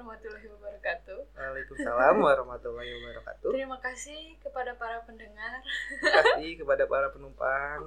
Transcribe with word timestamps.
Warahmatullahi 0.00 0.48
wabarakatuh. 0.48 1.20
Waalaikumsalam 1.36 2.16
warahmatullahi 2.24 2.88
wabarakatuh. 2.88 3.52
Terima 3.52 3.76
kasih 3.84 4.32
kepada 4.40 4.72
para 4.80 4.96
pendengar. 5.04 5.60
Terima 5.60 6.24
kasih 6.24 6.56
kepada 6.56 6.88
para 6.88 7.12
penumpang. 7.12 7.84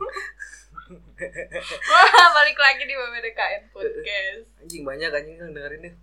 Wah, 1.89 2.27
balik 2.37 2.53
lagi 2.61 2.85
di 2.85 2.93
BBDKN 2.93 3.73
Podcast. 3.73 4.45
Anjing 4.61 4.85
banyak 4.85 5.09
anjing 5.09 5.41
yang 5.41 5.57
dengerin 5.57 5.89
nih. 5.89 5.93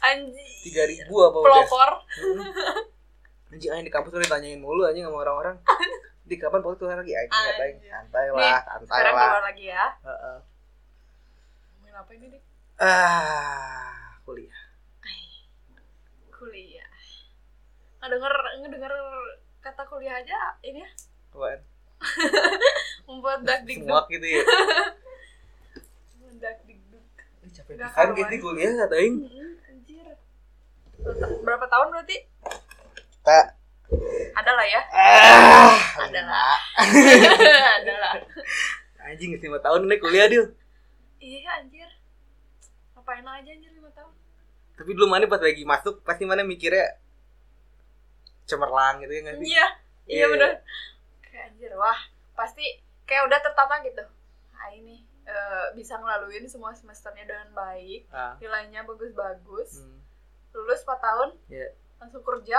Anjing. 0.00 0.56
Tiga 0.72 0.88
ribu 0.88 1.20
apa 1.20 1.36
udah? 1.36 1.52
Pelopor. 1.68 1.90
Anjing 3.52 3.70
anjing 3.76 3.86
di 3.86 3.92
kampus 3.92 4.16
udah 4.16 4.24
ditanyain 4.24 4.56
mulu 4.56 4.88
anjing 4.88 5.04
sama 5.04 5.20
orang-orang. 5.20 5.60
Di 6.24 6.40
kapan 6.40 6.64
podcast 6.64 6.96
lagi 6.96 7.12
anjing 7.12 7.28
ngatain 7.28 7.76
santai 7.92 8.26
lah, 8.32 8.56
santai 8.64 8.88
Sekarang 8.88 9.14
lah. 9.20 9.28
keluar 9.28 9.44
lagi 9.52 9.64
ya. 9.68 9.84
Heeh. 10.00 10.36
Ngomongin 11.76 11.92
apa 12.00 12.10
ini, 12.16 12.26
Dik? 12.32 12.42
Ah, 12.80 14.16
kuliah. 14.24 14.61
Kuliah. 16.42 16.90
Ngedenger, 18.02 18.34
ngedenger 18.58 18.94
kata 19.62 19.82
kuliah 19.86 20.18
aja 20.18 20.58
ini 20.66 20.82
ya. 20.82 20.90
Apaan? 21.30 21.60
Membuat 23.06 23.46
dak 23.46 23.62
dikduk. 23.62 23.86
Semua 23.86 24.10
gitu 24.10 24.26
ya. 24.26 24.42
Membuat 26.18 26.34
dak 26.42 26.56
dikduk. 26.66 27.06
Ih, 27.46 27.50
Capek 27.54 27.78
Nggak 27.78 27.90
karuan. 27.94 28.18
gitu 28.18 28.34
kuliah 28.42 28.74
aing. 28.90 29.14
Mm-mm, 29.22 29.50
Anjir. 29.70 30.06
Berapa 31.46 31.66
tahun 31.70 31.86
berarti? 31.94 32.16
Tak. 33.22 33.46
Ada 34.34 34.50
lah 34.50 34.66
ya. 34.66 34.80
Ah, 34.90 35.78
Ada 36.02 36.20
lima. 36.26 36.42
Ada 37.78 37.94
lah. 38.02 38.14
Anjing 39.06 39.38
5 39.38 39.46
tahun 39.62 39.80
nih 39.86 39.98
kuliah 40.02 40.26
dia. 40.26 40.42
Iya 41.22 41.50
anjir. 41.54 41.86
Ngapain 42.98 43.22
aja 43.22 43.46
anjir 43.46 43.70
5 43.70 43.94
tahun? 43.94 44.14
Tapi 44.72 44.90
dulu 44.92 45.06
mana 45.06 45.24
pas 45.26 45.38
lagi 45.38 45.62
masuk 45.62 46.00
pasti 46.02 46.22
mana 46.22 46.42
mikirnya 46.42 46.96
cemerlang 48.44 49.00
gitu 49.00 49.12
ya 49.12 49.20
nggak 49.22 49.36
sih? 49.38 49.46
Iya. 49.48 49.66
Iya 50.02 50.16
Iya. 50.18 50.26
bener. 50.28 50.50
Kayak 51.22 51.44
anjir 51.48 51.72
wah, 51.74 51.98
pasti 52.32 52.64
kayak 53.02 53.26
udah 53.26 53.38
tertata 53.40 53.74
gitu. 53.82 54.04
Ah 54.52 54.70
ini 54.70 55.00
eh, 55.22 55.66
bisa 55.72 55.94
ngelaluin 55.94 56.44
semua 56.44 56.74
semesternya 56.74 57.22
dengan 57.24 57.48
baik, 57.52 58.10
Ah. 58.10 58.34
nilainya 58.36 58.82
bagus-bagus. 58.82 59.78
Hmm. 59.78 60.02
Lulus 60.52 60.82
4 60.82 60.98
tahun, 60.98 61.38
Iya. 61.46 61.70
langsung 61.96 62.20
kerja. 62.20 62.58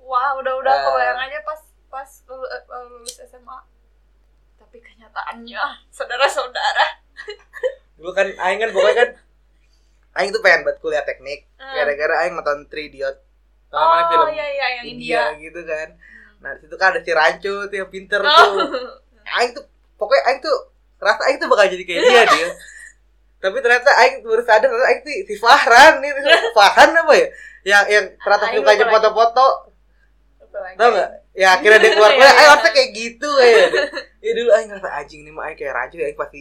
Wah, 0.00 0.32
udah-udah 0.34 0.72
Ah. 0.72 0.82
kebayang 0.82 1.20
aja 1.22 1.38
pas 1.44 1.60
pas 1.86 2.08
eh, 2.24 2.62
lulus 2.88 3.20
SMA. 3.20 3.58
Tapi 4.56 4.80
kenyataannya, 4.80 5.60
saudara-saudara. 5.92 6.86
Dulu 8.00 8.10
kan 8.10 8.32
aing 8.32 8.58
kan 8.58 8.70
pokoknya 8.72 8.96
kan 8.96 9.10
aing 10.14 10.30
tuh 10.30 10.40
pengen 10.40 10.62
buat 10.62 10.78
kuliah 10.78 11.02
teknik 11.02 11.46
Hmm. 11.54 11.74
gara-gara 11.74 12.14
aing 12.20 12.34
nonton 12.34 12.66
3 12.66 12.76
Idiot. 12.84 13.16
Oh 13.70 13.84
mana 13.84 14.06
film 14.06 14.28
iya 14.30 14.46
iya 14.48 14.66
yang 14.72 14.84
India, 14.86 15.20
India. 15.32 15.42
gitu 15.42 15.60
kan. 15.62 15.88
Nah, 16.38 16.50
di 16.52 16.60
situ 16.60 16.74
kan 16.74 16.92
ada 16.92 17.00
si 17.00 17.10
Rancu 17.10 17.54
tuh 17.64 17.74
yang 17.74 17.88
pinter 17.88 18.20
Oh. 18.20 18.28
tuh. 18.28 18.52
Aing 19.34 19.50
tuh 19.50 19.64
pokoknya 19.94 20.22
aing 20.28 20.40
tuh 20.40 20.56
rasa 20.96 21.22
aing 21.26 21.38
tuh 21.38 21.48
bakal 21.48 21.66
jadi 21.66 21.82
kayak 21.82 22.02
dia 22.02 22.22
dia. 22.32 22.48
Tapi 23.38 23.56
ternyata 23.58 23.90
aing 23.98 24.14
baru 24.20 24.40
sadar 24.40 24.68
ternyata 24.68 24.88
aing 24.88 25.00
tuh 25.00 25.12
si 25.24 25.34
Fahran 25.34 25.92
nih, 25.98 26.10
Fahran 26.56 26.90
apa 26.94 27.12
ya? 27.12 27.26
Yang 27.64 27.84
yang 27.90 28.04
ternyata 28.16 28.44
Aing 28.46 28.62
lagi. 28.62 28.84
foto-foto? 28.84 29.46
Tau 30.76 30.88
gak? 30.88 31.08
Ya 31.34 31.48
akhirnya 31.52 31.78
dia 31.80 31.90
keluar 31.96 32.10
Iya, 32.10 32.16
kuliah, 32.16 32.30
iya. 32.30 32.38
ayo 32.38 32.48
harusnya 32.52 32.72
kayak 32.72 32.90
gitu 32.92 33.28
kayak 33.34 33.68
Ya 34.20 34.30
dulu 34.32 34.50
aing 34.52 34.68
ngerasa 34.70 34.90
anjing 34.94 35.20
nih 35.26 35.32
mah 35.32 35.42
aing 35.44 35.58
kayak 35.58 35.74
Raju 35.74 35.96
aing 35.98 36.14
pasti 36.14 36.40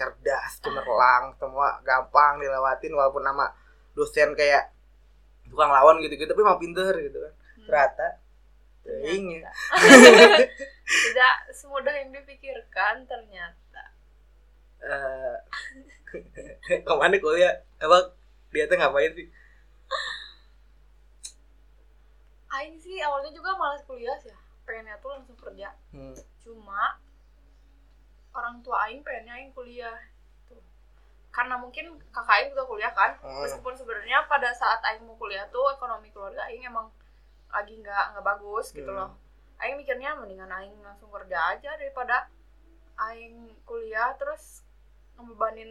cerdas, 0.00 0.52
cemerlang, 0.64 1.36
semua 1.36 1.76
gampang 1.84 2.40
dilewatin 2.40 2.96
walaupun 2.96 3.20
nama 3.20 3.52
dosen 3.92 4.32
kayak 4.32 4.72
tukang 5.44 5.68
lawan 5.68 6.00
gitu-gitu 6.00 6.32
tapi 6.32 6.40
emang 6.40 6.56
pinter 6.56 6.96
gitu 6.96 7.20
kan. 7.20 7.32
Hmm. 7.36 7.66
Ternyata 7.68 8.08
Iya. 8.80 9.44
ya. 9.44 9.52
Tidak 10.88 11.36
semudah 11.52 11.92
yang 11.92 12.10
dipikirkan 12.16 13.04
ternyata. 13.04 13.84
Eh 14.80 15.36
ke 16.86 16.92
mana 16.96 17.20
kuliah? 17.20 17.60
Emang 17.76 18.08
dia 18.50 18.64
tuh 18.66 18.80
ngapain 18.80 19.12
sih? 19.12 19.28
Aing 22.50 22.80
sih 22.82 22.98
awalnya 23.04 23.30
juga 23.30 23.54
malas 23.54 23.84
kuliah 23.86 24.16
sih 24.18 24.32
ya. 24.32 24.38
Pengennya 24.66 24.96
tuh 24.98 25.12
langsung 25.12 25.36
kerja. 25.38 25.70
Hmm. 25.94 26.16
Cuma 26.42 26.98
orang 28.30 28.62
tua 28.62 28.86
Aing 28.86 29.02
pengennya 29.02 29.34
Aing 29.34 29.52
kuliah. 29.52 29.96
Tuh. 30.46 30.60
Karena 31.30 31.58
mungkin 31.58 31.98
kakak 32.10 32.34
Aing 32.36 32.50
juga 32.50 32.64
kuliah 32.64 32.92
kan. 32.92 33.18
Hmm. 33.18 33.42
Meskipun 33.42 33.74
sebenarnya 33.74 34.26
pada 34.26 34.50
saat 34.52 34.80
Aing 34.82 35.02
mau 35.02 35.16
kuliah 35.16 35.46
tuh 35.48 35.66
ekonomi 35.70 36.10
keluarga 36.10 36.46
Aing 36.46 36.62
emang 36.62 36.90
lagi 37.50 37.74
nggak 37.76 38.04
nggak 38.14 38.24
bagus 38.24 38.70
gitu 38.70 38.86
Hmm. 38.86 38.98
loh. 38.98 39.10
Aing 39.58 39.76
mikirnya 39.76 40.14
mendingan 40.14 40.48
Aing 40.48 40.78
langsung 40.80 41.10
kerja 41.10 41.52
aja 41.52 41.74
daripada 41.74 42.30
Aing 42.96 43.54
kuliah 43.64 44.14
terus 44.16 44.62
ngebebanin 45.16 45.68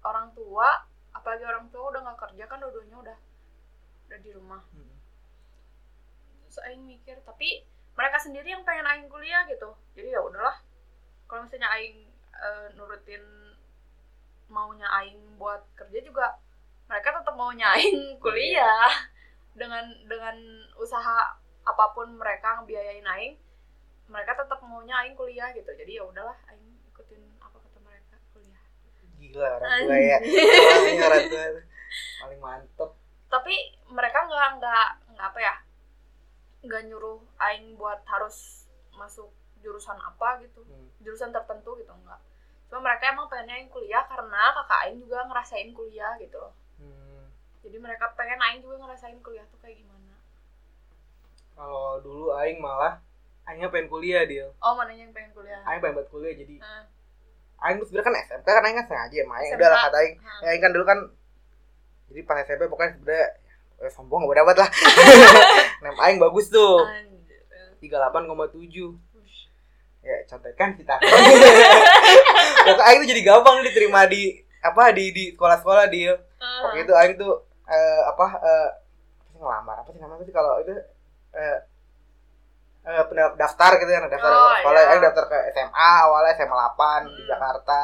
orang 0.00 0.32
tua 0.32 0.86
apalagi 1.12 1.44
orang 1.44 1.68
tua 1.68 1.90
udah 1.90 2.00
nggak 2.02 2.20
kerja 2.22 2.44
kan 2.44 2.60
dua-duanya 2.60 2.96
udah 2.96 3.18
udah 4.06 4.18
di 4.20 4.30
rumah 4.32 4.62
Hmm. 4.70 4.96
terus 6.44 6.58
Aing 6.62 6.84
mikir 6.84 7.20
tapi 7.20 7.64
mereka 7.92 8.16
sendiri 8.16 8.48
yang 8.48 8.62
pengen 8.62 8.86
Aing 8.86 9.08
kuliah 9.08 9.44
gitu 9.44 9.72
jadi 9.92 10.14
ya 10.14 10.20
udahlah 10.22 10.56
kalau 11.26 11.42
misalnya 11.44 11.68
Aing 11.74 12.06
eh, 12.32 12.66
nurutin 12.78 13.22
maunya 14.46 14.86
Aing 14.90 15.18
buat 15.38 15.62
kerja 15.74 15.98
juga 16.02 16.38
mereka 16.86 17.18
tetap 17.18 17.34
maunya 17.34 17.66
Aing 17.76 18.18
kuliah. 18.22 18.90
Dengan 19.56 19.88
dengan 20.06 20.36
usaha 20.76 21.34
apa 21.66 21.84
pun 21.96 22.14
mereka 22.14 22.62
ngebiayain 22.62 23.06
Aing 23.06 23.34
mereka 24.06 24.38
tetap 24.38 24.62
maunya 24.62 24.94
Aing 25.02 25.18
kuliah 25.18 25.50
gitu. 25.50 25.68
Jadi 25.74 25.98
ya 25.98 26.04
udahlah 26.06 26.36
Aing 26.50 26.78
ikutin 26.94 27.22
apa 27.42 27.58
kata 27.58 27.78
mereka 27.82 28.16
kuliah. 28.30 28.62
Gila 29.18 29.48
orang 29.58 29.70
tua 29.82 29.96
ya. 29.98 30.18
Orang 31.06 31.24
tua. 31.30 31.44
Paling 32.22 32.40
mantep. 32.42 32.90
tapi 33.26 33.52
mereka 33.90 34.22
nggak 34.22 34.48
nggak 34.62 34.88
nggak 35.12 35.28
apa 35.34 35.40
ya 35.42 35.54
nggak 36.62 36.82
nyuruh 36.88 37.18
aing 37.38 37.74
buat 37.74 38.00
harus 38.06 38.66
masuk 38.94 39.30
jurusan 39.58 39.96
apa 39.96 40.40
gitu 40.40 40.60
Hmm. 40.62 40.88
jurusan 40.98 41.30
tertentu 41.30 41.74
gitu 41.74 41.90
enggak 41.90 42.20
cuma 42.66 42.82
mereka 42.82 43.08
emang 43.08 43.26
pengennya 43.26 43.56
aing 43.56 43.68
kuliah 43.68 44.02
karena 44.04 44.42
kakak 44.52 44.80
aing 44.82 44.98
juga 44.98 45.22
ngerasain 45.24 45.70
kuliah 45.70 46.12
gitu 46.16 46.36
loh 46.36 46.52
Hmm. 46.76 47.24
jadi 47.60 47.76
mereka 47.76 48.12
pengen 48.12 48.36
aing 48.38 48.60
juga 48.60 48.76
ngerasain 48.78 49.18
kuliah 49.20 49.46
tuh 49.46 49.58
kayak 49.58 49.76
gimana 49.76 50.14
Kalau 51.52 52.00
dulu 52.00 52.36
aing 52.36 52.58
malah 52.58 53.00
aingnya 53.44 53.68
pengen 53.68 53.88
kuliah 53.88 54.22
dia. 54.24 54.50
oh 54.56 54.74
mananya 54.74 55.02
yang 55.02 55.14
pengen 55.14 55.32
kuliah 55.32 55.62
Aing 55.64 55.78
pengen 55.78 55.94
buat 55.94 56.08
kuliah 56.08 56.34
jadi 56.34 56.58
Nah, 56.58 56.84
Aing 57.58 57.78
tuh 57.78 57.88
sebenernya 57.88 58.06
kan 58.06 58.16
SMP 58.28 58.46
kan 58.46 58.60
Aing 58.60 58.76
kan 58.76 58.86
sengaja 58.86 59.16
emang 59.16 59.36
Aing 59.38 59.48
SMK. 59.48 59.56
udah 59.56 59.70
lah 59.70 59.80
kata 59.86 59.96
Aing 59.96 60.14
nah. 60.18 60.38
ya 60.38 60.48
Aing 60.48 60.60
kan 60.60 60.70
dulu 60.70 60.84
kan 60.84 60.98
jadi 62.06 62.20
pas 62.22 62.36
SMP 62.40 62.62
pokoknya 62.66 62.90
sebenernya 62.92 63.26
eh, 63.78 63.90
sombong 63.90 64.26
gak 64.26 64.38
dapat 64.38 64.56
lah 64.58 64.68
nem 65.82 65.96
Aing 65.96 66.18
bagus 66.18 66.46
tuh 66.48 66.82
Anjir. 66.82 67.40
38,7 67.78 67.88
Ush. 68.58 68.98
Ya 70.06 70.16
contekan 70.24 70.70
kita 70.72 70.94
pokoknya 72.62 72.84
Aing 72.84 72.98
tuh 73.02 73.08
jadi 73.08 73.22
gampang 73.24 73.58
diterima 73.60 74.06
di 74.06 74.22
apa 74.60 74.90
di 74.90 75.10
di 75.10 75.24
sekolah-sekolah 75.32 75.86
dia 75.88 76.14
Ah. 76.36 76.68
waktu 76.68 76.84
itu 76.84 76.92
Aing 76.92 77.16
tuh 77.16 77.32
eh, 77.64 78.02
apa 78.04 78.26
eh, 78.38 78.68
sih 79.26 79.38
ngelamar 79.38 79.80
apa 79.80 79.88
sih 79.88 79.98
namanya 79.98 80.22
sih 80.22 80.30
kalau 80.30 80.60
itu 80.60 80.70
eh 81.32 81.58
eh, 82.84 83.02
pendaf- 83.04 83.34
daftar 83.34 83.72
gitu 83.76 83.88
kan 83.88 84.04
daftar 84.06 84.30
Oh, 84.30 84.52
sekolah 84.54 84.78
iya. 84.78 84.90
Aing 84.92 85.02
daftar 85.02 85.24
ke 85.26 85.38
SMA 85.50 85.90
awalnya 86.04 86.36
SMA 86.36 86.54
8 86.54 87.08
di 87.08 87.12
Hmm. 87.16 87.26
Jakarta 87.26 87.80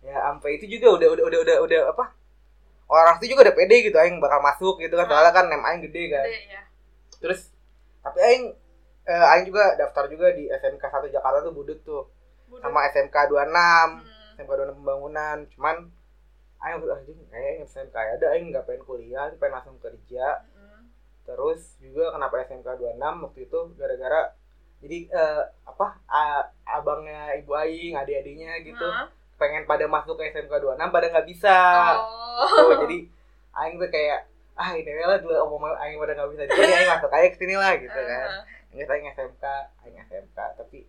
ya 0.00 0.16
sampai 0.24 0.56
itu 0.56 0.66
juga 0.72 0.96
udah 0.96 1.08
udah 1.12 1.24
udah 1.28 1.38
udah 1.44 1.56
udah 1.60 1.80
apa 1.92 2.04
orang 2.88 3.14
itu 3.20 3.30
juga 3.30 3.44
udah 3.46 3.54
pede 3.54 3.76
gitu 3.84 3.96
Aing 4.00 4.16
bakal 4.18 4.40
masuk 4.40 4.80
gitu 4.80 4.96
kan 4.96 5.04
Hmm. 5.04 5.12
soalnya 5.14 5.30
kan 5.30 5.44
nem 5.46 5.62
Aing 5.62 5.84
gede 5.84 6.02
kan 6.08 6.24
Gede 6.24 6.40
ya 6.48 6.62
terus 7.20 7.40
tapi 8.00 8.18
Aing 8.18 8.44
eh, 9.10 9.26
Aing 9.28 9.44
juga 9.44 9.74
daftar 9.74 10.06
juga 10.06 10.30
di 10.30 10.46
SMK 10.48 10.78
1 10.80 11.10
Jakarta 11.10 11.38
tuh 11.40 11.52
budut 11.52 11.78
tuh 11.82 12.06
Budak. 12.46 12.62
sama 12.62 12.86
SMK 12.86 13.16
26 13.26 13.50
Hmm. 13.50 14.00
SMK 14.36 14.50
26 14.52 14.78
pembangunan 14.78 15.36
cuman 15.48 15.76
Aing 16.60 16.76
udah 16.78 16.96
anjing 16.96 17.18
kayaknya 17.26 17.64
SMK 17.64 17.96
ya 17.96 18.12
ada 18.14 18.26
Aing 18.30 18.46
nggak 18.48 18.64
pengen 18.64 18.82
kuliah 18.84 19.26
pengen 19.34 19.54
langsung 19.54 19.76
kerja 19.78 20.26
Hmm. 20.52 20.86
terus 21.22 21.60
juga 21.78 22.10
kenapa 22.10 22.42
SMK 22.42 22.68
26 22.70 22.96
waktu 23.20 23.40
itu 23.42 23.58
gara-gara 23.74 24.20
jadi 24.80 24.98
eh, 25.08 25.42
apa 25.62 25.86
a- 26.06 26.48
abangnya 26.64 27.34
ibu 27.34 27.52
Aing 27.52 27.94
adik-adiknya 27.94 28.60
gitu 28.60 28.80
Hah? 28.82 29.10
pengen 29.36 29.64
pada 29.64 29.84
masuk 29.86 30.14
ke 30.14 30.28
SMK 30.28 30.52
26 30.52 30.78
pada 30.88 31.06
nggak 31.08 31.26
bisa 31.26 31.56
oh 31.96 32.46
Tuh, 32.66 32.78
jadi 32.82 32.98
Aing 33.52 33.76
tuh 33.76 33.88
kayak 33.88 34.26
ah 34.52 34.72
ini 34.72 34.92
lah 34.92 35.16
dulu 35.16 35.32
omong 35.48 35.72
Aing 35.74 35.96
pada 35.96 36.12
nggak 36.14 36.28
bisa 36.30 36.42
jadi 36.46 36.72
Aing 36.74 36.90
masuk 36.90 37.10
aja 37.10 37.26
ke 37.26 37.36
sini 37.36 37.54
lah 37.54 37.72
gitu 37.74 37.96
kan 37.96 38.28
Ah. 38.30 38.44
Ingat 38.70 38.88
Aing 38.88 39.06
SMK 39.10 39.44
Aing 39.82 39.96
SMK 40.00 40.38
tapi 40.56 40.86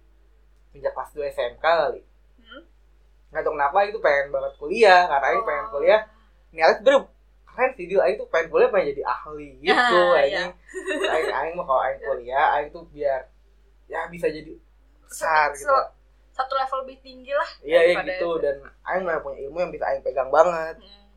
sejak 0.70 0.92
kelas 0.92 1.12
2 1.12 1.28
SMK 1.30 1.64
kali. 1.64 2.02
Hmm? 2.40 2.64
nggak 3.32 3.42
tahu 3.42 3.54
kenapa 3.56 3.78
itu 3.86 4.00
pengen 4.00 4.28
banget 4.30 4.54
kuliah 4.56 5.08
karena 5.08 5.26
Aing 5.28 5.44
pengen 5.44 5.66
Oh. 5.66 5.72
kuliah. 5.74 6.02
Niatnya 6.52 6.76
sebenernya 6.78 7.02
keren 7.48 7.72
sih 7.74 7.86
dia 7.86 8.00
aing 8.02 8.16
tuh 8.16 8.28
pengen 8.28 8.48
kuliah 8.48 8.68
pengen 8.68 8.92
jadi 8.92 9.04
ahli 9.06 9.50
gitu. 9.62 9.76
Ah, 9.76 10.20
aing 10.20 10.52
aing 10.88 11.30
aing 11.30 11.54
mah 11.54 11.66
kalau 11.66 11.82
aing 11.82 12.00
kuliah 12.00 12.46
aing 12.56 12.70
tuh 12.70 12.84
biar 12.88 13.28
ya 13.88 14.08
bisa 14.08 14.28
jadi 14.28 14.56
besar 15.02 15.52
gitu. 15.52 15.68
satu 16.32 16.56
level 16.56 16.88
lebih 16.88 16.98
tinggi 17.02 17.28
lah 17.30 17.50
iya 17.62 17.80
iya 17.86 18.00
gitu. 18.00 18.08
Itu. 18.08 18.30
dan 18.40 18.56
aing 18.86 19.04
mah 19.04 19.20
punya 19.20 19.44
ilmu 19.44 19.58
yang 19.60 19.68
bisa 19.70 19.84
aing 19.86 20.00
pegang 20.02 20.28
banget. 20.28 20.80
Hmm, 20.80 21.12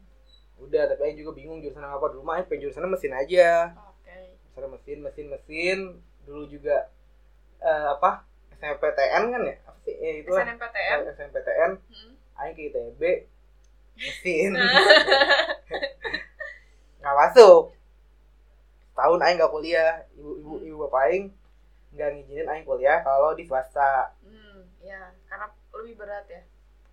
udah 0.60 0.82
tapi 0.86 1.00
aing 1.04 1.18
juga 1.18 1.30
bingung 1.32 1.58
jurusan 1.58 1.82
apa. 1.82 2.06
Dulu 2.08 2.22
mah 2.22 2.34
aing 2.36 2.46
pengen 2.46 2.66
jurusan 2.66 2.82
mesin 2.84 3.10
aja. 3.12 3.74
Oke. 3.84 4.14
Jurusan 4.48 4.70
mesin 4.70 4.98
mesin 5.00 5.26
mesin 5.28 5.78
dulu 6.24 6.44
juga 6.46 6.88
eh, 7.60 7.86
apa 7.90 8.22
SNMPTN 8.54 9.22
kan 9.28 9.40
ya? 9.42 9.54
Apa 9.64 9.78
sih? 9.80 9.94
Ya 9.94 10.10
itu 10.18 10.30
SNMPTN 10.30 10.98
SNMPTN 11.10 11.70
Hmm. 11.84 12.12
aing 12.34 12.52
ke 12.52 12.60
ITB 12.68 13.00
mesin. 13.94 14.50
Nggak 17.00 17.14
masuk. 17.14 17.72
Tahun 18.94 19.18
aing 19.20 19.36
nggak 19.36 19.50
kuliah. 19.50 20.04
Ibu 20.14 20.30
ibu 20.40 20.52
ibu 20.62 20.76
bapak 20.82 21.00
aing 21.08 21.24
nggak 21.92 22.08
ngizinin 22.12 22.48
aing 22.48 22.64
kuliah 22.64 23.00
kalau 23.00 23.32
di 23.32 23.44
swasta. 23.44 24.12
Hmm, 24.20 24.66
ya 24.80 25.12
karena 25.26 25.46
lebih 25.74 25.94
berat 25.96 26.24
ya? 26.26 26.40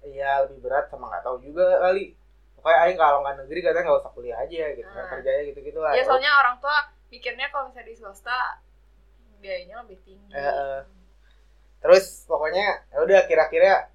Iya 0.02 0.30
lebih 0.46 0.62
berat 0.62 0.90
sama 0.90 1.10
nggak 1.10 1.24
tahu 1.24 1.38
juga 1.42 1.80
kali. 1.80 2.14
Pokoknya 2.54 2.78
aing 2.86 2.98
kalau 2.98 3.18
nggak 3.22 3.36
negeri 3.42 3.60
katanya 3.62 3.84
nggak 3.88 4.02
usah 4.02 4.14
kuliah 4.14 4.38
aja 4.38 4.64
gitu 4.72 4.86
kan 4.86 5.02
Ah. 5.02 5.10
kerjanya 5.10 5.42
gitu 5.50 5.60
gitu 5.64 5.80
lah 5.82 5.92
ya 5.98 6.04
soalnya 6.06 6.30
orang 6.38 6.56
tua 6.62 6.78
mikirnya 7.10 7.50
kalau 7.50 7.66
misalnya 7.66 7.90
di 7.90 7.96
swasta 7.98 8.62
biayanya 9.42 9.76
lebih 9.84 10.00
tinggi. 10.06 10.32
Eh. 10.32 10.82
terus 11.82 12.30
pokoknya 12.30 12.86
ya 12.94 12.98
udah 13.02 13.26
kira-kira 13.26 13.90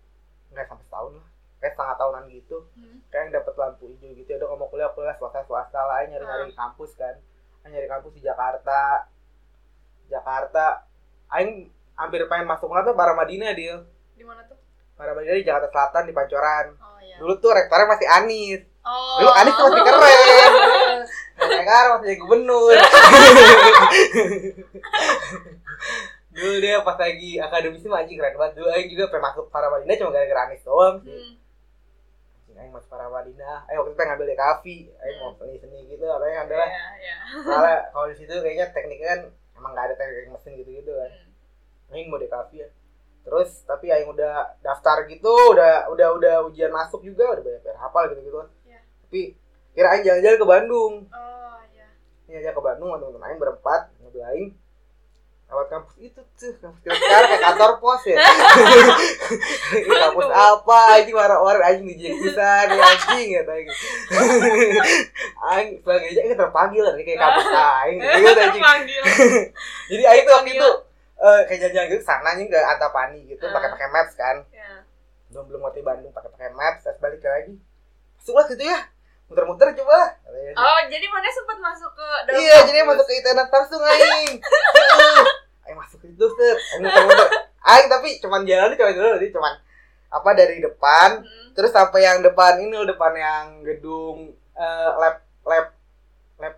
nggak 0.51 0.67
sampai 0.67 0.85
setahun 0.85 1.13
lah. 1.23 1.29
Kayak 1.63 1.73
setengah 1.79 1.97
tahunan 1.97 2.25
gitu. 2.35 2.57
Hmm. 2.75 2.99
kayak 3.09 3.33
dapat 3.33 3.55
lampu 3.55 3.85
hijau 3.95 4.11
gitu. 4.13 4.29
Ya 4.29 4.37
udah 4.43 4.59
mau 4.59 4.69
kuliah 4.69 4.91
kuliah 4.93 5.15
swasta 5.17 5.47
swasta 5.47 5.81
lah. 5.81 6.03
Nyari 6.05 6.27
nyari 6.27 6.53
kampus 6.53 6.99
kan. 6.99 7.15
Nyari 7.63 7.87
kampus 7.87 8.13
di 8.19 8.23
Jakarta. 8.27 9.07
Jakarta. 10.11 10.85
Aing 11.31 11.71
hampir 11.95 12.27
pengen 12.27 12.51
masuk 12.51 12.69
mana 12.69 12.83
tuh? 12.83 12.99
Paramadina 12.99 13.55
dia 13.55 13.83
di 14.17 14.25
mana 14.25 14.43
tuh? 14.49 14.59
Paramadina 14.97 15.37
di 15.37 15.45
Jakarta 15.45 15.69
Selatan 15.71 16.09
di 16.09 16.15
Pancoran. 16.17 16.67
Oh 16.81 16.99
iya. 17.05 17.17
Dulu 17.21 17.37
tuh 17.39 17.53
rektornya 17.53 17.87
masih 17.87 18.09
Anis 18.09 18.63
oh. 18.87 19.19
Dulu 19.21 19.33
Anis 19.35 19.55
tuh 19.59 19.65
masih 19.67 19.85
keren. 19.85 20.99
Sekarang 21.51 21.91
masih 21.99 22.07
jadi 22.07 22.19
gubernur. 22.23 22.77
Dulu 26.37 26.61
dia 26.61 26.85
pas 26.85 27.01
lagi 27.01 27.41
akademisi 27.41 27.89
mah 27.89 28.05
anjing 28.05 28.21
keren 28.21 28.37
banget. 28.37 28.61
Dulu 28.61 28.69
Aing 28.69 28.89
juga 28.93 29.09
pengen 29.09 29.25
masuk 29.33 29.49
Paramadina 29.49 29.97
cuma 29.97 30.13
gara-gara 30.13 30.41
Anis 30.45 30.61
doang 30.65 31.01
sih. 31.01 31.17
Hmm. 31.17 31.35
Aing 32.61 32.73
masuk 32.73 32.89
Paramadina 32.93 33.65
Aing 33.69 33.81
waktu 33.81 33.93
itu 33.93 33.99
pengen 34.01 34.11
ngambil 34.17 34.27
DKV 34.33 34.65
Aing 35.01 35.17
mau 35.21 35.33
seni-seni 35.37 35.79
gitu 35.93 36.05
apa 36.09 36.25
yang 36.29 36.49
adalah 36.49 36.69
Iya, 36.69 36.87
iya. 37.01 37.17
soalnya 37.45 37.77
kalau 37.93 38.07
di 38.09 38.17
situ 38.17 38.33
kayaknya 38.33 38.67
tekniknya 38.73 39.09
kan 39.13 39.21
emang 39.57 39.71
nggak 39.77 39.87
ada 39.93 39.95
teknik 39.97 40.33
mesin 40.33 40.53
gitu-gitu 40.61 40.93
kan. 40.93 41.11
Hmm. 41.13 41.93
Aing 41.97 42.09
mau 42.13 42.21
DKV 42.21 42.51
ya. 42.53 42.69
Terus 43.25 43.51
tapi 43.65 43.87
Aing 43.89 44.09
udah 44.13 44.61
daftar 44.61 45.09
gitu 45.09 45.33
udah 45.57 45.89
udah 45.89 46.09
udah 46.21 46.35
ujian 46.53 46.69
masuk 46.69 47.01
juga 47.01 47.33
udah 47.33 47.43
banyak 47.45 47.63
banyak 47.65 47.81
hafal 47.81 48.05
gitu 48.13 48.21
gitu 48.29 48.37
kan. 48.45 48.49
Tapi 49.17 49.33
kira 49.73 49.89
Aing 49.97 50.05
jalan-jalan 50.05 50.37
ke 50.37 50.45
Bandung. 50.47 50.93
Oh 51.09 51.57
iya. 51.73 51.89
Ini 52.29 52.45
aja 52.45 52.53
ke 52.53 52.61
Bandung 52.61 52.93
sama 52.93 53.01
temen-temen 53.01 53.25
Aing 53.25 53.41
berempat 53.41 53.81
mobil 54.05 54.21
Aing 54.21 54.51
lewat 55.47 55.71
kampus 55.71 55.95
itu 56.03 56.19
tuh 56.35 56.53
kampus 56.59 56.83
kita 56.83 56.91
sekarang 56.91 57.29
kayak 57.31 57.43
kantor 57.47 57.71
pos 57.79 58.03
ya. 58.03 58.19
Ini 59.79 59.95
kampus 59.95 60.27
apa 60.27 60.79
anjing 60.99 61.15
warna-warna 61.15 61.65
anjing 61.65 61.87
dijek 61.87 62.19
pisan 62.19 62.67
ya 62.67 62.83
anjing 62.83 63.27
ya 63.31 63.41
Aing. 63.47 63.69
Aing 65.55 65.69
sebagai 65.81 66.07
aja 66.13 66.21
Aing 66.27 66.35
terpanggil 66.35 66.83
kan 66.85 66.95
kayak 66.99 67.21
kampus 67.23 67.47
Aing 67.49 67.97
gitu 68.03 68.41
anjing 68.43 69.03
jadi 69.87 70.03
Aing 70.13 70.25
tuh 70.27 70.35
waktu 70.35 70.51
itu 70.59 70.69
eh, 71.17 71.41
kayak 71.47 71.59
jalan-jalan 71.63 71.89
gitu 71.95 72.03
sana 72.05 72.31
nih 72.37 72.47
ke 72.51 72.59
Antapani 72.61 73.21
gitu 73.25 73.45
Ah. 73.49 73.55
pakai 73.57 73.69
pakai 73.73 73.89
maps 73.89 74.13
kan. 74.13 74.37
Ya 74.53 74.83
belum 75.31 75.47
belum 75.47 75.61
ngerti 75.63 75.81
Bandung 75.87 76.11
pakai 76.11 76.31
pakai 76.35 76.51
maps 76.53 76.83
terus 76.83 76.99
balik 76.99 77.23
lagi. 77.23 77.55
Masuklah 78.19 78.51
gitu 78.51 78.67
ya 78.67 78.83
muter-muter 79.27 79.69
coba. 79.75 80.01
Oh 80.57 80.81
jadi 80.87 81.07
mana 81.11 81.29
sempat 81.29 81.59
masuk 81.59 81.91
ke 81.99 82.09
dalam 82.31 82.39
iya 82.39 82.57
jadi 82.63 82.79
masuk 82.87 83.05
ke 83.05 83.15
internet 83.19 83.49
langsung 83.51 83.83
Aing. 83.83 84.33
Aing 85.67 85.77
masuk 85.77 85.99
ke 85.99 86.07
situ 86.15 86.27
set 86.39 86.59
Aing 86.79 86.83
muter-muter. 86.87 87.29
Aing 87.67 87.87
tapi 87.91 88.09
cuman 88.23 88.47
jalan 88.47 88.79
cuma 88.79 88.91
dulu 88.95 89.09
jadi 89.19 89.29
cuman 89.35 89.55
apa 90.07 90.31
dari 90.39 90.63
depan. 90.63 91.27
Hmm. 91.27 91.51
terus 91.57 91.73
sampai 91.73 92.05
yang 92.05 92.21
depan 92.21 92.61
ini 92.61 92.77
loh 92.77 92.85
depan 92.85 93.17
yang 93.17 93.65
gedung 93.65 94.37
eh, 94.55 94.91
lab 95.01 95.25
lab 95.43 95.67
lab 96.39 96.55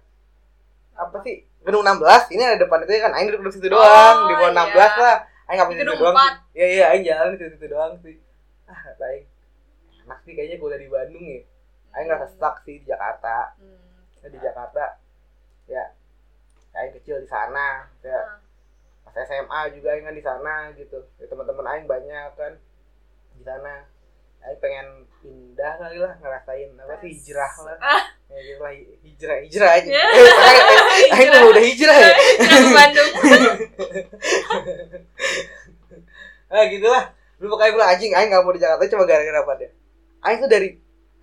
apa 0.99 1.17
sih? 1.25 1.49
Gedung 1.65 1.83
16 1.85 2.35
ini 2.37 2.43
ada 2.45 2.59
depan 2.61 2.85
itu 2.85 2.93
kan? 3.01 3.13
Aing 3.17 3.33
duduk 3.33 3.49
di 3.49 3.53
situ 3.57 3.69
doang 3.73 4.29
di 4.29 4.35
bawah 4.37 4.53
iya. 4.53 4.93
16 4.93 5.05
lah. 5.05 5.19
Aing 5.49 5.57
nggak 5.57 5.69
Di 5.69 5.73
situ 5.73 5.83
gedung 5.89 5.99
doang 6.05 6.17
iya 6.53 6.67
iya 6.69 6.85
Aing 6.93 7.05
jalan 7.07 7.33
di 7.33 7.49
situ 7.49 7.67
doang 7.73 7.93
sih. 8.05 8.17
Ah 8.69 8.93
Aing 9.09 9.25
enak 10.05 10.19
sih 10.29 10.33
kayaknya 10.37 10.57
kuliah 10.61 10.81
di 10.81 10.89
Bandung 10.93 11.25
ya 11.25 11.41
Aing 11.95 12.07
nggak 12.07 12.29
stuck 12.29 12.61
sih 12.63 12.81
di 12.81 12.87
Jakarta. 12.87 13.53
Hmm. 13.57 13.79
Nah, 14.19 14.29
di 14.29 14.39
Jakarta 14.39 14.85
ya 15.67 15.85
Aing 16.75 16.93
kecil 16.95 17.21
di 17.21 17.29
sana 17.29 17.89
ya. 18.03 18.19
Ah. 18.19 18.39
pas 19.05 19.17
SMA 19.25 19.61
juga 19.73 19.89
Aing 19.93 20.05
kan 20.05 20.15
di 20.15 20.25
sana 20.25 20.55
gitu. 20.75 20.99
Ya, 21.17 21.27
teman-teman 21.27 21.65
Aing 21.65 21.87
banyak 21.87 22.31
kan 22.35 22.53
di 23.35 23.43
sana. 23.43 23.85
Aing 24.45 24.61
pengen 24.61 24.87
pindah 25.19 25.75
kali 25.77 25.99
lah 25.99 26.15
ngerasain 26.21 26.71
apa 26.79 26.95
sih 27.03 27.11
hijrah 27.11 27.53
lah. 27.67 27.77
Ah. 27.81 28.05
ya 28.29 28.41
gitu 28.45 28.61
lah 28.61 28.73
hijrah 29.03 29.39
hijrah 29.41 29.71
aja. 29.73 29.89
Ya. 29.89 30.05
Eh, 30.05 31.09
Aing- 31.17 31.33
tuh 31.33 31.49
udah 31.49 31.65
hijrah 31.65 31.97
ya. 31.97 32.13
Hijrah 32.13 32.61
ke 32.61 32.71
Bandung. 32.77 33.11
Ah 36.49 36.65
gitu 36.65 36.89
lah 36.89 37.13
lu 37.39 37.47
pokoknya 37.47 37.71
bilang 37.77 37.91
anjing 37.93 38.13
Aing 38.17 38.33
gak 38.33 38.43
mau 38.43 38.51
di 38.51 38.59
Jakarta 38.59 38.89
cuma 38.89 39.05
gara-gara 39.07 39.39
apa 39.45 39.53
deh? 39.61 39.71
Aing 40.25 40.41
tuh 40.43 40.51
dari 40.51 40.75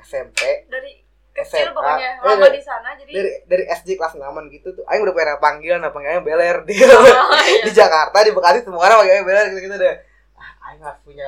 SMP 0.06 0.40
dari 0.70 0.92
kecil 1.32 1.68
SMA. 1.68 1.74
pokoknya 1.74 2.10
Eh, 2.14 2.24
lama 2.24 2.40
dari- 2.42 2.56
di 2.56 2.62
sana 2.62 2.90
jadi 2.94 3.12
dari 3.12 3.32
dari 3.44 3.64
SD 3.68 3.90
kelas 3.96 4.14
6 4.14 4.24
gitu 4.50 4.72
tuh 4.72 4.86
Aing 4.86 5.02
udah 5.02 5.12
pernah 5.12 5.36
panggilan 5.36 5.82
apa 5.82 5.92
panggilannya 5.92 6.24
beler 6.24 6.58
di 6.70 6.74
oh, 6.80 7.04
iya. 7.44 7.64
di 7.66 7.72
Jakarta 7.72 8.18
di 8.20 8.32
Bekasi 8.32 8.62
semua 8.62 8.82
orang 8.84 9.04
pakai 9.04 9.22
beler 9.22 9.46
gitu 9.50 9.62
gitu 9.64 9.76
deh. 9.76 9.96
Ah, 10.34 10.52
Aing 10.66 10.80
harus 10.80 11.02
punya 11.02 11.28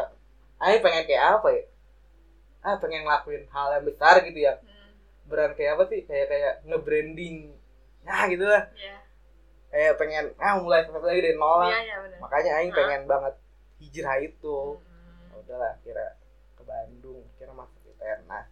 Aing 0.57 0.79
pengen 0.79 1.03
kayak 1.03 1.24
apa 1.36 1.48
ya? 1.50 1.63
Ah 2.60 2.75
pengen 2.77 3.03
ngelakuin 3.03 3.43
hal 3.48 3.67
yang 3.74 3.84
besar 3.84 4.15
gitu 4.22 4.39
ya. 4.39 4.53
Hmm, 4.57 4.91
beran 5.25 5.51
kayak 5.53 5.75
apa 5.75 5.84
sih? 5.86 6.01
Kayak 6.01 6.27
kayak 6.27 6.53
nge-branding. 6.65 7.51
Ya 8.01 8.17
gitu 8.25 8.43
lah 8.43 8.63
iya. 8.74 8.98
Kayak 9.67 9.93
pengen 9.98 10.25
ah 10.38 10.55
mulai 10.57 10.81
sesuatu 10.81 11.03
lagi 11.03 11.19
dari 11.22 11.36
nol 11.36 11.62
lah. 11.62 11.67
Iya 11.67 11.79
iya 11.84 11.96
benar 12.00 12.17
makanya 12.17 12.51
Aing 12.55 12.72
Hah? 12.72 12.77
pengen 12.77 13.01
banget 13.05 13.34
hijrah 13.77 14.17
itu. 14.19 14.57
Hmm. 14.79 15.38
Udahlah 15.38 15.75
kira 15.81 16.15
ke 16.55 16.63
Bandung 16.63 17.27
kira 17.36 17.51
masuk 17.51 17.84
di 17.84 17.91
Tenas 17.93 18.48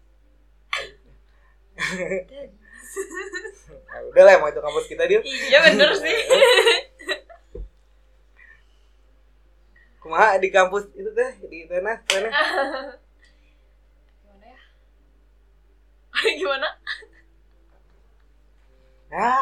nah, 3.85 3.99
udah 4.09 4.23
lah 4.23 4.33
emang 4.37 4.49
itu 4.51 4.61
kampus 4.61 4.85
kita 4.87 5.03
dia 5.05 5.19
iya 5.23 5.59
bener 5.65 5.89
sih. 5.95 6.15
Kumaha 10.01 10.37
di 10.37 10.53
kampus 10.53 10.85
itu 10.93 11.09
teh 11.11 11.31
di 11.49 11.65
Tenas 11.65 11.97
Tenas 12.05 12.29
gimana 14.21 14.45
ya? 14.45 14.59
Gimana? 16.39 16.69
Ah 19.09 19.41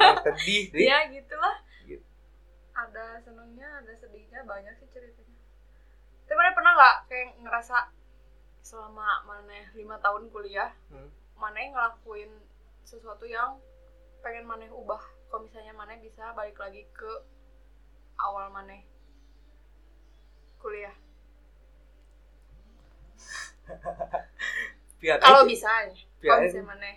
yang 0.00 0.18
sedih 0.24 0.62
sih 0.72 0.86
ya 0.88 1.06
gitulah. 1.10 1.56
Gitu. 1.84 2.02
ada 2.72 3.20
senangnya 3.22 3.68
ada 3.78 3.92
sedihnya 3.94 4.40
banyak 4.42 4.74
sih 4.82 4.88
ceritanya. 4.90 5.38
Tapi 6.26 6.34
mana 6.34 6.56
pernah 6.56 6.72
nggak 6.74 6.96
kayak 7.06 7.28
ngerasa 7.44 7.76
selama 8.60 9.24
mana 9.26 9.66
lima 9.74 9.96
tahun 10.00 10.26
kuliah 10.30 10.74
Hmm. 10.90 11.06
Mana 11.40 11.56
ngelakuin 11.72 12.28
sesuatu 12.84 13.24
yang 13.24 13.56
pengen 14.20 14.44
mana 14.44 14.68
ubah. 14.68 15.00
Kalau 15.32 15.40
misalnya 15.40 15.72
mana 15.72 15.96
bisa 15.96 16.36
balik 16.36 16.60
lagi 16.60 16.84
ke 16.92 17.08
awal 18.20 18.52
mana 18.52 18.76
kuliah. 20.60 20.92
Kalau 25.00 25.48
bisa 25.48 25.70
ya. 25.88 25.96
Kalau 26.20 26.44
misalnya 26.44 26.68
mana 26.68 26.90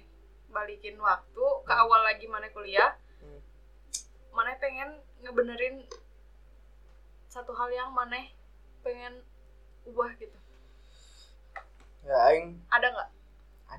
balikin 0.52 1.00
waktu 1.00 1.46
ke 1.64 1.74
awal 1.74 2.04
lagi 2.04 2.28
mana 2.28 2.52
kuliah 2.52 2.94
Hmm. 3.24 3.40
mana 4.36 4.52
pengen 4.60 5.00
ngebenerin 5.24 5.88
satu 7.32 7.56
hal 7.56 7.72
yang 7.72 7.96
mana 7.96 8.20
pengen 8.84 9.24
ubah 9.88 10.12
gitu. 10.20 10.36
Ya 12.04 12.20
Aing. 12.28 12.60
Ada 12.68 12.92
nggak? 12.92 13.10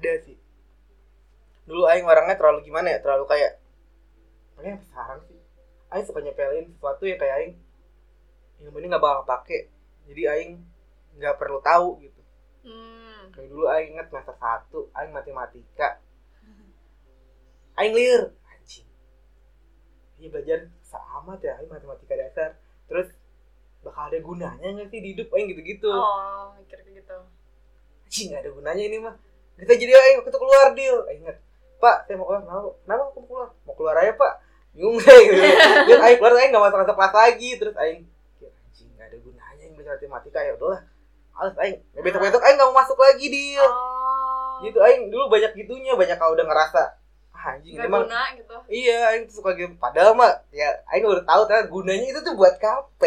Ada 0.00 0.12
sih 0.24 0.43
dulu 1.64 1.88
Aing 1.88 2.04
orangnya 2.04 2.36
terlalu 2.36 2.64
gimana 2.64 2.92
ya? 2.92 2.98
Terlalu 3.00 3.24
kayak 3.28 3.52
Aing 4.60 4.78
sekarang 4.84 5.20
sih? 5.28 5.40
Aing 5.90 6.04
suka 6.04 6.20
nyepelin 6.20 6.66
sesuatu 6.76 7.04
yang 7.08 7.18
kayak 7.20 7.34
Aing 7.40 7.54
ilmu 8.64 8.78
ini 8.80 8.86
nggak 8.92 9.02
bakal 9.02 9.22
pakai 9.26 9.68
jadi 10.06 10.22
Aing 10.36 10.60
nggak 11.16 11.36
perlu 11.40 11.58
tahu 11.64 12.00
gitu. 12.04 12.20
Hmm. 12.64 13.28
kayak 13.36 13.48
dulu 13.52 13.64
Aing 13.68 13.96
inget 13.96 14.06
semester 14.08 14.36
satu 14.36 14.92
Aing 14.96 15.12
matematika. 15.12 16.00
Aing 17.74 17.92
liur 17.96 18.30
anjing. 18.46 18.86
Iya 20.22 20.28
belajar 20.30 20.58
sama 20.86 21.34
ya 21.42 21.58
aing 21.58 21.70
matematika 21.70 22.14
dasar. 22.14 22.50
Terus 22.86 23.10
bakal 23.82 24.14
ada 24.14 24.18
gunanya 24.22 24.68
nggak 24.78 24.88
sih 24.94 25.00
di 25.02 25.08
hidup 25.16 25.28
aing 25.34 25.50
gitu-gitu? 25.50 25.90
Oh 25.90 26.54
mikir 26.54 26.78
gitu. 26.86 27.18
Anjing 28.06 28.26
nggak 28.30 28.42
ada 28.46 28.50
gunanya 28.54 28.84
ini 28.86 28.98
mah. 29.02 29.14
Kita 29.58 29.74
jadi 29.74 29.90
aing 29.90 30.16
waktu 30.22 30.30
itu 30.30 30.38
keluar 30.38 30.68
deal 30.78 30.98
aing 31.10 31.26
ingat 31.26 31.38
pak 31.84 31.96
saya 32.08 32.16
mau 32.16 32.26
keluar. 32.26 32.40
Kenapa? 32.40 32.68
Kenapa 32.80 33.02
aku 33.04 33.18
mau 33.20 33.28
keluar? 33.28 33.48
Mau 33.68 33.74
keluar 33.76 33.94
aja 34.00 34.12
pak. 34.16 34.32
Bingung 34.72 34.96
deh 34.96 35.20
gitu. 35.28 35.40
Terus 35.84 36.00
aing 36.00 36.18
keluar 36.18 36.32
aing 36.40 36.50
nggak 36.50 36.64
masuk 36.64 36.78
masuk 36.80 36.96
kelas 36.96 37.14
lagi. 37.14 37.50
Terus 37.60 37.74
aing 37.76 38.00
"Ya, 38.40 38.48
anjing 38.48 38.88
nggak 38.96 39.06
ada 39.12 39.16
gunanya 39.20 39.62
yang 39.62 39.72
belajar 39.76 39.92
matematika. 39.92 40.38
Ya 40.40 40.52
udahlah. 40.56 40.80
Alas 41.36 41.54
aing. 41.60 41.76
Besok 42.00 42.20
besok 42.24 42.42
aing 42.42 42.56
nggak 42.56 42.68
mau 42.72 42.78
masuk 42.80 42.98
lagi 42.98 43.26
deal 43.28 43.68
oh. 43.68 44.64
Gitu 44.64 44.78
aing 44.80 45.02
dulu 45.12 45.24
banyak 45.28 45.52
gitunya 45.52 45.92
banyak 45.92 46.16
kalau 46.16 46.32
udah 46.32 46.46
ngerasa 46.48 46.82
ah, 47.36 47.54
anjing 47.54 47.76
guna 47.76 48.22
gitu. 48.40 48.54
Iya 48.72 48.98
aing 49.12 49.22
tuh 49.28 49.44
suka 49.44 49.52
gitu. 49.52 49.76
Padahal 49.76 50.16
mah 50.16 50.32
ya 50.48 50.72
aing 50.88 51.04
udah 51.04 51.26
tahu 51.28 51.42
ternyata 51.44 51.68
gunanya 51.68 52.06
itu 52.08 52.20
tuh 52.24 52.32
buat 52.32 52.56
KP 52.56 53.00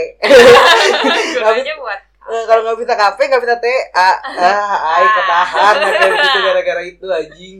gunanya 1.42 1.76
buat 1.82 2.02
Eh, 2.28 2.44
kalau 2.44 2.60
nggak 2.60 2.80
bisa 2.84 2.92
KP 2.92 3.20
nggak 3.24 3.44
bisa 3.48 3.56
TA 3.56 4.12
ah 4.52 5.00
aing 5.00 5.14
ketahan 5.16 5.76
gitu 6.28 6.40
gara-gara 6.44 6.82
itu 6.84 7.06
anjing 7.08 7.58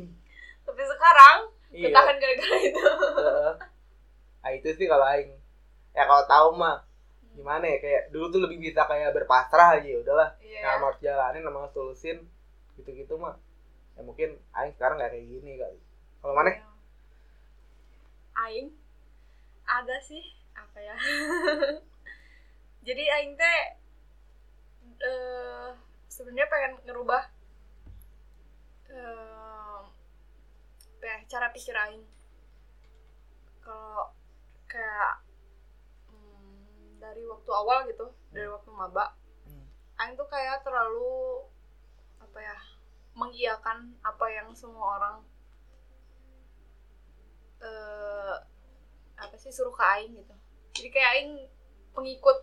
tapi 0.78 0.94
sekarang 0.94 1.38
iya. 1.74 1.90
ketahan 1.90 2.16
gara-gara 2.22 2.58
itu. 2.62 2.86
Heeh. 3.18 3.54
ah 4.46 4.52
itu 4.54 4.70
sih 4.78 4.86
kalau 4.86 5.10
aing. 5.10 5.34
Ya 5.98 6.06
kalau 6.06 6.22
tahu 6.30 6.48
mah 6.54 6.86
gimana 7.34 7.66
ya 7.66 7.82
kayak 7.82 8.14
dulu 8.14 8.30
tuh 8.30 8.46
lebih 8.46 8.62
bisa 8.62 8.86
kayak 8.86 9.10
berpasrah 9.10 9.82
aja 9.82 9.90
ya 9.90 9.98
udahlah. 10.06 10.30
Iya. 10.38 10.62
Yang 10.62 10.78
harus 10.86 11.00
jalanin 11.02 11.50
solusin. 11.74 12.18
Gitu-gitu 12.78 13.18
mah. 13.18 13.42
Ya 13.98 14.06
mungkin 14.06 14.38
aing 14.54 14.78
sekarang 14.78 15.02
nggak 15.02 15.18
kayak 15.18 15.26
gini 15.26 15.58
kali. 15.58 15.82
Kalau 16.22 16.34
mana? 16.38 16.54
Iya. 16.54 16.70
aing 18.38 18.70
ada 19.66 19.98
sih 20.06 20.22
apa 20.54 20.78
ya? 20.78 20.94
Jadi 22.86 23.02
aing 23.02 23.34
teh 23.34 23.60
eh 25.02 25.70
sebenarnya 26.06 26.46
pengen 26.54 26.74
ngerubah 26.86 27.24
eh 28.94 29.67
ya, 31.02 31.18
cara 31.28 31.48
pikir 31.54 31.76
aing 31.76 32.04
kalau 33.62 34.10
kayak 34.66 35.22
hmm, 36.08 36.98
dari 36.98 37.24
waktu 37.28 37.52
awal 37.52 37.84
gitu 37.86 38.08
dari 38.32 38.48
waktu 38.48 38.70
maba 38.72 39.14
Hmm. 39.48 39.64
aing 40.00 40.16
tuh 40.16 40.28
kayak 40.28 40.60
terlalu 40.64 41.48
apa 42.20 42.40
ya 42.40 42.58
mengiyakan 43.16 43.96
apa 44.04 44.26
yang 44.28 44.52
semua 44.52 45.00
orang 45.00 45.16
eh 47.58 48.36
apa 49.18 49.36
sih 49.40 49.50
suruh 49.50 49.74
ke 49.74 49.82
aing 49.82 50.14
gitu 50.14 50.36
jadi 50.78 50.90
kayak 50.94 51.12
aing 51.16 51.32
pengikut 51.94 52.40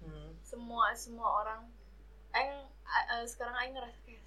Hmm. 0.00 0.32
semua 0.40 0.96
semua 0.96 1.44
orang 1.44 1.62
aing 2.32 2.64
eh, 2.88 3.24
sekarang 3.28 3.52
aing 3.52 3.76
ngerasa 3.76 4.00
kayak 4.00 4.24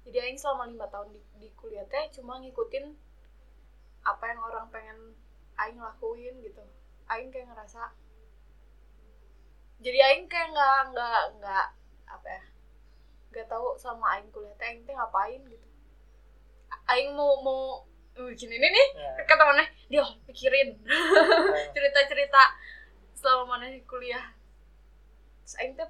jadi 0.00 0.16
aing 0.24 0.38
selama 0.38 0.64
lima 0.66 0.86
tahun 0.88 1.12
di, 1.12 1.20
di 1.36 1.48
kuliah 1.54 1.84
teh 1.86 2.08
cuma 2.10 2.40
ngikutin 2.40 2.96
apa 4.00 4.24
yang 4.26 4.40
orang 4.40 4.66
pengen 4.72 4.98
aing 5.56 5.76
lakuin 5.76 6.40
gitu. 6.40 6.64
Aing 7.06 7.28
kayak 7.28 7.52
ngerasa 7.52 7.92
jadi 9.80 9.98
aing 10.12 10.28
kayak 10.28 10.52
nggak 10.52 10.78
nggak 10.92 11.22
nggak 11.40 11.66
apa 12.08 12.28
ya 12.28 12.42
nggak 13.30 13.46
tahu 13.46 13.76
sama 13.76 14.16
aing 14.16 14.28
kuliah 14.28 14.52
teh 14.56 14.66
aing 14.66 14.82
teh 14.84 14.92
ngapain 14.92 15.40
gitu. 15.44 15.68
Aing 16.88 17.12
mau 17.14 17.38
mau 17.40 17.62
bikin 18.20 18.50
ini 18.52 18.68
nih 18.68 18.88
Ya. 19.00 19.24
kata 19.24 19.42
mana? 19.46 19.64
Dia 19.88 20.04
pikirin. 20.28 20.76
Cerita-cerita 21.74 22.42
selama 23.14 23.56
mana 23.56 23.70
kuliah. 23.86 24.32
Terus 25.44 25.54
aing 25.60 25.72
tuh 25.76 25.88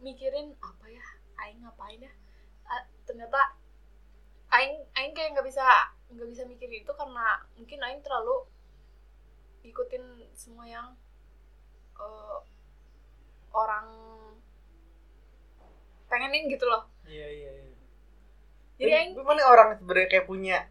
mikirin 0.00 0.52
apa 0.60 0.86
ya 0.88 1.04
aing 1.40 1.60
ngapain 1.64 2.00
ya 2.00 2.12
ternyata 3.14 3.54
aing 4.50 4.74
aing 4.98 5.14
kayak 5.14 5.38
nggak 5.38 5.46
bisa 5.46 5.62
nggak 6.10 6.28
bisa 6.34 6.42
mikirin 6.50 6.82
itu 6.82 6.92
karena 6.98 7.46
mungkin 7.54 7.78
aing 7.78 8.02
terlalu 8.02 8.42
ikutin 9.62 10.02
semua 10.34 10.66
yang 10.66 10.98
eh, 11.94 12.38
orang 13.54 13.86
pengenin 16.10 16.50
gitu 16.50 16.66
loh 16.66 16.90
Iya 17.06 17.26
iya 17.30 17.50
iya. 17.54 17.74
jadi 18.82 18.90
aing 18.98 19.14
mana 19.22 19.46
orang 19.46 19.78
sebenarnya 19.78 20.10
kayak 20.10 20.26
punya 20.26 20.66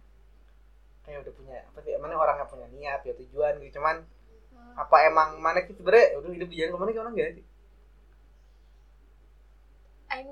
kayak 1.07 1.23
udah 1.23 1.33
punya 1.35 1.57
apa 1.67 1.79
sih? 1.83 1.95
Mana 1.99 2.15
orang 2.15 2.39
yang 2.39 2.47
punya 2.47 2.67
niat, 2.71 3.03
ya 3.03 3.13
tujuan 3.19 3.59
gitu. 3.59 3.79
Cuman 3.79 4.03
eh, 4.55 4.73
apa 4.75 4.95
emang 5.07 5.39
mana 5.39 5.59
sih 5.63 5.75
sebenarnya 5.75 6.19
udah 6.19 6.31
hidup 6.31 6.47
di 6.51 6.57
jalan 6.59 6.71
ke 6.71 6.79
mana 6.79 6.91
kayak 6.91 7.03
orang 7.07 7.15
gak 7.15 7.31
sih? 7.39 7.45
aing 10.13 10.31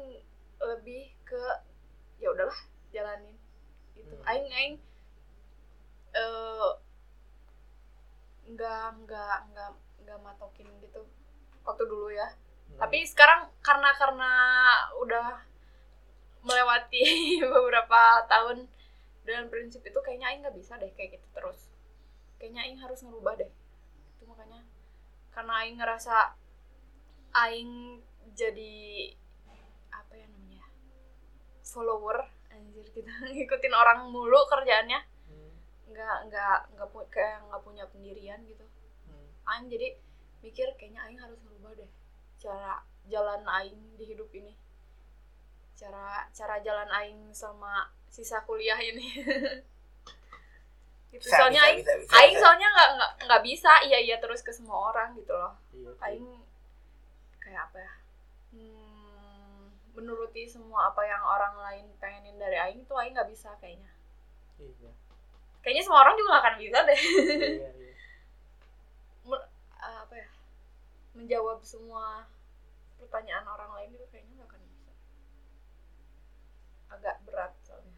lebih 0.61 1.03
ke 1.25 1.43
ya 2.21 2.29
udahlah 2.29 2.59
jalanin. 2.93 3.35
Gitu. 3.97 4.13
Hmm. 4.13 4.29
aing 4.29 4.49
aing 4.53 4.75
eh 6.11 6.71
nggak 8.51 8.87
nggak 9.07 9.37
nggak 9.51 9.71
nggak 10.05 10.19
matokin 10.21 10.67
gitu 10.79 11.01
waktu 11.65 11.83
dulu 11.89 12.13
ya. 12.13 12.29
Hmm. 12.71 12.87
tapi 12.87 13.03
sekarang 13.03 13.51
karena 13.59 13.91
karena 13.99 14.31
udah 15.03 15.43
melewati 16.41 17.03
beberapa 17.53 18.25
tahun 18.25 18.69
dengan 19.21 19.49
prinsip 19.53 19.85
itu 19.85 19.99
kayaknya 20.01 20.33
aing 20.33 20.41
nggak 20.41 20.57
bisa 20.57 20.77
deh 20.81 20.89
kayak 20.97 21.17
gitu 21.17 21.27
terus. 21.33 21.69
Kayaknya 22.41 22.61
aing 22.65 22.79
harus 22.81 22.99
ngerubah 23.05 23.37
deh. 23.37 23.51
Itu 24.17 24.25
makanya 24.25 24.65
karena 25.31 25.53
aing 25.61 25.77
ngerasa 25.77 26.15
aing 27.31 28.01
jadi 28.35 29.13
apa 29.91 30.13
ya 30.15 30.27
follower 31.71 32.17
anjir 32.51 32.83
gitu 32.85 33.07
ngikutin 33.33 33.73
orang 33.73 34.11
mulu 34.11 34.43
kerjaannya 34.45 34.99
Hmm. 35.25 35.51
nggak 35.87 36.17
nggak 36.27 36.57
nggak 36.75 36.87
pu 36.87 36.99
kayak 37.07 37.39
nggak 37.47 37.61
punya 37.61 37.83
pendirian 37.87 38.39
gitu 38.43 38.65
Hmm. 39.07 39.27
aing 39.47 39.67
jadi 39.67 39.95
mikir 40.41 40.67
kayaknya 40.75 40.99
aing 41.03 41.17
harus 41.17 41.39
ngerubah 41.39 41.71
deh 41.75 41.89
cara 42.37 42.83
jalan 43.07 43.41
aing 43.57 43.79
di 43.95 44.05
hidup 44.05 44.27
ini 44.31 44.53
cara 45.73 46.27
cara 46.29 46.59
jalan 46.59 46.89
aing 46.91 47.21
sama 47.31 47.87
sisa 48.05 48.43
kuliah 48.43 48.77
ini 48.77 49.07
gitu 51.11 51.21
Bisa, 51.21 51.37
soalnya 51.37 51.59
bisa, 51.59 51.67
aing 51.67 51.79
bisa, 51.81 51.93
bisa, 51.97 52.13
aing 52.15 52.31
bisa. 52.31 52.41
soalnya 52.41 52.67
nggak 52.69 52.89
nggak 52.95 53.11
nggak 53.27 53.41
bisa 53.43 53.71
iya 53.83 53.99
iya 53.99 54.15
terus 54.17 54.41
ke 54.41 54.51
semua 54.51 54.91
orang 54.91 55.11
gitu 55.13 55.33
loh 55.33 55.53
Iya, 55.71 55.91
sih. 55.91 56.03
aing 56.07 56.27
kayak 57.37 57.61
apa 57.67 57.77
ya 57.79 57.93
hmm, 58.51 58.90
menuruti 59.91 60.47
semua 60.47 60.91
apa 60.93 61.03
yang 61.03 61.19
orang 61.19 61.55
lain 61.59 61.85
pengenin 61.99 62.39
dari 62.39 62.57
aing 62.57 62.87
tuh 62.87 62.95
aing 62.99 63.13
nggak 63.15 63.29
bisa 63.29 63.51
kayaknya. 63.59 63.91
Iya. 64.61 64.91
kayaknya 65.61 65.83
semua 65.85 66.01
orang 66.05 66.17
juga 66.17 66.37
gak 66.37 66.43
akan 66.45 66.55
bisa 66.57 66.77
deh. 66.85 67.01
Iya, 67.01 67.69
iya. 67.77 67.93
Apa 70.05 70.13
ya? 70.17 70.29
Menjawab 71.17 71.61
semua 71.65 72.25
pertanyaan 72.97 73.45
orang 73.45 73.69
lain 73.77 73.93
itu 73.93 74.05
kayaknya 74.09 74.41
gak 74.41 74.49
akan 74.53 74.61
bisa. 74.69 74.91
Agak 76.93 77.15
berat 77.25 77.53
soalnya. 77.65 77.93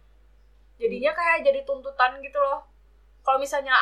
Jadinya 0.79 1.12
kayak 1.15 1.47
jadi 1.47 1.59
tuntutan 1.63 2.19
gitu 2.19 2.39
loh. 2.39 2.67
Kalau 3.23 3.39
misalnya 3.39 3.75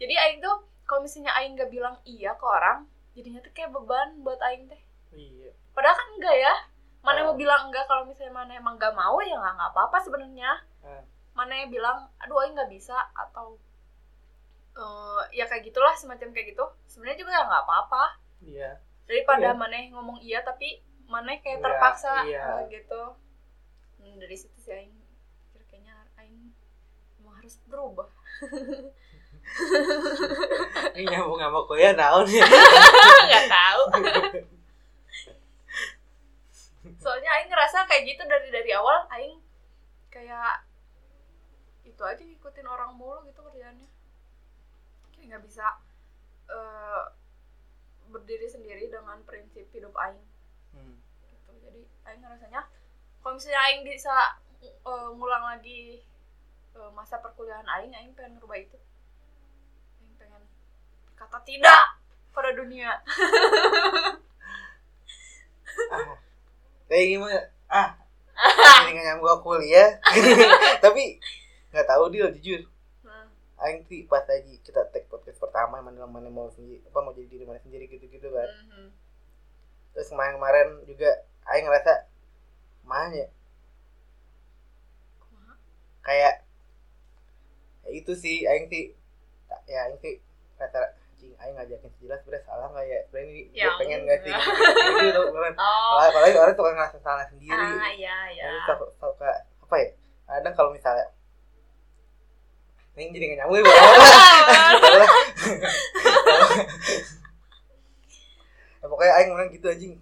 jadi 0.00 0.14
aing 0.16 0.40
tuh 0.40 0.64
kalau 0.88 1.04
misalnya 1.04 1.36
aing 1.36 1.52
nggak 1.52 1.68
bilang 1.68 2.00
iya 2.08 2.32
ke 2.32 2.46
orang 2.48 2.88
jadinya 3.12 3.44
tuh 3.44 3.52
kayak 3.52 3.74
beban 3.76 4.24
buat 4.24 4.40
aing 4.40 4.70
teh. 4.70 4.80
Iya. 5.08 5.50
padahal 5.72 5.96
kan 5.96 6.08
enggak 6.20 6.36
ya 6.36 6.54
mana 7.00 7.22
mau 7.22 7.34
bilang 7.34 7.66
enggak 7.66 7.84
kalau 7.84 8.04
misalnya 8.04 8.34
mana 8.34 8.52
emang 8.52 8.74
nggak 8.74 8.92
mau 8.92 9.16
ya 9.18 9.34
nggak 9.34 9.54
nggak 9.54 9.70
apa-apa 9.70 9.96
sebenarnya 9.98 10.50
Ah. 10.80 11.02
mana 11.32 11.52
yang 11.54 11.68
bilang 11.68 11.98
aduh 12.18 12.38
aing 12.38 12.52
nggak 12.52 12.68
bisa 12.68 12.94
atau 13.12 13.56
eh, 14.74 15.22
ya 15.32 15.44
kayak 15.44 15.64
gitulah 15.64 15.90
semacam 15.92 16.30
kayak 16.30 16.52
gitu 16.52 16.64
sebenarnya 16.86 17.18
juga 17.18 17.32
ya 17.32 17.42
nggak 17.44 17.64
apa-apa 17.64 18.04
Iya. 18.40 18.70
daripada 19.04 19.48
Iya. 19.48 19.56
maneh 19.56 19.82
ngomong 19.90 20.18
iya 20.20 20.38
tapi 20.40 20.78
maneh 21.04 21.38
kayak 21.38 21.58
Iya, 21.58 21.64
terpaksa 21.64 22.14
iya. 22.24 22.42
eh, 22.58 22.68
gitu 22.72 23.02
Hmm, 23.98 24.14
dari 24.16 24.34
situ 24.34 24.54
sih 24.56 24.70
aing 24.70 24.94
kayaknya 25.64 25.94
aing 26.16 26.54
emang 27.18 27.34
harus 27.36 27.58
berubah 27.64 28.06
Ini 30.90 31.08
nyambung 31.08 31.36
sama 31.36 31.60
kuliah 31.64 31.92
naon 31.92 32.28
ya. 32.28 32.44
nggak 33.26 33.46
tahu 33.48 33.82
soalnya 37.08 37.32
aing 37.40 37.48
ngerasa 37.48 37.88
kayak 37.88 38.04
gitu 38.04 38.22
dari 38.28 38.52
dari 38.52 38.68
awal 38.76 39.08
aing 39.16 39.40
kayak 40.12 40.60
itu 41.88 42.04
aja 42.04 42.20
ngikutin 42.20 42.68
orang 42.68 42.92
mulu 43.00 43.24
gitu 43.24 43.40
kerjaannya. 43.40 43.88
Kayak 45.16 45.24
nggak 45.32 45.44
bisa 45.48 45.80
eh, 46.52 47.02
berdiri 48.12 48.44
sendiri 48.44 48.92
dengan 48.92 49.24
prinsip 49.24 49.64
hidup 49.72 49.96
aing. 49.96 50.20
Hmm. 50.76 51.00
gitu. 51.32 51.50
Jadi 51.64 51.80
aing 52.12 52.20
ngerasanya 52.20 52.68
kalau 53.24 53.40
misalnya 53.40 53.60
aing 53.72 53.88
bisa 53.88 54.16
eh, 54.60 55.08
ngulang 55.16 55.48
lagi 55.48 56.04
eh, 56.76 56.90
masa 56.92 57.24
perkuliahan 57.24 57.64
aing 57.64 57.96
aing 57.96 58.12
pengen 58.12 58.36
ngerubah 58.36 58.60
itu. 58.60 58.76
Aing 60.04 60.12
pengen 60.20 60.44
kata 61.16 61.40
tidak 61.48 62.04
pada 62.36 62.52
dunia. 62.52 63.00
Ah 65.88 66.20
kayak 66.88 67.06
gimana 67.14 67.40
ah. 67.68 67.88
Ini 68.86 68.90
nggak 68.94 69.06
nyambung 69.06 69.28
ke 69.28 69.36
kuliah. 69.42 69.88
Tapi 70.84 71.18
nggak 71.74 71.86
tahu 71.86 72.04
dia 72.14 72.30
jujur. 72.32 72.64
Nah, 73.04 73.28
Aing 73.60 73.84
sih 73.90 74.06
pas 74.06 74.24
lagi 74.24 74.62
kita 74.62 74.88
take 74.94 75.10
podcast 75.10 75.42
pertama 75.42 75.82
mana 75.82 76.06
mana 76.06 76.30
mau 76.30 76.48
sendiri 76.48 76.80
apa 76.86 76.98
mau 77.02 77.12
jadi 77.12 77.26
diri 77.26 77.44
mana 77.44 77.58
sendiri 77.58 77.90
gitu 77.90 78.06
gitu 78.06 78.30
kan 78.30 78.46
terus 79.92 80.14
kemarin 80.14 80.38
kemarin 80.38 80.68
juga 80.86 81.10
Aing 81.50 81.66
ngerasa 81.66 82.06
mana 82.86 83.26
ya? 83.26 83.28
Kayak 86.06 86.34
ya 87.82 87.90
itu 87.90 88.12
sih 88.14 88.46
Aing 88.46 88.70
sih 88.70 88.94
ya 89.66 89.90
Aing 89.90 89.98
sih 89.98 90.22
kata 90.54 90.94
anjing 91.18 91.34
Aing 91.42 91.58
ngajakin 91.58 91.90
sejelas 91.98 92.22
sebenernya 92.22 92.46
salah 92.46 92.70
nggak 92.70 92.86
ya? 92.86 93.02
Sebenernya 93.10 93.26
ini 93.34 93.50
Ya, 93.50 93.66
gue 93.66 93.74
pengen 93.82 94.06
nggak 94.06 94.22
sih? 94.22 94.30
Gitu, 94.30 95.18
beneran. 95.34 95.54
oh. 95.58 95.98
Apalagi 95.98 96.38
orang 96.38 96.54
tuh 96.54 96.62
ngerasa 96.62 96.98
salah 97.02 97.26
sendiri. 97.26 97.50
Ah 97.50 97.90
iya 97.90 98.30
iya. 98.30 98.54
Tau, 98.70 98.86
tau 99.02 99.10
kayak 99.18 99.50
apa 99.66 99.74
ya? 99.82 99.90
Kadang 100.30 100.54
kalau 100.54 100.70
misalnya 100.70 101.10
ini 102.98 103.14
jadi 103.14 103.30
gak 103.34 103.46
nyambung 103.46 103.62
ya, 103.62 103.62
ya 108.78 108.86
pokoknya 108.90 109.12
Aing 109.18 109.30
orang 109.34 109.50
gitu 109.50 109.66
anjing. 109.70 109.98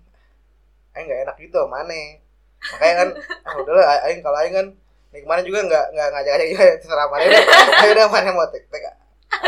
Aing 0.93 1.05
gak 1.09 1.21
enak 1.29 1.37
gitu 1.41 1.57
sama 1.65 1.81
Mane 1.81 2.21
makanya 2.57 2.95
kan 2.99 3.09
ah 3.45 3.53
udahlah 3.61 4.01
Aing 4.05 4.21
kalau 4.25 4.37
Aing 4.41 4.53
kan 4.53 4.69
Nih 5.13 5.21
kemarin 5.23 5.45
juga 5.49 5.61
nggak 5.65 5.87
nggak 5.97 6.09
ngajak 6.13 6.33
ngajak 6.35 6.49
juga 6.51 6.65
terserah 6.83 7.09
mana 7.09 7.25
deh. 7.31 7.41
Ayo 7.85 7.93
deh 7.95 8.05
mana 8.11 8.33
mau 8.37 8.49
tek 8.53 8.65
tek 8.69 8.85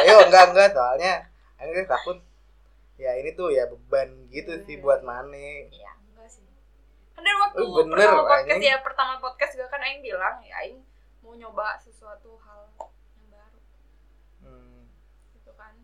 ayo 0.01 0.29
enggak 0.29 0.45
enggak 0.53 0.69
soalnya 0.77 1.25
Aing 1.59 1.75
tuh 1.75 1.87
takut 1.91 2.19
ya 2.99 3.15
ini 3.19 3.31
tuh 3.35 3.51
ya 3.55 3.67
beban 3.71 4.27
gitu 4.31 4.59
sih 4.67 4.77
buat 4.83 5.03
Mane 5.07 5.71
Iya, 5.71 5.93
enggak 6.11 6.27
sih. 6.31 6.43
Kan 7.15 7.23
dari 7.23 7.37
waktu 7.39 7.63
bener, 7.63 7.95
pertama 7.95 8.23
podcast 8.27 8.59
anjing. 8.59 8.71
ya, 8.71 8.77
pertama 8.83 9.15
podcast 9.23 9.53
juga 9.55 9.67
kan 9.71 9.81
Aing 9.83 10.03
bilang 10.03 10.43
ya 10.43 10.55
Aing 10.63 10.83
mau 11.23 11.35
nyoba 11.35 11.79
sesuatu 11.79 12.39
hal 12.43 12.67
yang 13.19 13.29
baru 13.31 13.59
hmm. 14.47 14.83
gitu 15.39 15.51
kan. 15.55 15.75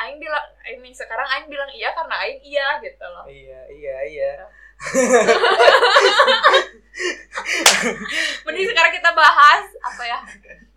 Aing 0.00 0.16
bilang 0.20 0.44
ini 0.68 0.92
sekarang 0.92 1.28
Aing 1.28 1.48
bilang 1.48 1.68
iya 1.72 1.92
karena 1.96 2.14
Aing 2.24 2.40
iya 2.44 2.66
gitu 2.80 3.04
loh. 3.04 3.24
iya 3.28 3.60
iya 3.68 3.96
iya 4.08 4.32
Mending 8.48 8.64
sekarang 8.72 8.92
kita 8.96 9.12
bahas 9.12 9.68
apa 9.84 10.02
ya? 10.08 10.24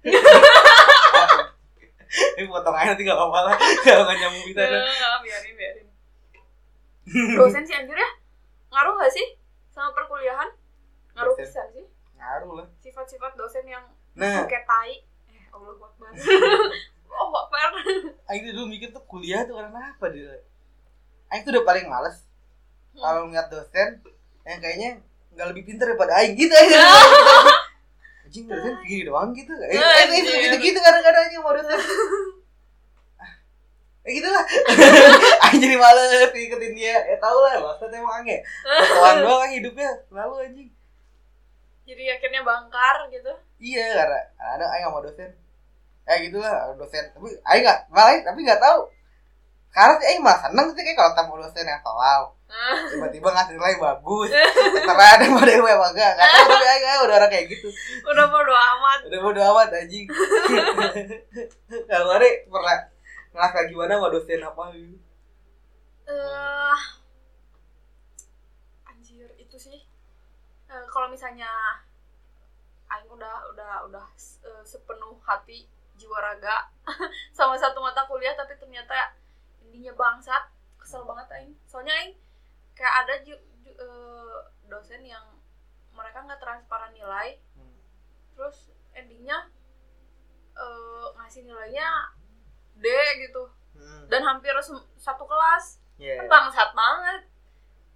ini 2.37 2.47
potong 2.49 2.75
aja 2.77 2.93
nanti 2.93 3.03
gak 3.05 3.17
apa-apa 3.17 3.39
lah 3.49 3.55
kalau 3.81 4.03
nggak 4.07 4.17
nyambung 4.21 4.45
bisa 4.45 4.61
dah. 4.61 4.81
Eh, 4.81 5.17
biarin 5.25 5.53
biarin. 5.57 5.87
Dosen 7.39 7.63
sih 7.65 7.75
anjir 7.75 7.97
ya? 7.97 8.09
Ngaruh 8.69 8.93
gak 9.01 9.13
sih 9.13 9.27
sama 9.73 9.89
perkuliahan? 9.91 10.49
Ngaruh 11.17 11.35
bisa 11.37 11.61
sih 11.73 11.85
ngaruh 12.23 12.63
lah 12.63 12.67
sifat-sifat 12.79 13.35
dosen 13.35 13.67
yang 13.67 13.83
nah 14.15 14.47
kayak 14.47 14.63
tai. 14.63 15.03
Eh, 15.27 15.43
Allah 15.51 15.75
Akbar. 15.75 16.11
Oh, 17.11 17.29
Akbar. 17.35 17.69
Aing 18.31 18.41
tuh 18.47 18.53
dulu 18.55 18.67
mikir 18.71 18.95
tuh 18.95 19.03
kuliah 19.03 19.43
tuh 19.43 19.59
karena 19.59 19.91
apa 19.91 20.05
dia 20.07 20.39
Aing 21.27 21.43
tuh 21.43 21.51
udah 21.51 21.65
paling 21.67 21.85
males 21.91 22.23
kalau 22.95 23.27
ngeliat 23.27 23.51
dosen 23.51 23.99
yang 24.47 24.59
kayaknya 24.63 24.89
nggak 25.35 25.47
lebih 25.51 25.63
pintar 25.67 25.91
daripada 25.91 26.15
Aing 26.23 26.39
gitu 26.39 26.53
aja 26.53 26.79
anjing 28.33 28.49
dosen 28.49 28.73
begini 28.81 29.03
doang 29.05 29.29
gitu. 29.37 29.53
Aing 29.53 30.09
Anjir. 30.09 30.25
gitu 30.25 30.57
gitu 30.57 30.79
kadang-kadang 30.81 31.29
aja 31.29 31.37
mau 31.37 31.53
dosen 31.53 31.77
Ya 34.03 34.09
gitu 34.09 34.25
lah 34.25 34.43
Aing 35.45 35.59
jadi 35.63 35.75
males 35.77 36.33
ngikutin 36.33 36.73
dia. 36.73 36.97
Ya 37.13 37.15
tau 37.21 37.37
lah 37.45 37.61
Maksudnya 37.61 38.01
emang 38.01 38.25
Aing 38.25 38.33
ya 38.33 38.39
Ketuaan 38.65 39.17
doang 39.29 39.51
hidupnya. 39.53 39.91
Selalu 40.09 40.33
anjing. 40.49 40.69
Jadi 41.85 42.03
akhirnya 42.09 42.41
bangkar 42.41 42.95
gitu. 43.13 43.31
Iya 43.61 43.85
karena 44.01 44.19
ada 44.41 44.65
Aing 44.73 44.89
mau 44.89 45.05
dosen. 45.05 45.29
Ya 46.09 46.13
gitu 46.25 46.41
lah 46.41 46.73
dosen. 46.73 47.05
Tapi 47.13 47.29
Aing 47.45 47.61
gak 47.61 47.79
Malah 47.93 48.17
tapi 48.25 48.39
gak 48.49 48.57
tau 48.57 48.89
Karena 49.69 49.93
sih 50.01 50.07
Aing 50.09 50.25
malah 50.25 50.41
seneng 50.41 50.73
sih 50.73 50.81
kayak 50.81 50.97
kalau 50.97 51.13
tamu 51.13 51.37
dosen 51.37 51.69
yang 51.69 51.85
tolol 51.85 52.33
Tiba-tiba 52.93 53.27
ngasih 53.33 53.53
nilai 53.57 53.75
bagus. 53.81 54.29
Terserah 54.29 55.09
ada 55.17 55.25
mau 55.33 55.41
dewe 55.41 55.69
apa 55.69 55.87
enggak 55.89 56.11
Gak 56.15 56.27
tau 56.29 56.45
tapi 56.53 56.65
Aing, 56.69 56.85
Aing 56.85 57.01
udah 57.03 57.15
orang 57.17 57.31
kayak 57.33 57.45
gitu. 57.49 57.67
Udah 58.05 58.25
bodo 58.29 58.53
amat. 58.53 58.99
Udah 59.09 59.19
bodo 59.19 59.41
amat 59.41 59.67
anjing. 59.73 60.05
Kalau 61.89 62.05
Mari 62.13 62.29
pernah 62.47 62.77
ngerasa 63.33 63.59
gimana 63.65 63.97
sama 63.97 64.13
dosen 64.13 64.45
apa? 64.45 64.63
Gitu 64.77 64.97
eh 66.03 66.79
anjir 68.87 69.27
itu 69.39 69.57
sih. 69.57 69.79
Eh, 70.67 70.85
kalau 70.91 71.07
misalnya 71.07 71.49
Aing 72.91 73.09
udah 73.09 73.47
udah 73.55 73.73
udah 73.89 74.05
eh, 74.43 74.63
sepenuh 74.67 75.17
hati 75.23 75.65
jiwa 75.95 76.17
raga 76.19 76.67
sama 77.37 77.55
satu 77.55 77.79
mata 77.79 78.03
kuliah 78.09 78.35
tapi 78.35 78.57
ternyata 78.59 79.15
intinya 79.63 79.93
bangsat. 79.95 80.43
Kesel 80.75 81.07
banget 81.07 81.27
Aing. 81.31 81.53
Soalnya 81.63 81.95
Aing 81.95 82.13
kayak 82.73 83.05
ada 83.05 83.15
ju- 83.21 83.45
ju- 83.61 83.77
eh, 83.77 84.37
dosen 84.65 85.01
yang 85.01 85.23
mereka 85.93 86.25
nggak 86.25 86.41
transparan 86.41 86.93
nilai 86.93 87.37
terus 88.33 88.73
endingnya 88.93 89.49
eh, 90.53 91.05
ngasih 91.17 91.45
nilainya 91.45 91.89
D 92.77 92.85
gitu. 93.25 93.49
Hmm, 93.73 94.05
dan 94.05 94.21
hampir 94.21 94.53
satu 94.97 95.25
kelas. 95.25 95.81
Iya. 95.97 96.21
Kan 96.21 96.29
bangsat 96.29 96.73
banget. 96.73 97.25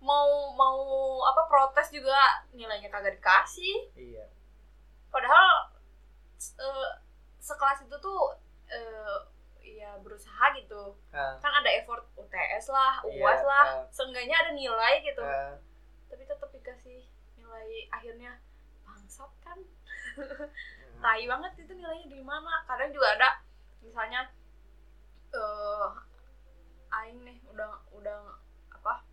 Mau 0.01 0.53
mau 0.53 0.77
apa 1.25 1.45
protes 1.49 1.89
juga 1.89 2.17
nilainya 2.53 2.89
kagak 2.89 3.17
dikasih. 3.17 3.93
Iya. 3.93 4.25
Padahal 5.09 5.73
eh, 6.37 6.91
sekelas 7.37 7.85
itu 7.85 7.97
tuh 7.97 8.37
eh, 8.69 9.17
ya 9.75 9.99
berusaha 9.99 10.55
gitu. 10.55 10.95
Ah, 11.11 11.35
kan 11.37 11.51
ada 11.51 11.69
effort 11.75 12.07
UTS 12.15 12.71
lah 12.71 13.03
Iya, 13.03 13.19
UAS 13.19 13.41
lah. 13.43 13.65
ah. 13.65 13.83
seenggaknya 13.91 14.35
ada 14.37 14.51
nilai 14.53 15.03
gitu. 15.03 15.19
Ah, 15.19 15.59
tapi 16.07 16.23
tetap 16.23 16.47
dikasih 16.47 17.03
nilai 17.35 17.91
akhirnya 17.91 18.39
bangsat 18.83 19.31
kan. 19.43 19.59
Hmm. 20.17 20.97
tai 20.97 21.29
banget 21.29 21.51
itu 21.61 21.71
nilainya 21.73 22.07
di 22.09 22.21
mana. 22.23 22.63
Kadang 22.65 22.89
juga 22.89 23.13
ada 23.13 23.29
misalnya 23.83 24.25
eh 25.29 25.89
aing 26.87 27.19
nih 27.21 27.37
udah 27.51 27.69
udah 27.91 28.17
apa 28.71 29.03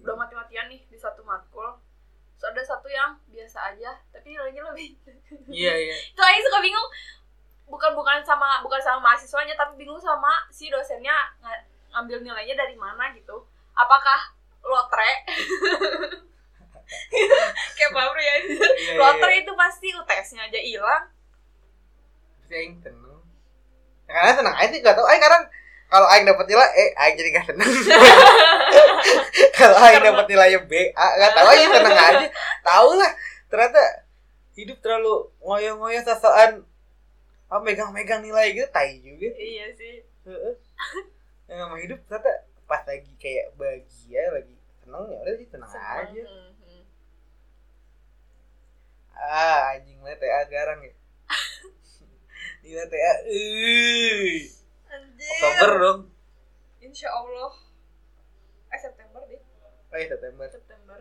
udah 0.00 0.14
mati-matian 0.14 0.70
nih 0.70 0.86
di 0.86 0.96
satu 0.96 1.20
matkul. 1.20 1.76
Terus 2.36 2.52
ada 2.52 2.62
satu 2.64 2.88
yang 2.88 3.16
biasa 3.28 3.76
aja 3.76 3.96
tapi 4.08 4.32
nilainya 4.32 4.62
lebih. 4.72 4.96
Iya 5.48 5.72
iya. 5.76 5.96
Itu 6.12 6.20
aing 6.20 6.44
suka 6.44 6.60
bingung 6.60 6.88
bukan 7.66 7.92
bukan 7.92 8.22
sama 8.22 8.62
bukan 8.62 8.78
sama 8.78 9.02
mahasiswanya 9.02 9.54
tapi 9.54 9.74
bingung 9.76 9.98
sama 9.98 10.46
si 10.48 10.70
dosennya 10.70 11.14
nga- 11.42 11.64
ngambil 11.92 12.22
nilainya 12.22 12.54
dari 12.54 12.74
mana 12.74 13.10
gitu. 13.12 13.42
Apakah 13.74 14.32
lotre? 14.62 15.10
Kayak 17.76 17.90
pabrik 17.90 18.22
ya. 18.22 18.34
Iya, 18.38 18.68
iya, 18.78 18.92
lotre 18.94 19.32
iya. 19.34 19.42
itu 19.42 19.52
pasti 19.58 19.88
UTS-nya 19.90 20.46
aja 20.46 20.60
hilang. 20.62 21.04
Aing 22.46 22.78
tenang. 22.78 23.20
Ya, 24.06 24.14
Karena 24.14 24.32
tenang 24.38 24.54
Aing 24.54 24.70
sih 24.70 24.78
gak 24.78 24.94
tau 24.94 25.02
Aing 25.02 25.18
kadang 25.18 25.42
kalau 25.90 26.06
Aing 26.06 26.22
dapet 26.22 26.46
nilai 26.46 26.70
Eh 26.78 26.88
Aing 26.94 27.14
jadi 27.18 27.30
gak 27.34 27.46
tenang. 27.50 27.66
Kalau 29.58 29.76
Aing 29.76 29.98
Karena- 29.98 30.14
dapet 30.14 30.26
nilainya 30.30 30.60
B 30.62 30.72
A 30.94 31.06
Gak 31.18 31.32
tau 31.34 31.46
Aing 31.50 31.70
tenang 31.74 31.96
aja. 31.98 32.26
Tahu 32.62 32.90
lah. 32.94 33.10
Ternyata 33.50 33.82
Hidup 34.54 34.78
terlalu 34.80 35.26
ngoyo-ngoyo 35.42 36.00
sosokan 36.00 36.62
apa 37.46 37.62
megang-megang 37.62 38.20
nilai 38.20 38.50
gitu 38.52 38.66
tai 38.68 38.98
juga 38.98 39.30
iya 39.34 39.70
sih 39.72 40.02
Heeh. 40.26 40.54
yang 41.48 41.58
sama 41.62 41.76
hidup 41.78 41.98
ternyata 42.04 42.32
pas 42.66 42.82
lagi 42.82 43.12
kayak 43.16 43.54
bahagia 43.54 44.22
lagi 44.34 44.54
seneng 44.82 45.04
ya 45.06 45.18
udah 45.20 45.34
sih 45.34 45.46
tenang 45.46 45.70
Seneng. 45.70 45.98
aja 46.02 46.22
Hmm, 46.26 46.50
hmm. 46.56 46.82
ah 49.14 49.60
anjing 49.72 49.98
lah 50.00 50.14
TA 50.14 50.42
garang 50.46 50.80
ya 50.80 50.94
Gila 52.62 52.82
TA 52.84 53.12
eh 53.24 54.42
Anjir. 54.88 55.30
Oktober 55.32 55.70
dong 55.76 56.00
Insya 56.78 57.10
Allah. 57.10 57.50
Eh 58.68 58.78
September 58.80 59.22
deh. 59.24 59.38
oh 59.86 59.96
iya 59.96 60.06
September 60.08 60.46
September. 60.46 60.98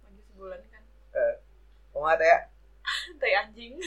Lagi 0.00 0.20
sebulan 0.24 0.58
kan. 0.66 0.82
Koma 1.90 2.14
TA 2.14 2.49
Tai 3.30 3.46
anjing. 3.46 3.78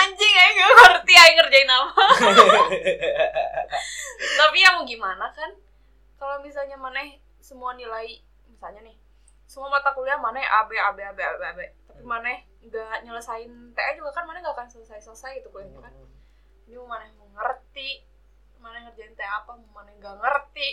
anjing 0.00 0.34
aja 0.40 0.52
gak 0.56 0.72
ngerti 0.80 1.12
aja 1.12 1.32
ngerjain 1.36 1.68
apa. 1.68 2.04
Tapi 4.40 4.56
ya 4.64 4.72
mau 4.72 4.88
gimana 4.88 5.28
kan? 5.36 5.52
Kalau 6.16 6.40
misalnya 6.40 6.80
maneh 6.80 7.20
semua 7.44 7.76
nilai 7.76 8.24
misalnya 8.48 8.88
nih 8.88 8.96
semua 9.44 9.68
mata 9.68 9.92
kuliah 9.92 10.16
maneh 10.16 10.48
A 10.48 10.64
B 10.64 10.80
A 10.80 10.96
B 10.96 11.04
A 11.04 11.12
B 11.12 11.20
A 11.20 11.36
B, 11.36 11.44
A, 11.44 11.52
B. 11.52 11.60
tapi 11.86 12.02
maneh 12.08 12.48
nggak 12.64 13.04
nyelesain 13.04 13.52
TA 13.76 13.92
juga 13.92 14.16
kan 14.16 14.24
mana 14.24 14.40
nggak 14.40 14.56
akan 14.56 14.68
selesai 14.72 14.96
selesai 14.98 15.44
gitu 15.44 15.52
kuliahnya 15.52 15.84
kan 15.84 15.92
Hmm. 15.92 16.08
ini 16.66 16.74
mau 16.80 16.88
mana 16.88 17.04
mau 17.14 17.28
ngerti 17.30 18.02
mana 18.58 18.82
ngerjain 18.82 19.14
TA 19.14 19.44
apa 19.44 19.54
mana 19.70 19.92
nggak 19.92 20.16
ngerti 20.18 20.68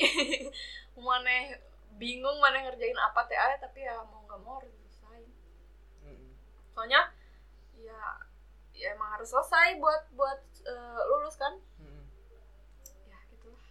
mana 0.97 1.59
bingung 1.99 2.39
mana 2.39 2.63
ngerjain 2.65 2.97
apa 2.97 3.27
TA 3.27 3.59
tapi 3.59 3.83
ya 3.83 3.99
mau 4.01 4.23
nggak 4.25 4.39
mau 4.41 4.57
harus. 4.57 4.73
Soalnya 6.73 7.01
ya 7.77 8.01
ya 8.73 8.87
emang 8.91 9.13
harus 9.13 9.29
selesai 9.29 9.77
buat 9.77 10.09
buat 10.11 10.39
eh, 10.63 11.01
lulus 11.07 11.37
kan 11.37 11.53
Hmm. 11.77 12.03
ya 13.05 13.17
gitulah 13.29 13.61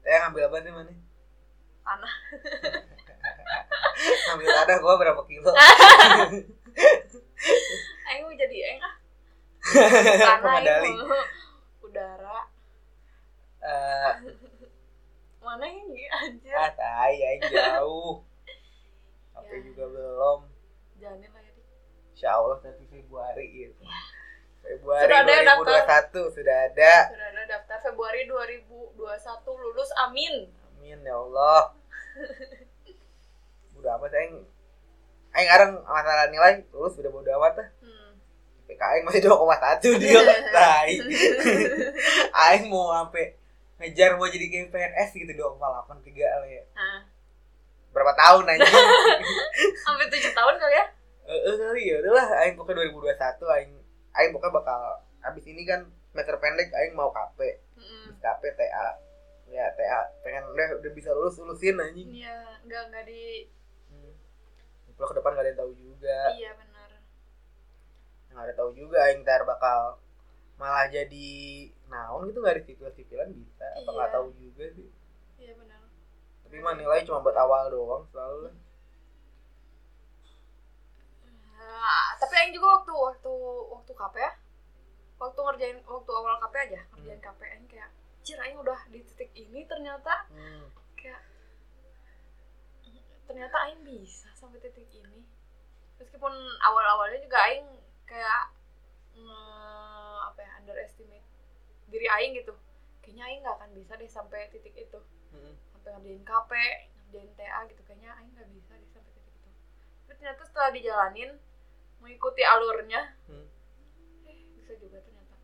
Teh 0.00 0.14
ngambil 0.14 0.44
apa 0.46 0.56
nih 0.60 0.72
mana? 0.72 0.92
tanah 1.82 2.14
ngambil 4.28 4.48
tanah 4.52 4.76
gua 4.78 4.94
berapa 4.96 5.22
kilo? 5.24 5.48
Aing 8.08 8.22
mau 8.22 8.34
jadi 8.34 8.56
Aing 8.68 8.80
ah. 8.80 8.94
Aing 9.64 10.96
mau 11.00 11.16
udara 11.80 12.38
Eh, 13.58 14.12
mana 15.42 15.66
ini 15.66 16.06
anjir 16.06 16.54
ah 16.54 16.70
tai 16.70 17.18
aing 17.18 17.42
jauh. 17.50 18.22
Sampai 19.34 19.58
Ya. 19.58 19.66
juga 19.66 19.84
belum. 19.90 20.40
Dik. 20.94 21.10
Insya 22.18 22.34
Allah 22.34 22.58
nanti 22.58 22.82
Februari 22.90 23.46
gitu. 23.46 23.78
Februari 24.58 25.06
Sudah 25.06 25.18
ada 25.22 25.32
yang 25.32 25.62
2021 25.62 26.34
sudah 26.34 26.56
ada. 26.66 26.94
sudah 27.14 27.28
ada 27.30 27.42
daftar 27.46 27.78
Februari 27.78 28.26
2021 28.26 28.98
lulus 29.54 29.90
amin 30.02 30.50
Amin 30.74 30.98
ya 31.00 31.14
Allah. 31.14 31.78
Udah 33.78 33.94
amat 33.94 34.10
aing. 34.10 34.42
Aing 35.30 35.46
sekarang 35.46 35.70
masalah 35.80 36.26
nilai 36.26 36.66
lulus 36.70 36.98
udah 36.98 37.06
bodo 37.06 37.30
amat 37.38 37.54
lah. 37.54 37.68
hmm. 37.86 38.10
PKN 38.66 39.02
masih 39.06 39.22
2,1 39.22 40.02
dia. 40.02 40.18
Tai. 40.58 40.90
aing 42.50 42.66
mau 42.66 42.90
sampai 42.90 43.38
ngejar 43.78 44.18
mau 44.18 44.26
jadi 44.26 44.50
kayak 44.50 44.74
PNS 44.74 45.10
gitu 45.14 45.32
2,8 45.38 45.62
tiga 46.02 46.26
lah 46.34 46.50
ya. 46.50 46.66
nah 46.74 47.06
Berapa 47.94 48.10
tahun 48.18 48.42
anjing? 48.44 48.74
sampai 49.80 50.10
tujuh 50.10 50.34
tahun 50.34 50.54
kali 50.58 50.74
ya 50.74 50.86
Eh, 51.28 51.36
eh, 51.38 51.54
kali 51.54 51.82
ya 51.84 52.00
udahlah 52.00 52.28
aing 52.40 52.56
pokoknya 52.56 52.88
2021 52.88 53.20
aing 53.52 53.72
aing 54.14 54.30
pokoknya 54.32 54.54
bakal 54.54 54.80
abis 55.22 55.44
ini 55.44 55.62
kan 55.62 55.80
semester 56.08 56.36
pendek 56.38 56.72
aing 56.72 56.96
mau 56.96 57.12
KP 57.12 57.36
Mm-mm. 57.76 58.16
KP 58.16 58.42
TA 58.50 58.88
ya 59.46 59.64
TA 59.70 60.00
pengen 60.20 60.44
udah 60.46 60.80
udah 60.80 60.90
bisa 60.90 61.12
lulus 61.12 61.36
lulusin 61.36 61.76
anjing. 61.76 62.08
Iya 62.10 62.36
nggak 62.64 62.82
nggak 62.88 63.04
di 63.04 63.44
hmm. 63.88 64.12
Kalau 64.92 65.08
ke 65.08 65.16
depan 65.16 65.30
gak 65.30 65.42
ada 65.42 65.50
yang 65.52 65.60
tahu 65.60 65.72
juga. 65.74 66.18
Iya 66.32 66.50
benar. 66.56 66.90
Nggak 68.28 68.44
ada 68.44 68.54
tahu 68.56 68.70
juga 68.72 68.96
aing 69.04 69.20
ntar 69.22 69.44
bakal 69.44 70.00
malah 70.56 70.88
jadi 70.88 71.28
naon 71.86 72.26
gitu 72.26 72.40
nggak 72.40 72.56
ada 72.56 72.64
sipil 72.64 72.88
sipilan 72.90 73.28
bisa. 73.30 73.68
Apa 73.74 73.84
nggak 73.86 74.08
Iya. 74.08 74.16
tahu 74.16 74.28
juga 74.34 74.64
sih. 74.72 74.88
Iya 75.36 75.52
benar. 75.54 75.80
Tapi 76.42 76.56
mah 76.58 76.74
nilai 76.74 77.04
cuma 77.04 77.20
buat 77.20 77.36
awal 77.36 77.68
doang 77.68 78.08
selalu 78.08 78.48
lah 78.48 78.54
Ah, 81.58 82.14
tapi 82.14 82.34
Aing 82.38 82.54
juga 82.54 82.78
waktu 82.78 82.92
waktu 82.94 83.32
waktu 83.74 83.92
KP 83.92 84.14
ya. 84.22 84.32
Waktu 85.18 85.38
ngerjain 85.42 85.78
waktu 85.82 86.10
awal 86.14 86.38
KP 86.38 86.54
aja 86.70 86.80
ngerjain 86.94 87.18
KP 87.18 87.40
Aing 87.42 87.66
kayak 87.66 87.90
Cir 88.22 88.38
Aing 88.38 88.58
udah 88.62 88.78
di 88.88 89.02
titik 89.02 89.30
ini 89.34 89.66
ternyata. 89.66 90.30
Hmm. 90.30 90.70
kayak 90.98 91.22
ternyata 93.26 93.56
Aing 93.66 93.82
bisa 93.82 94.30
sampai 94.38 94.62
titik 94.62 94.86
ini. 94.94 95.26
Meskipun 95.98 96.30
awal-awalnya 96.62 97.18
juga 97.18 97.38
Aing 97.50 97.66
kayak 98.06 98.54
apa 100.22 100.38
ya 100.38 100.50
underestimate 100.62 101.26
diri 101.90 102.06
Aing 102.06 102.38
gitu. 102.38 102.54
Kayaknya 103.02 103.24
Aing 103.26 103.40
nggak 103.42 103.56
akan 103.58 103.70
bisa 103.74 103.92
deh 103.98 104.10
sampai 104.10 104.46
titik 104.54 104.78
itu. 104.78 105.00
Hmm. 105.28 105.54
sampai 105.74 105.92
ngerjain 105.92 106.24
KP 106.24 106.52
ngerjain 107.08 107.30
TA 107.36 107.60
gitu 107.68 107.82
kayaknya 107.84 108.14
Aing 108.16 108.32
nggak 108.32 108.48
bisa 108.54 108.72
deh 108.78 108.90
sampai 108.94 109.10
titik 109.12 109.34
itu. 109.34 109.50
Tapi 110.06 110.12
ternyata 110.22 110.42
setelah 110.46 110.70
dijalanin 110.70 111.30
mengikuti 111.98 112.42
alurnya 112.42 113.02
Hmm. 113.26 113.46
eh 114.24 114.38
bisa 114.54 114.72
juga 114.76 114.98
ternyata 114.98 115.34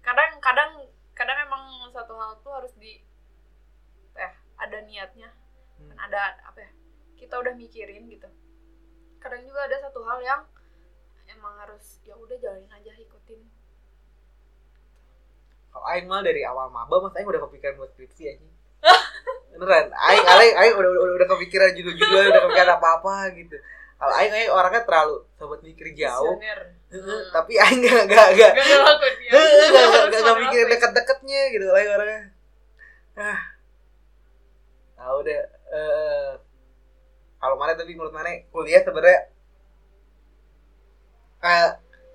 kadang 0.00 0.32
kadang 0.38 0.70
kadang 1.12 1.38
emang 1.42 1.62
satu 1.90 2.14
hal 2.14 2.36
tuh 2.40 2.52
harus 2.52 2.72
di 2.74 3.00
eh 4.14 4.32
ada 4.56 4.78
niatnya 4.82 5.30
Hmm. 5.74 5.90
kan 5.90 5.98
ada 6.06 6.20
apa 6.44 6.58
ya 6.60 6.70
kita 7.16 7.34
udah 7.34 7.54
mikirin 7.54 8.06
gitu 8.06 8.28
kadang 9.18 9.42
juga 9.42 9.64
ada 9.64 9.76
satu 9.80 10.04
hal 10.04 10.18
yang 10.20 10.42
emang 11.26 11.56
harus 11.56 11.98
ya 12.02 12.14
udah 12.14 12.36
jalanin 12.36 12.70
aja 12.70 12.92
ikutin 12.94 13.40
Kalau 15.70 15.86
aing 15.88 16.06
mah 16.06 16.22
dari 16.22 16.46
awal 16.46 16.70
maba 16.70 17.02
mas 17.02 17.14
aing 17.14 17.26
udah 17.26 17.42
kepikiran 17.42 17.74
buat 17.74 17.90
skripsi 17.90 18.30
aja. 18.30 18.46
Beneran, 19.50 19.90
aing 19.90 20.22
aing 20.24 20.54
aing 20.54 20.74
udah 20.78 20.86
udah, 20.86 21.14
udah 21.18 21.28
kepikiran 21.34 21.74
judul-judul, 21.74 22.30
udah 22.30 22.42
kepikiran 22.46 22.78
apa-apa 22.78 23.14
gitu. 23.34 23.58
Kalau 23.94 24.14
aing 24.20 24.34
aing 24.34 24.52
orangnya 24.52 24.82
terlalu 24.84 25.16
sobat 25.38 25.60
mikir 25.62 25.86
jauh. 25.94 26.36
Hmm. 26.94 27.22
tapi 27.34 27.58
aing 27.58 27.82
gak 27.82 28.06
gak 28.06 28.28
gak 28.38 28.52
Gak 28.54 28.66
gak 28.70 28.82
gak 28.86 29.14
Harus 29.34 30.14
gak, 30.14 30.22
gak 30.22 30.22
mana 30.22 30.40
mikirin 30.46 30.62
apa 30.62 30.70
ya? 30.70 30.72
deket-deketnya 30.78 31.40
gitu 31.54 31.66
aing 31.74 31.90
orangnya. 31.90 32.20
Ah. 33.14 33.40
Ah 34.98 35.10
udah 35.18 35.40
eh 35.74 36.30
kalau 37.38 37.56
mana 37.60 37.76
tapi 37.76 37.92
menurut 37.92 38.14
mana 38.14 38.30
kuliah 38.48 38.80
sebenarnya 38.80 39.20
eh 41.44 41.70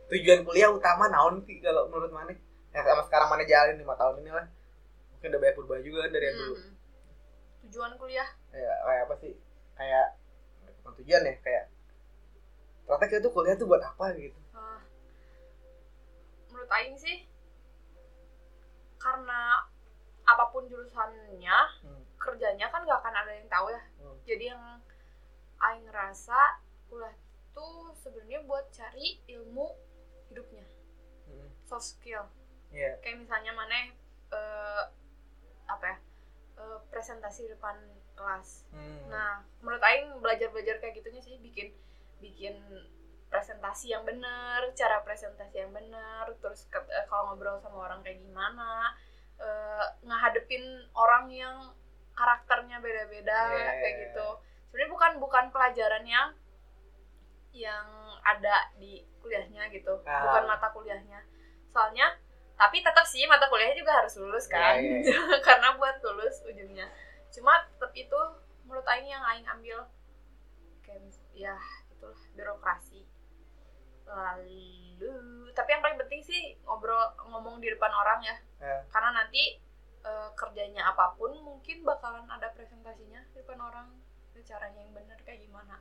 tujuan 0.09 0.41
kuliah 0.41 0.73
utama 0.73 1.05
naon 1.05 1.43
sih 1.45 1.61
kalau 1.61 1.85
menurut 1.91 2.09
mana? 2.09 2.33
Yang 2.73 2.85
sama 2.85 3.03
sekarang 3.05 3.27
mana 3.29 3.43
jalanin 3.45 3.81
lima 3.81 3.93
tahun 3.97 4.21
ini 4.25 4.31
lah. 4.33 4.47
Mungkin 5.15 5.27
udah 5.33 5.39
banyak 5.41 5.55
perubahan 5.57 5.83
juga 5.83 5.97
kan 6.05 6.11
dari 6.15 6.25
yang 6.29 6.37
dulu. 6.37 6.55
Hmm. 6.55 6.73
tujuan 7.67 7.91
kuliah 7.99 8.29
Kayak 8.49 8.77
kayak 8.81 9.01
apa 9.05 9.15
sih? 9.21 9.33
Kayak 9.77 10.07
bukan 10.89 10.97
tujuan 10.99 11.21
ya, 11.23 11.35
kayak 11.39 11.65
ternyata 12.83 13.05
kita 13.05 13.21
tuh 13.21 13.31
kuliah 13.31 13.53
tuh 13.53 13.67
buat 13.67 13.79
apa 13.79 14.05
gitu. 14.17 14.39
Ah. 14.51 14.81
menurut 16.49 16.69
Aing 16.73 16.97
sih 16.97 17.29
karena 18.97 19.63
apa 20.25 20.43
pun 20.49 20.65
jurusannya 20.65 21.59
Hmm. 21.81 22.01
kerjanya 22.17 22.67
kan 22.67 22.83
gak 22.83 22.99
akan 22.99 23.15
ada 23.15 23.31
yang 23.31 23.47
tahu 23.47 23.69
ya 23.69 23.81
Hmm. 23.97 24.17
jadi 24.25 24.43
yang 24.51 24.63
Aing 25.59 25.85
ngerasa 25.85 26.59
kuliah 26.89 27.13
tuh 27.53 27.93
sebenarnya 27.95 28.41
buat 28.43 28.67
cari 28.69 29.21
ilmu 29.29 29.67
hidupnya 30.27 30.65
Hmm. 31.25 31.49
soft 31.63 31.95
skill 31.95 32.25
Iya. 32.69 32.97
kayak 32.99 33.21
misalnya 33.21 33.53
mana 33.53 33.93
eh, 34.29 34.83
apa 35.65 35.85
ya 35.85 35.97
eh, 36.57 36.77
presentasi 36.89 37.47
depan 37.47 37.77
kelas 38.19 38.67
Hmm. 38.69 39.07
nah 39.07 39.31
menurut 39.59 39.79
Aing 39.81 40.19
belajar 40.19 40.51
belajar 40.51 40.75
kayak 40.77 40.99
gitunya 40.99 41.19
sih 41.19 41.39
bikin 41.39 41.71
bikin 42.19 42.59
presentasi 43.25 43.89
yang 43.89 44.03
bener 44.03 44.67
cara 44.73 44.99
presentasi 44.99 45.55
yang 45.57 45.71
bener 45.71 46.27
terus 46.37 46.67
ke- 46.67 46.89
eh, 46.89 47.05
kalau 47.05 47.31
ngobrol 47.31 47.55
sama 47.57 47.87
orang 47.87 48.01
kayak 48.01 48.19
gimana 48.19 48.91
eh, 49.37 49.85
ngehadepin 50.01 50.61
orang 50.91 51.29
yang 51.29 51.55
karakternya 52.11 52.77
beda-beda 52.77 53.39
Yeah. 53.49 53.71
kayak 53.79 53.95
gitu 54.05 54.27
sebenarnya 54.67 54.91
bukan 54.91 55.11
bukan 55.17 55.45
pelajaran 55.47 56.03
yang 56.05 56.29
yang 57.51 57.87
ada 58.21 58.69
di 58.75 59.01
kuliahnya 59.17 59.67
gitu 59.69 59.95
Ah. 60.03 60.21
bukan 60.23 60.43
mata 60.45 60.67
kuliahnya 60.69 61.23
soalnya 61.67 62.13
tapi 62.53 62.79
tetap 62.79 63.03
sih 63.03 63.23
mata 63.25 63.47
kuliahnya 63.47 63.77
juga 63.77 63.93
harus 63.95 64.13
lulus 64.17 64.45
kan 64.45 64.75
Iya, 64.75 65.01
iya, 65.01 65.17
karena 65.47 65.73
buat 65.73 65.97
lulus 66.01 66.43
ujungnya 66.43 66.85
cuma 67.33 67.53
tetap 67.65 67.91
itu 67.93 68.21
menurut 68.65 68.85
Aing 68.85 69.09
yang 69.09 69.23
Aing 69.25 69.47
ambil. 69.49 69.85
Kayak 70.85 71.13
ya 71.33 71.55
itulah 71.93 72.21
birokrasi. 72.37 73.05
Lalu 74.09 75.49
tapi 75.53 75.69
yang 75.75 75.83
paling 75.83 75.99
penting 76.01 76.21
sih 76.25 76.57
ngobrol 76.65 77.13
ngomong 77.29 77.61
di 77.61 77.69
depan 77.69 77.91
orang 77.93 78.21
ya. 78.23 78.37
Ya. 78.59 78.83
karena 78.91 79.23
nanti 79.23 79.55
eh, 80.03 80.29
kerjanya 80.35 80.91
apa 80.91 81.15
pun 81.15 81.31
mungkin 81.39 81.87
bakalan 81.87 82.27
ada 82.27 82.51
presentasinya 82.53 83.23
di 83.31 83.39
depan 83.41 83.59
orang. 83.61 83.87
Itu 84.33 84.43
caranya 84.45 84.83
yang 84.83 84.93
benar 84.93 85.17
kayak 85.23 85.41
gimana. 85.45 85.79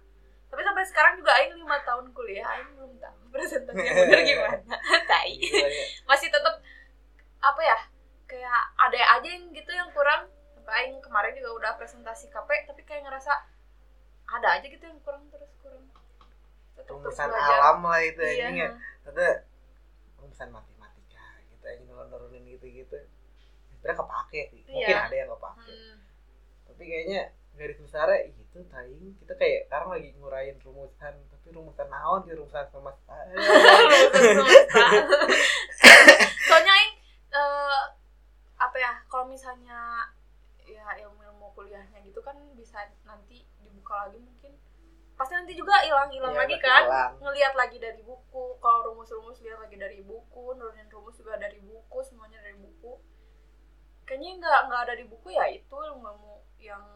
Tapi 0.49 0.65
sampai 0.65 0.85
sekarang 0.89 1.15
juga 1.21 1.37
Aing 1.37 1.61
lima 1.61 1.77
tahun 1.85 2.09
kuliah 2.17 2.47
Aing 2.57 2.73
belum 2.77 2.93
tahu 2.97 3.19
presentasinya 3.35 3.93
benar 4.07 4.21
gimana. 4.25 4.75
Tai. 5.11 5.33
Gila 5.37 5.69
ya. 5.69 5.85
masih 6.09 6.29
tetap 6.33 6.55
apa 7.39 7.63
ya 7.63 7.79
kayak 8.29 8.61
ada 8.77 9.01
aja 9.19 9.29
yang 9.31 9.49
gitu 9.55 9.71
yang 9.73 9.89
kurang 9.95 10.29
Aing 10.71 11.01
kemarin 11.01 11.33
juga 11.37 11.51
udah 11.57 11.73
presentasi 11.77 12.29
KP 12.29 12.49
tapi 12.69 12.83
kayak 12.85 13.09
ngerasa 13.09 13.33
ada 14.29 14.49
aja 14.61 14.67
gitu 14.69 14.85
yang 14.85 15.01
kurang 15.01 15.25
terus 15.33 15.49
kurang 15.65 15.89
rumusan 16.89 17.29
alam 17.29 17.85
lah 17.85 18.01
itu 18.01 18.21
iya 18.23 18.49
ya. 18.53 18.69
Ternyata 19.05 19.45
rumusan 20.21 20.49
matematika 20.53 21.27
gitu 21.49 21.65
aja 21.65 21.83
nurunin 21.85 22.45
gitu-gitu. 22.49 22.97
Sebenarnya 23.75 23.97
kepake 23.99 24.41
sih. 24.53 24.61
Mungkin 24.69 24.95
Iya. 24.95 25.07
ada 25.09 25.17
yang 25.17 25.29
kepake. 25.33 25.69
Hmm, 25.69 25.97
Tapi 26.69 26.83
kayaknya 26.87 27.21
garis 27.59 27.79
besarnya 27.83 28.31
itu 28.31 28.59
taing 28.71 29.19
kita 29.19 29.35
kayak 29.35 29.67
sekarang 29.67 29.91
lagi 29.91 30.15
ngurain 30.15 30.55
rumusan 30.63 31.15
tapi 31.27 31.49
rumusan 31.51 31.91
naon 31.91 32.23
ki 32.23 32.39
rumusan 32.39 32.71
semesta 32.71 33.19
soalnya 36.47 36.73
aing 36.79 36.95
eh, 37.35 37.83
apa 38.63 38.77
ya 38.79 38.93
kalau 39.11 39.27
misalnya 39.27 39.75
ya 39.75 39.98
kuliahnya 41.59 41.99
gitu 42.01 42.23
kan 42.23 42.39
bisa 42.55 42.79
nanti 43.03 43.43
dibuka 43.59 44.07
lagi 44.07 44.23
mungkin. 44.23 44.55
Pasti 45.19 45.35
nanti 45.35 45.51
juga 45.53 45.83
hilang 45.83 46.07
hilang 46.09 46.31
Iya, 46.31 46.41
lagi 46.47 46.57
kan? 46.63 46.83
hilang. 46.87 47.13
ngelihat 47.19 47.53
lagi 47.53 47.77
dari 47.77 47.99
buku 48.01 48.55
kalau 48.63 48.95
rumus-rumus 48.95 49.43
lihat 49.43 49.59
lagi 49.59 49.75
dari 49.75 49.99
buku 50.01 50.55
nurunin 50.55 50.87
rumus 50.87 51.19
juga 51.19 51.35
dari 51.35 51.59
buku 51.59 51.99
semuanya 52.07 52.39
dari 52.39 52.55
buku. 52.55 53.03
Kayaknya 54.07 54.31
nggak 54.39 54.61
nggak 54.71 54.81
ada 54.87 54.95
di 54.95 55.05
buku 55.05 55.29
ya 55.35 55.51
itu 55.51 55.75
ilmu 55.75 56.15
yang 56.59 56.87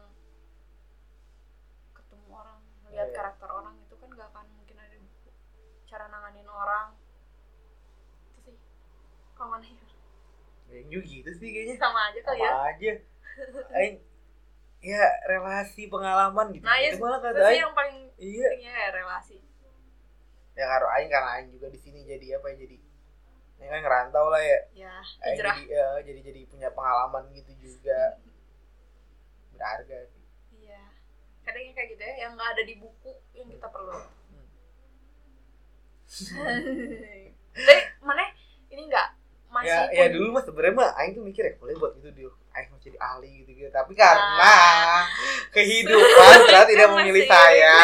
ketemu 1.91 2.27
orang 2.31 2.59
melihat 2.81 3.11
Iya. 3.11 3.15
karakter 3.15 3.49
orang 3.49 3.75
itu 3.77 3.93
kan 3.93 4.07
nggak 4.07 4.27
akan 4.31 4.45
mungkin 4.55 4.77
ada 4.79 4.89
di 4.89 5.03
buku. 5.03 5.29
Cara 5.85 6.07
nanganin 6.07 6.47
orang. 6.47 6.95
Itu 8.31 8.39
sih. 8.47 8.57
Kalau 9.35 9.51
mana 9.51 9.67
ya 9.67 10.79
ya 10.79 10.99
gitu 11.03 11.29
sih 11.35 11.49
kayaknya. 11.51 11.75
Sama 11.75 12.07
aja 12.07 12.19
kali 12.23 12.39
ya. 12.39 12.49
Sama 12.49 12.65
aja. 12.71 12.91
aing 13.75 13.95
ya 14.83 15.07
relasi 15.31 15.87
pengalaman 15.87 16.51
gitu. 16.51 16.67
Nah 16.67 16.75
ya 16.75 16.91
itu 16.91 16.99
malah 16.99 17.23
kata 17.23 17.39
aing. 17.39 17.63
yang 17.63 17.71
paling 17.71 17.97
iya. 18.19 18.49
ya 18.59 18.91
relasi. 18.91 19.39
Ya 20.59 20.67
karo 20.67 20.91
aing 20.91 21.07
karena 21.07 21.29
aing 21.39 21.49
juga 21.55 21.71
di 21.71 21.79
sini 21.79 22.03
jadi 22.03 22.35
apa 22.35 22.51
ya 22.51 22.67
jadi 22.67 22.77
aing 23.63 23.71
kan 23.71 23.79
ngerantau 23.79 24.27
lah 24.27 24.43
ya. 24.43 24.59
Ya 24.75 24.93
aing 25.23 25.39
jadi 25.39 25.61
ya, 25.71 25.87
jadi 26.03 26.19
jadi 26.19 26.41
punya 26.51 26.67
pengalaman 26.75 27.31
gitu 27.31 27.55
juga. 27.63 28.19
Berharga 29.55 29.97
sih. 30.11 30.23
Iya. 30.59 30.83
Kadang 31.47 31.63
kayak 31.71 31.87
gitu 31.95 32.03
ya 32.03 32.13
yang 32.27 32.31
nggak 32.35 32.49
ada 32.59 32.63
di 32.67 32.75
buku 32.75 33.11
yang 33.39 33.47
kita 33.47 33.67
perlu. 33.71 33.95
Tapi 37.55 37.75
mana? 38.03 38.23
Ini 38.67 38.81
nggak? 38.91 39.07
Masih 39.53 39.69
ya 39.69 39.79
ya 39.93 40.05
pun- 40.09 40.13
dulu 40.17 40.27
mah 40.33 40.43
sebenarnya 40.43 40.75
mah 40.75 40.89
aing 40.99 41.13
tuh 41.15 41.23
mikir 41.23 41.45
ya 41.45 41.53
boleh 41.61 41.77
buat 41.77 41.93
itu 42.01 42.09
dia 42.11 42.29
aing 42.57 42.72
jadi 42.83 42.97
ahli 42.97 43.31
gitu 43.39 43.51
gitu 43.55 43.69
tapi 43.69 43.95
karena 43.95 44.43
Ah. 44.43 45.07
kehidupan 45.49 46.35
telah 46.47 46.65
tidak 46.65 46.87
memilih 46.91 47.23
saya 47.23 47.75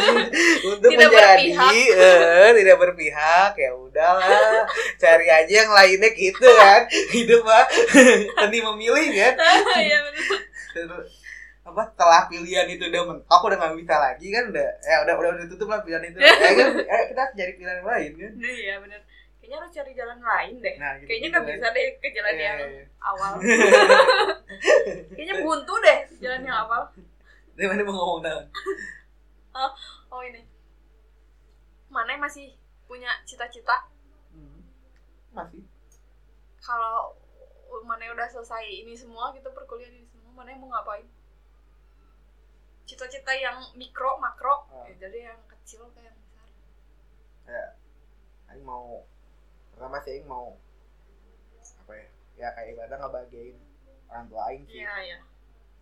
untuk 0.70 0.88
Tidak 0.88 0.96
menjadi 0.98 1.46
berpihak. 1.52 1.72
eh, 1.92 2.50
tidak 2.56 2.76
berpihak 2.78 3.52
ya 3.54 3.70
udahlah 3.74 4.64
cari 4.96 5.26
aja 5.28 5.54
yang 5.58 5.70
lainnya 5.70 6.10
gitu 6.10 6.46
kan 6.50 6.88
hidup 7.14 7.40
mah 7.42 7.64
seni 8.34 8.58
memilih 8.62 9.06
kan 9.12 9.34
Iya. 9.76 9.98
Terus, 10.70 11.20
apa 11.60 11.82
setelah 11.86 12.24
pilihan 12.26 12.66
itu 12.66 12.82
udah 12.82 13.02
mentok 13.06 13.40
udah 13.44 13.56
nggak 13.56 13.76
bisa 13.76 13.94
lagi 13.94 14.26
kan 14.28 14.44
udah 14.48 14.68
ya 14.80 14.96
udah 15.04 15.14
udah 15.14 15.30
udah 15.36 15.46
tutup 15.46 15.68
lah 15.68 15.78
pilihan 15.80 16.02
itu 16.02 16.16
ya 16.16 16.32
kan 16.32 16.68
eh, 16.80 17.02
kita 17.10 17.22
cari 17.30 17.52
pilihan 17.54 17.82
lain 17.82 18.12
kan 18.14 18.32
Iya 18.40 18.74
benar. 18.80 19.00
Kayaknya 19.50 19.66
harus 19.66 19.74
cari 19.74 19.92
jalan 19.98 20.20
lain 20.22 20.54
deh. 20.62 20.74
nah 20.78 20.94
gitu, 20.94 21.06
Kayaknya 21.10 21.28
nggak 21.28 21.44
bisa 21.50 21.66
deh 21.68 21.86
ke 21.98 22.08
jalan 22.14 22.30
Iya, 22.32 22.44
yang 22.46 22.58
iya, 22.60 22.68
iya. 22.70 22.84
awal. 23.02 23.32
Kayaknya 25.10 25.34
buntu 25.42 25.74
deh 25.80 25.98
jalan 26.22 26.40
yang 26.40 26.58
awal. 26.60 26.82
dari 27.50 27.66
mana 27.66 27.82
mau 27.82 27.92
ngomong 27.92 28.20
naon? 28.22 28.46
Oh 30.08 30.22
ini. 30.22 30.46
Mana 31.90 32.14
yang 32.14 32.22
masih 32.22 32.54
punya 32.86 33.10
cita-cita 33.24 33.90
Hmm. 34.30 34.62
masih 35.34 35.66
kalau 36.56 37.18
mana 37.82 38.06
yang 38.06 38.14
udah 38.14 38.30
selesai 38.30 38.62
ini 38.62 38.94
semua 38.94 39.34
gitu 39.34 39.50
perkuliahan 39.50 39.90
ini 39.92 40.06
semua 40.06 40.30
mana 40.32 40.54
yang 40.54 40.62
mau 40.62 40.70
ngapain? 40.70 41.10
Cita-cita 42.86 43.34
yang 43.34 43.58
mikro, 43.74 44.14
makro, 44.16 44.66
Oh. 44.68 44.86
ya, 44.86 44.94
jadi 45.00 45.18
yang 45.28 45.40
kecil 45.48 45.90
kayak 45.90 46.06
yang 46.06 46.18
besar. 46.20 46.46
ya 47.46 47.64
Aing 48.48 48.62
mau 48.62 49.02
pertama 49.80 49.96
sih 49.98 50.12
Aing 50.12 50.28
mau 50.28 50.60
apa 51.80 51.92
ya 51.94 52.06
ya 52.36 52.48
kayak 52.52 52.68
ibadah 52.74 52.96
ngebagiin 52.98 53.56
orang 54.06 54.28
tua 54.28 54.40
Aing 54.46 54.64
sih 54.66 54.76
Iya 54.78 54.94
iya. 55.00 55.18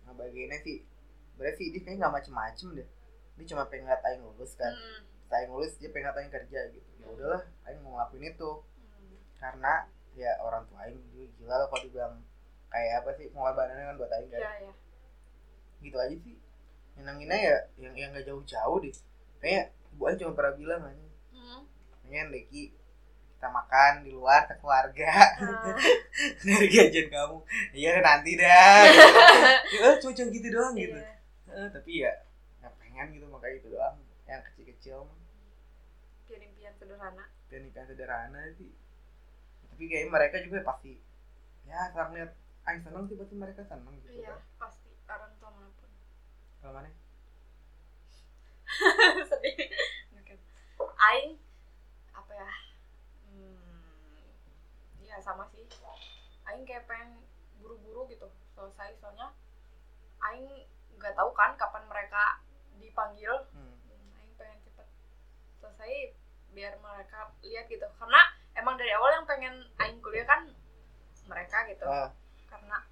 ngebagiinnya 0.05 0.57
sih 0.57 0.87
berarti 1.35 1.63
dia 1.69 1.81
kayaknya 1.81 1.99
nggak 2.01 2.15
macem-macem 2.15 2.67
deh 2.73 2.87
dia 3.35 3.45
cuma 3.45 3.67
pengen 3.67 3.83
ngeliat 3.85 4.03
Aing 4.05 4.23
lulus 4.23 4.55
kan 4.55 4.71
Hmm. 4.71 5.03
Setelah 5.19 5.39
Aing 5.41 5.51
lulus 5.51 5.73
dia 5.75 5.89
pengen 5.89 6.07
ngeliat 6.07 6.17
Aing 6.17 6.31
kerja 6.33 6.59
gitu 6.71 6.89
ya 6.95 7.05
udahlah 7.05 7.43
Aing 7.63 7.79
mau 7.81 7.91
ngelakuin 7.93 8.23
itu 8.29 8.51
Hmm. 8.55 9.15
karena 9.35 9.73
ya 10.15 10.31
orang 10.39 10.63
tua 10.65 10.79
Aing 10.81 10.99
gila 11.35 11.55
lah 11.57 11.67
kalau 11.67 11.83
dibilang 11.83 12.15
kayak 12.69 13.03
apa 13.03 13.09
sih 13.13 13.27
pengorbanannya 13.29 13.83
kan 13.85 13.95
buat 13.95 14.11
Aing 14.11 14.29
kan 14.29 14.39
Iya 14.39 14.51
iya. 14.61 14.73
gitu 15.79 15.97
aja 15.97 16.15
sih 16.17 16.35
nyenanginnya 16.95 17.35
ya 17.37 17.57
yang 17.77 17.93
yang 17.93 18.09
gak 18.11 18.23
jauh-jauh 18.25 18.79
deh 18.79 18.95
kayaknya 19.39 19.63
ibu 19.91 20.03
Aing 20.03 20.17
cuma 20.17 20.31
pernah 20.33 20.53
bilang 20.53 20.81
aja 20.85 21.07
Hmm. 21.29 21.61
pengen 22.01 22.31
Deki 22.31 22.63
kita 23.39 23.47
makan 23.49 24.03
di 24.03 24.11
luar 24.11 24.43
ke 24.45 24.55
keluarga 24.59 25.07
Ah. 25.39 25.71
dari 26.43 26.67
gajian 26.67 27.07
kamu 27.07 27.37
iya 27.71 28.03
nanti 28.03 28.35
dah 28.35 28.83
gitu. 28.83 29.07
ya 29.73 29.87
cuma 29.97 30.27
gitu 30.29 30.47
doang 30.49 30.75
gitu 30.75 30.91
Iya. 30.93 31.15
Eh, 31.49 31.67
tapi 31.71 31.91
ya 31.97 32.11
nggak 32.59 32.73
pengen 32.77 33.07
gitu 33.15 33.25
makanya 33.25 33.55
itu 33.57 33.67
doang 33.69 33.95
yang 34.25 34.43
kecil-kecil 34.43 34.97
mah 35.01 35.17
Impian-impian 36.21 36.73
sederhana. 36.75 37.25
dan 37.47 37.59
nikah 37.63 37.83
sederhana 37.83 38.41
sih 38.53 38.69
tapi 39.65 39.83
kayaknya 39.87 40.11
mereka 40.11 40.37
juga 40.43 40.59
pasti 40.61 40.99
ya 41.63 41.89
senang 41.89 42.11
lihat 42.13 42.31
Aing 42.65 42.83
seneng 42.83 43.07
sih 43.07 43.15
pasti 43.15 43.33
mereka 43.33 43.61
seneng 43.63 43.95
gitu 44.03 44.19
Iya, 44.19 44.35
kan 44.35 44.39
pasti 44.59 44.91
orang 45.07 45.31
tua 45.39 45.49
mana 45.49 45.71
pun. 45.73 45.89
kalau 46.59 46.73
mana 46.75 46.89
Sedih. 49.25 49.55
Aing 50.99 51.39
apa 52.11 52.31
ya? 52.35 52.51
Hmm, 53.25 54.27
ya 55.19 55.21
sama 55.21 55.43
sih. 55.51 55.67
Aing 56.47 56.63
kayak 56.63 56.87
pengen 56.87 57.19
buru-buru 57.59 58.07
gitu 58.07 58.31
selesai 58.55 58.95
soalnya 59.03 59.35
Aing 60.23 60.47
nggak 60.95 61.11
tahu 61.11 61.35
kan 61.35 61.59
kapan 61.59 61.83
mereka 61.91 62.39
dipanggil. 62.79 63.35
hmm. 63.51 63.75
Aing 64.15 64.33
pengen 64.39 64.63
cepet 64.63 64.87
selesai 65.59 66.15
biar 66.55 66.79
mereka 66.79 67.35
lihat 67.43 67.67
gitu. 67.67 67.83
Karena 67.99 68.31
emang 68.55 68.79
dari 68.79 68.95
awal 68.95 69.11
yang 69.19 69.27
pengen 69.27 69.67
Aing 69.75 69.99
kuliah 69.99 70.23
kan 70.23 70.47
mereka 71.27 71.67
gitu. 71.67 71.83
Ah, 71.83 72.15
karena 72.47 72.87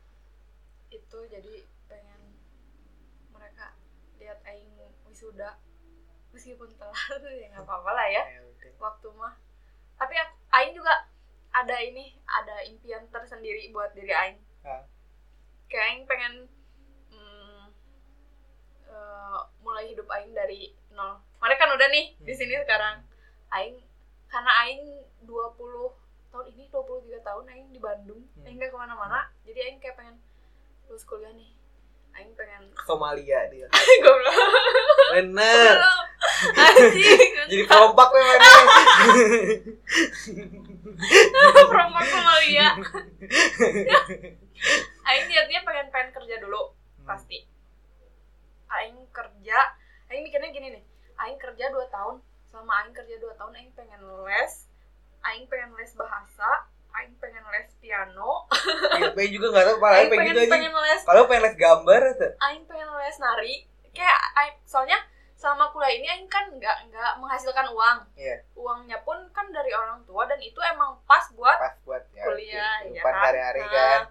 itu 0.91 1.19
jadi 1.31 1.63
pengen 1.87 2.21
mereka 3.31 3.71
lihat 4.19 4.39
aing 4.47 4.71
wisuda 5.07 5.55
meskipun 6.31 6.71
telat 6.75 7.21
ya 7.41 7.47
nggak 7.51 7.63
apa-apa 7.63 7.91
lah 7.91 8.07
ya 8.07 8.23
waktu 8.79 9.07
mah 9.15 9.35
tapi 9.99 10.15
aku- 10.15 10.39
aing 10.53 10.73
juga 10.77 10.93
ada 11.51 11.75
ini 11.81 12.16
buat 13.69 13.91
diri 13.91 14.09
aing. 14.09 14.37
Kayak 15.67 15.85
aing 15.85 16.03
pengen 16.03 16.33
mm, 17.09 17.63
eh, 18.87 19.39
mulai 19.59 19.85
hidup 19.87 20.07
aing 20.09 20.31
dari 20.31 20.71
nol. 20.89 21.19
Mereka 21.37 21.59
kan 21.59 21.71
udah 21.71 21.87
nih 21.87 22.15
di 22.17 22.33
sini 22.33 22.55
Hmm. 22.55 22.63
sekarang. 22.63 22.95
Aing 23.49 23.75
karena 24.27 24.51
aing 24.61 24.83
20 25.23 25.95
tahun 26.27 26.45
ini 26.51 26.67
23 26.67 26.83
tahun 27.21 27.45
aing 27.47 27.69
di 27.69 27.79
Bandung. 27.79 28.21
Hmm. 28.33 28.45
aing 28.45 28.57
gak 28.57 28.71
ke 28.71 28.77
mana-mana 28.77 29.27
jadi 29.41 29.59
aing 29.65 29.79
kayak 29.79 29.95
pengen 29.95 30.15
lulus 30.85 31.03
kuliah 31.03 31.31
nih. 31.31 31.51
Aing 32.13 32.31
pengen 32.33 32.71
Somalia 32.83 33.45
dia. 33.47 33.67
Goblok. 34.03 34.35
Bener. 35.13 35.75
Goblok. 35.75 35.95
anjing 35.95 36.16
jadi 37.47 37.63
perompak 37.65 38.09
we 38.13 38.21
mana 38.21 38.49
promo 41.69 42.01
Somalia 42.05 42.67
aing 45.07 45.25
niatnya 45.29 45.59
pengen 45.63 45.87
pengen 45.93 46.09
kerja 46.13 46.35
dulu 46.41 46.73
pasti. 47.07 47.47
Aing 48.67 48.99
kerja 49.15 49.59
aing 50.11 50.27
mikirnya 50.27 50.51
gini 50.51 50.67
nih. 50.75 50.83
Aing 51.17 51.39
kerja 51.39 51.71
2 51.71 51.87
tahun 51.87 52.19
selama 52.51 52.83
aing 52.83 52.93
kerja 52.93 53.15
2 53.15 53.39
tahun 53.39 53.53
aing 53.55 53.71
pengen 53.73 54.01
les. 54.27 54.53
Aing 55.23 55.47
pengen 55.47 55.71
les 55.79 55.91
bahasa 55.95 56.67
aing 56.99 57.15
pengen 57.21 57.45
les 57.47 57.69
piano. 57.79 58.45
Ya 58.99 59.15
pengen 59.15 59.31
juga 59.39 59.47
nggak 59.55 59.65
tahu 59.71 59.77
paling 59.79 59.97
aing 59.97 60.11
pengen 60.11 60.25
pengen 60.25 60.35
gitu 60.35 60.43
aja. 60.43 60.53
pengen 60.53 60.73
les. 60.75 61.01
Kalau 61.07 61.23
pengen 61.31 61.43
les 61.47 61.55
gambar 61.55 62.01
aing 62.43 62.63
pengen 62.67 62.89
les 62.91 63.17
nari. 63.23 63.55
Kayak 63.95 64.21
aing, 64.37 64.55
soalnya 64.67 64.99
selama 65.37 65.69
kuliah 65.69 65.93
ini 65.93 66.07
aing 66.09 66.25
kan 66.25 66.49
nggak 66.49 66.89
nggak 66.89 67.11
menghasilkan 67.15 67.69
uang 67.69 67.99
Iya. 68.15 68.41
uangnya 68.53 68.97
pun 68.99 69.21
kan 69.29 69.45
dari 69.49 69.69
orang 69.71 70.01
tua 70.03 70.25
dan 70.25 70.41
itu 70.41 70.57
emang 70.65 70.97
pas 71.05 71.29
buat 71.31 71.53
pas 71.55 71.77
buat 71.83 72.03
ya 72.11 72.25
kuliah 72.25 72.73
ya 72.83 73.01
kan 73.01 73.13
sehari-hari 73.15 73.61
Nah, 73.61 73.69
kan 73.69 74.01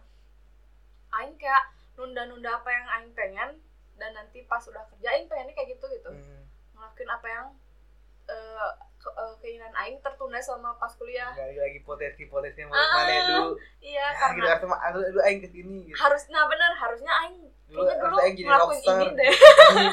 aing 1.13 1.35
kayak 1.37 1.65
nunda-nunda 1.95 2.51
apa 2.55 2.71
yang 2.71 2.87
aing 2.89 3.13
pengen 3.13 3.51
dan 3.97 4.11
nanti 4.13 4.45
pas 4.45 4.63
udah 4.63 4.87
kerja 4.87 5.09
aing 5.11 5.27
pengennya 5.27 5.53
kayak 5.53 5.75
gitu 5.75 5.85
gitu 5.89 6.11
Hmm. 6.11 6.47
ngelakuin 6.73 7.11
apa 7.11 7.27
yang 7.27 7.47
eh, 8.27 8.71
ke- 9.07 9.15
eh, 9.15 9.35
keinginan 9.39 9.71
aing 9.73 9.99
tertunda 10.01 10.37
selama 10.37 10.75
pas 10.75 10.91
kuliah. 10.93 11.31
Lagi 11.33 11.55
lagi 11.57 11.81
potensi 11.81 12.27
potensi 12.27 12.59
yang 12.59 12.69
Ah, 12.69 12.91
mana 12.97 13.15
dulu 13.23 13.55
iya 13.79 14.03
ya, 14.03 14.07
gitu 14.11 14.19
karena 14.19 14.47
harus 14.49 14.61
sama 14.61 14.77
aduh 14.81 15.03
aduh 15.05 15.23
aing 15.23 15.41
ke 15.41 15.49
sini 15.49 15.77
gitu. 15.85 15.97
Harus 15.97 16.23
nah 16.27 16.45
bener 16.45 16.73
harusnya 16.73 17.13
aing 17.21 17.37
dulu 17.67 17.83
kayaknya 17.83 18.03
dulu 18.03 18.11
harus 18.13 18.25
aing 18.25 18.37
ngelakuin 18.41 18.75
rockstar. 18.75 18.95
ini 18.97 19.09
deh. 19.13 19.33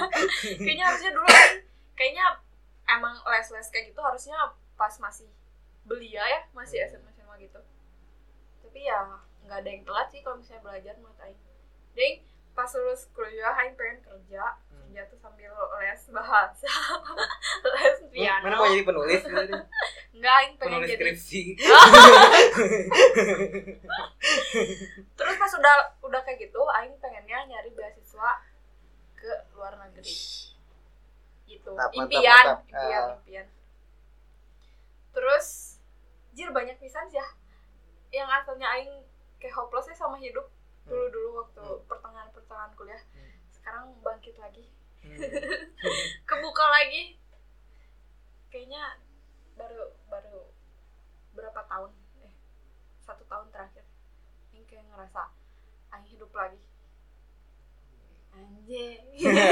Kayaknya 0.59 0.85
harusnya 0.87 1.11
dulu 1.11 1.27
aing 1.27 1.55
kayaknya 1.93 2.25
emang 2.89 3.13
les-les 3.23 3.67
kayak 3.67 3.85
gitu 3.87 4.01
harusnya 4.01 4.37
pas 4.73 4.93
masih 4.97 5.29
belia 5.83 6.23
ya 6.23 6.41
masih 6.51 6.81
Hmm. 6.81 6.89
SMA 6.91 7.09
SMA 7.13 7.35
gitu. 7.39 7.59
Tapi 8.59 8.79
ya 8.81 8.99
nggak 9.43 9.57
ada 9.59 9.69
yang 9.69 9.83
telat 9.83 10.07
sih 10.09 10.19
kalau 10.19 10.37
misalnya 10.37 10.63
belajar 10.63 10.93
menurut 10.95 11.19
Aing. 11.19 11.37
Ding 11.93 12.15
pas 12.51 12.69
lulus 12.71 13.05
kuliah 13.11 13.53
Aing 13.55 13.75
pengen 13.75 14.01
kerja. 14.01 14.43
Kerja 14.93 15.09
tuh 15.09 15.17
sambil 15.17 15.49
les 15.81 16.03
bahasa 16.07 16.69
les 17.73 17.97
piano 18.07 18.45
mana 18.45 18.55
mau 18.55 18.69
jadi 18.69 18.85
penulis 18.85 19.19
gitu 19.19 19.33
deh. 19.33 19.61
nggak 20.13 20.33
Aing 20.35 20.53
pengen 20.53 20.69
penulis 20.69 20.87
jadi 20.87 20.97
skripsi 21.01 21.41
terus 25.13 25.35
pas 25.35 25.51
udah 25.51 25.75
udah 26.03 26.21
kayak 26.21 26.39
gitu 26.39 26.61
Aing 26.71 26.93
pengennya 26.99 27.41
nyari 27.47 27.69
beasiswa 27.71 28.29
ke 29.15 29.33
luar 29.51 29.73
negeri 29.79 30.13
gitu 31.45 31.71
Mantap, 31.71 31.89
impian 31.91 32.45
mantap. 32.45 32.59
impian 32.63 33.03
Ah. 33.03 33.17
impian 33.17 33.47
terus 35.11 35.47
jir 36.31 36.49
banyak 36.49 36.77
pisan 36.77 37.05
sih 37.07 37.17
ya 37.17 37.27
yang 38.13 38.29
asalnya 38.31 38.69
aing 38.71 38.93
kayak 39.37 39.53
hopelessnya 39.55 39.93
sama 39.95 40.17
hidup 40.17 40.45
dulu 40.83 41.05
dulu 41.09 41.29
waktu 41.39 41.61
Hmm. 41.63 41.81
pertengahan 41.83 42.29
pertengahan 42.29 42.71
kuliah 42.73 43.01
Hmm. 43.11 43.33
sekarang 43.49 43.83
bangkit 43.99 44.35
lagi 44.35 44.61
Hmm. 44.63 44.82
kebuka 46.29 46.65
lagi. 46.69 47.19
Kayaknya 48.49 49.01
baru 49.57 49.93
baru 50.07 50.39
berapa 51.33 51.61
tahun 51.67 51.91
eh 52.23 52.33
satu 53.03 53.23
tahun 53.27 53.47
terakhir. 53.51 53.85
Yang 54.55 54.65
kayak 54.69 54.85
ngerasa 54.93 55.21
aing 55.93 56.07
hidup 56.09 56.31
lagi. 56.31 56.61
Anjing 58.33 59.01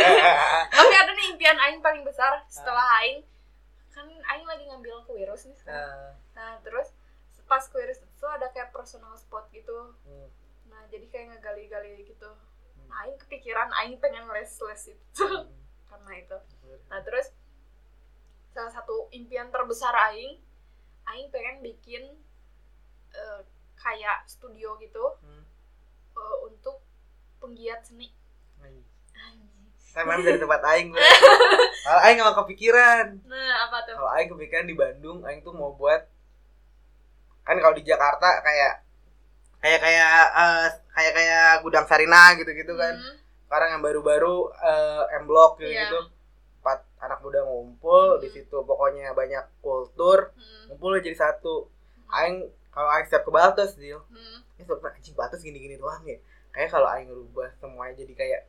tapi 0.73 0.93
ada 0.97 1.11
nih 1.13 1.37
impian 1.37 1.57
aing 1.69 1.81
paling 1.85 2.01
besar 2.01 2.41
setelah 2.49 2.85
aing. 3.03 3.21
Kan 3.91 4.07
aing 4.07 4.47
lagi 4.47 4.63
ngambil 4.65 5.05
kuirus 5.05 5.45
nih 5.45 5.57
sekarang. 5.59 5.89
Ah, 5.91 6.13
nah 6.33 6.51
terus 6.65 6.95
pas 7.45 7.67
kuirus 7.67 7.99
itu 7.99 8.25
ada 8.25 8.47
kayak 8.55 8.71
personal 8.71 9.11
spot 9.19 9.51
gitu. 9.51 9.91
Hmm. 10.07 10.31
nah 10.71 10.87
jadi 10.87 11.03
kayak 11.11 11.35
ngegali-gali 11.35 11.99
gitu 12.07 12.31
aing 12.91 13.17
kepikiran 13.17 13.69
aing 13.81 13.95
pengen 13.97 14.27
les-les 14.29 14.83
itu 14.91 15.25
karena 15.89 16.11
itu 16.15 16.37
nah 16.87 16.99
terus 17.01 17.31
salah 18.51 18.71
satu 18.71 19.07
impian 19.11 19.47
terbesar 19.47 19.95
aing 20.11 20.39
aing 21.07 21.27
pengen 21.31 21.63
bikin 21.63 22.03
eh, 23.11 23.41
kayak 23.75 24.27
studio 24.27 24.77
gitu 24.77 25.17
Hmm. 25.23 25.43
eh, 26.13 26.37
untuk 26.45 26.83
penggiat 27.41 27.81
seni. 27.81 28.13
Sama 29.81 30.21
dari 30.21 30.37
tempat 30.43 30.61
aing. 30.61 30.93
Kalau 31.81 31.99
aing 32.05 32.21
gak 32.21 32.37
kepikiran. 32.45 33.07
nah 33.25 33.65
apa 33.65 33.81
tuh 33.83 33.97
Kalau 33.97 34.11
aing 34.13 34.29
kepikiran 34.29 34.65
di 34.69 34.75
Bandung, 34.77 35.25
aing 35.25 35.41
tuh 35.41 35.51
mau 35.51 35.73
buat 35.73 36.05
kan 37.41 37.57
kalau 37.57 37.73
di 37.73 37.81
Jakarta 37.81 38.39
kayak 38.45 38.85
kayak 39.61 39.79
kayak 39.79 40.09
eh, 40.33 40.65
kayak 40.91 41.13
kayak 41.13 41.49
gudang 41.61 41.85
Sarina 41.85 42.33
gitu-gitu 42.35 42.73
kan. 42.73 42.93
Hmm, 42.93 43.15
Sekarang 43.45 43.69
yang 43.71 43.81
baru-baru 43.81 44.35
eh, 44.53 45.03
M 45.17 45.25
Block 45.25 45.57
gitu 45.57 45.69
Iya. 45.69 45.85
gitu. 45.85 45.99
Empat 46.61 46.79
anak 46.99 47.19
muda 47.19 47.41
ngumpul 47.41 48.15
Hmm. 48.15 48.21
di 48.21 48.29
situ 48.29 48.57
pokoknya 48.59 49.11
banyak 49.11 49.45
kultur, 49.59 50.29
hmm, 50.31 50.69
ngumpul 50.69 50.97
jadi 50.97 51.15
satu. 51.15 51.69
Aing 52.11 52.43
kalau 52.69 52.89
aing 52.89 53.05
setiap 53.05 53.23
ke 53.23 53.31
Baltos 53.31 53.73
deal. 53.75 54.01
hmm, 54.07 54.37
ini 54.55 54.63
sebenarnya 54.63 54.95
anjing 54.95 55.15
batas 55.15 55.39
gini-gini 55.39 55.75
doang 55.75 56.03
ya 56.03 56.17
kayak 56.51 56.69
kalau 56.69 56.85
aing 56.85 57.07
ngerubah 57.07 57.49
semuanya 57.57 57.95
jadi 57.97 58.13
kayak 58.13 58.41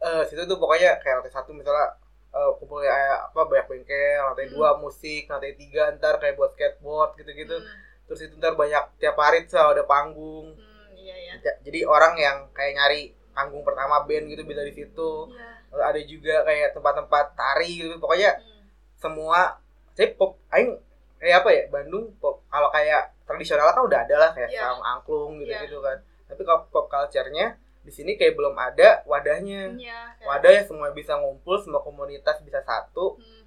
eh 0.00 0.22
situ 0.24 0.42
tuh 0.42 0.56
pokoknya 0.56 0.98
kayak 0.98 1.18
lantai 1.18 1.32
satu 1.32 1.50
misalnya 1.50 1.96
eh 2.30 2.50
kumpul 2.56 2.78
kayak 2.78 3.28
apa 3.28 3.40
banyak 3.42 3.66
bengkel 3.66 4.20
lantai 4.22 4.46
Hmm. 4.46 4.54
dua 4.54 4.68
musik 4.76 5.26
lantai 5.26 5.52
tiga 5.52 5.90
ntar 5.92 6.16
kayak 6.16 6.34
buat 6.34 6.52
skateboard 6.52 7.16
gitu-gitu 7.16 7.54
hmm, 7.54 7.68
terus 8.12 8.20
itu 8.22 8.36
ntar 8.36 8.52
banyak 8.52 8.84
tiap 8.98 9.16
hari 9.16 9.42
tuh 9.42 9.56
selalu 9.56 9.70
ada 9.72 9.84
panggung. 9.86 10.52
Hmm, 10.52 10.92
iya 10.92 11.16
ya 11.16 11.32
Ja- 11.40 11.58
jadi 11.62 11.80
orang 11.86 12.14
yang 12.16 12.36
kayak 12.50 12.72
nyari 12.74 13.00
panggung 13.30 13.64
pertama 13.64 14.04
band 14.04 14.28
gitu 14.28 14.44
bisa 14.44 14.60
di 14.60 14.74
situ. 14.74 15.10
Iya. 15.26 15.48
Lalu 15.70 15.82
ada 15.82 16.00
juga 16.04 16.34
kayak 16.44 16.68
tempat-tempat 16.70 17.24
tari 17.32 17.70
gitu. 17.78 17.96
Pokoknya 17.96 18.36
hmm, 18.36 18.62
semua 18.94 19.56
saya 19.90 20.12
pop 20.12 20.36
aing 20.50 20.76
kayak 21.16 21.40
apa 21.40 21.48
ya 21.50 21.62
Bandung 21.66 22.12
pop 22.18 22.44
kalau 22.46 22.68
kayak 22.68 23.16
tradisional 23.22 23.64
kan 23.66 23.80
udah 23.80 24.00
ada 24.02 24.16
lah 24.18 24.30
kayak 24.30 24.50
Iya. 24.50 24.60
sarung 24.62 24.84
angklung 24.84 25.32
gitu 25.38 25.48
Iya. 25.48 25.64
gitu 25.64 25.80
kan. 25.80 25.96
Tapi 26.26 26.40
kalau 26.42 26.68
pop 26.68 26.86
culture-nya 26.86 27.46
di 27.80 27.90
sini 27.90 28.14
kayak 28.14 28.36
belum 28.36 28.52
ada 28.54 29.00
wadahnya. 29.04 29.72
Iya 29.72 30.12
kayak- 30.14 30.28
wadah 30.28 30.50
yang 30.52 30.66
semua 30.66 30.92
bisa 30.92 31.16
ngumpul 31.16 31.56
semua 31.56 31.80
komunitas 31.80 32.36
bisa 32.40 32.60
satu. 32.60 33.16
Hmm. 33.16 33.40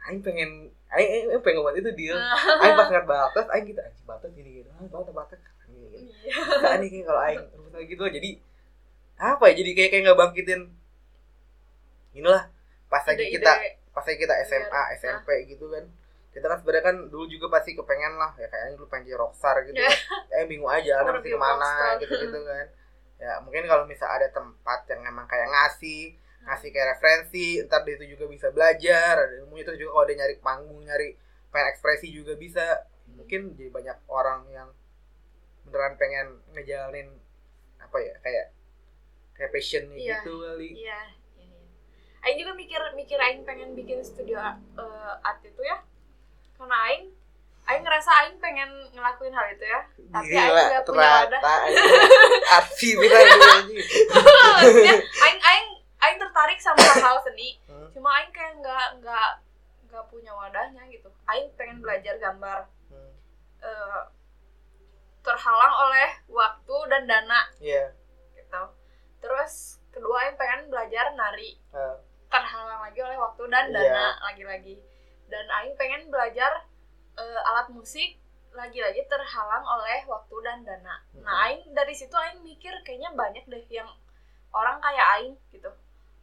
aing 0.00 0.24
pengen 0.24 0.72
aing, 0.90 1.08
aing, 1.10 1.24
aing 1.28 1.42
pengen 1.42 1.60
buat 1.60 1.74
itu 1.74 1.90
Nah, 2.12 2.32
aing 2.64 2.74
pas 2.74 2.86
ngeliat 2.86 3.06
Baltas 3.06 3.46
aing 3.50 3.66
gitu 3.66 3.80
anjing 3.80 4.04
Baltas 4.04 4.30
gini 4.32 4.50
gini 4.56 4.68
ah 4.70 4.86
Baltas 4.88 5.12
Baltas 5.12 5.38
keren 5.38 5.68
gini 5.68 5.98
iya. 6.24 6.78
Nih 6.80 6.88
kayak 6.88 7.04
kalau 7.04 7.20
aing 7.22 7.42
gitu 7.84 8.02
jadi 8.04 8.30
apa 9.18 9.44
ya 9.50 9.54
jadi 9.56 9.70
kayak 9.74 9.90
kayak 9.90 10.02
nggak 10.06 10.18
bangkitin. 10.18 10.60
Inilah 12.14 12.44
pas 12.88 13.02
lagi 13.04 13.24
kita 13.28 13.52
pas 13.92 14.04
lagi 14.04 14.18
kita 14.18 14.34
SMA 14.46 14.64
Biar- 14.64 14.90
SMP 14.96 15.28
gitu 15.46 15.66
kan. 15.68 15.84
Kita 16.28 16.46
kan 16.46 16.56
sebenarnya 16.56 16.84
kan 16.84 16.96
dulu 17.08 17.24
juga 17.26 17.46
pasti 17.50 17.74
kepengen 17.74 18.14
lah 18.14 18.30
ya 18.34 18.46
kayaknya 18.46 18.78
dulu 18.78 18.86
pengen 18.86 19.04
jadi 19.06 19.18
rockstar 19.18 19.56
gitu 19.66 19.74
Ya. 19.74 19.90
kan. 19.90 20.38
eh 20.38 20.44
bingung 20.46 20.70
aja 20.70 21.02
kan 21.02 21.12
mesti 21.14 21.28
ke 21.28 21.38
mana 21.38 21.70
gitu 21.98 22.14
gitu 22.14 22.38
kan. 22.40 22.66
Ya 23.18 23.32
mungkin 23.42 23.66
kalau 23.66 23.84
misal 23.84 24.06
ada 24.08 24.30
tempat 24.30 24.86
yang 24.86 25.02
emang 25.04 25.26
kayak 25.26 25.50
ngasih 25.50 26.14
ngasih 26.40 26.68
kayak 26.68 26.94
referensi 26.94 27.46
ntar 27.62 27.82
dia 27.82 27.94
itu 27.94 28.14
juga 28.14 28.24
bisa 28.26 28.46
belajar 28.48 29.14
ada 29.18 29.34
ilmunya 29.36 29.64
terus 29.64 29.78
juga 29.78 29.90
kalau 29.92 30.06
dia 30.06 30.16
nyari 30.16 30.36
panggung 30.38 30.80
nyari 30.80 31.08
pengen 31.48 31.66
ekspresi 31.68 32.08
juga 32.08 32.32
bisa 32.34 32.64
mungkin 33.08 33.52
jadi 33.52 33.68
banyak 33.68 33.98
orang 34.06 34.46
yang 34.48 34.68
beneran 35.62 35.94
pengen 35.94 36.26
ngejalanin 36.50 37.08
apa 37.78 37.96
ya 37.98 38.14
kayak 38.18 38.46
kayak 39.32 39.50
passionnya 39.50 39.94
Iya. 39.94 40.18
gitu 40.18 40.32
kali 40.38 40.68
iya 40.74 41.00
iya 41.36 41.46
iya. 41.46 41.60
Aing 42.22 42.36
juga 42.38 42.52
mikir 42.52 42.80
mikir 42.94 43.16
Aing 43.16 43.42
pengen 43.42 43.72
bikin 43.72 44.00
studio 44.00 44.36
eh, 44.38 45.12
art 45.20 45.40
itu 45.40 45.60
ya 45.60 45.80
karena 46.54 46.76
Aing 46.86 47.12
Aing 47.64 47.82
ngerasa 47.82 48.10
Aing 48.18 48.36
pengen 48.38 48.66
ngelakuin 48.90 49.30
hal 49.30 49.46
itu 49.52 49.62
ya 49.62 49.80
tapi 50.10 50.32
Aing 50.32 50.48
nggak 50.48 50.84
punya 50.84 51.08
wadah 51.28 51.40
arti. 52.58 52.88
Maksudnya, 52.96 54.94
Aing 54.98 55.40
Aing 55.40 55.68
Aing 55.98 56.18
tertarik 56.18 56.58
sama 56.58 56.78
hal 57.04 57.18
seni. 57.20 57.58
Hmm, 57.66 57.90
cuma 57.90 58.08
Aing 58.16 58.30
kayak 58.30 58.54
nggak 58.58 58.86
nggak 59.02 59.28
nggak 59.88 60.04
punya 60.06 60.30
wadahnya 60.30 60.82
gitu. 60.88 61.08
Aing 61.26 61.50
pengen 61.54 61.82
belajar 61.82 62.14
gambar. 62.16 62.68
Hmm. 62.88 63.12
eh, 63.58 64.02
terhalang 65.20 65.74
oleh 65.84 66.08
waktu 66.30 66.76
dan 66.88 67.02
dana. 67.04 67.40
Iya. 67.58 67.92
gitu. 68.32 68.62
Terus 69.18 69.82
kedua 69.90 70.24
Aing 70.24 70.38
pengen 70.38 70.70
belajar 70.70 71.12
nari. 71.12 71.58
Eh, 71.74 71.96
terhalang 72.28 72.80
lagi 72.84 73.00
oleh 73.00 73.18
waktu 73.18 73.42
dan 73.48 73.66
Iya. 73.68 73.76
dana 73.76 74.06
lagi-lagi. 74.24 74.76
Dan 75.28 75.44
Aing 75.50 75.74
pengen 75.74 76.08
belajar 76.08 76.64
eh, 77.18 77.40
alat 77.44 77.66
musik 77.68 78.14
lagi-lagi 78.54 79.02
terhalang 79.04 79.66
oleh 79.66 80.06
waktu 80.06 80.36
dan 80.40 80.62
dana. 80.62 81.02
Nah 81.18 81.34
Aing 81.44 81.74
dari 81.74 81.92
situ 81.92 82.14
Aing 82.14 82.40
mikir 82.40 82.72
kayaknya 82.80 83.10
banyak 83.12 83.42
deh 83.44 83.64
yang 83.68 83.90
orang 84.54 84.78
kayak 84.78 85.06
Aing 85.18 85.34
gitu 85.50 85.68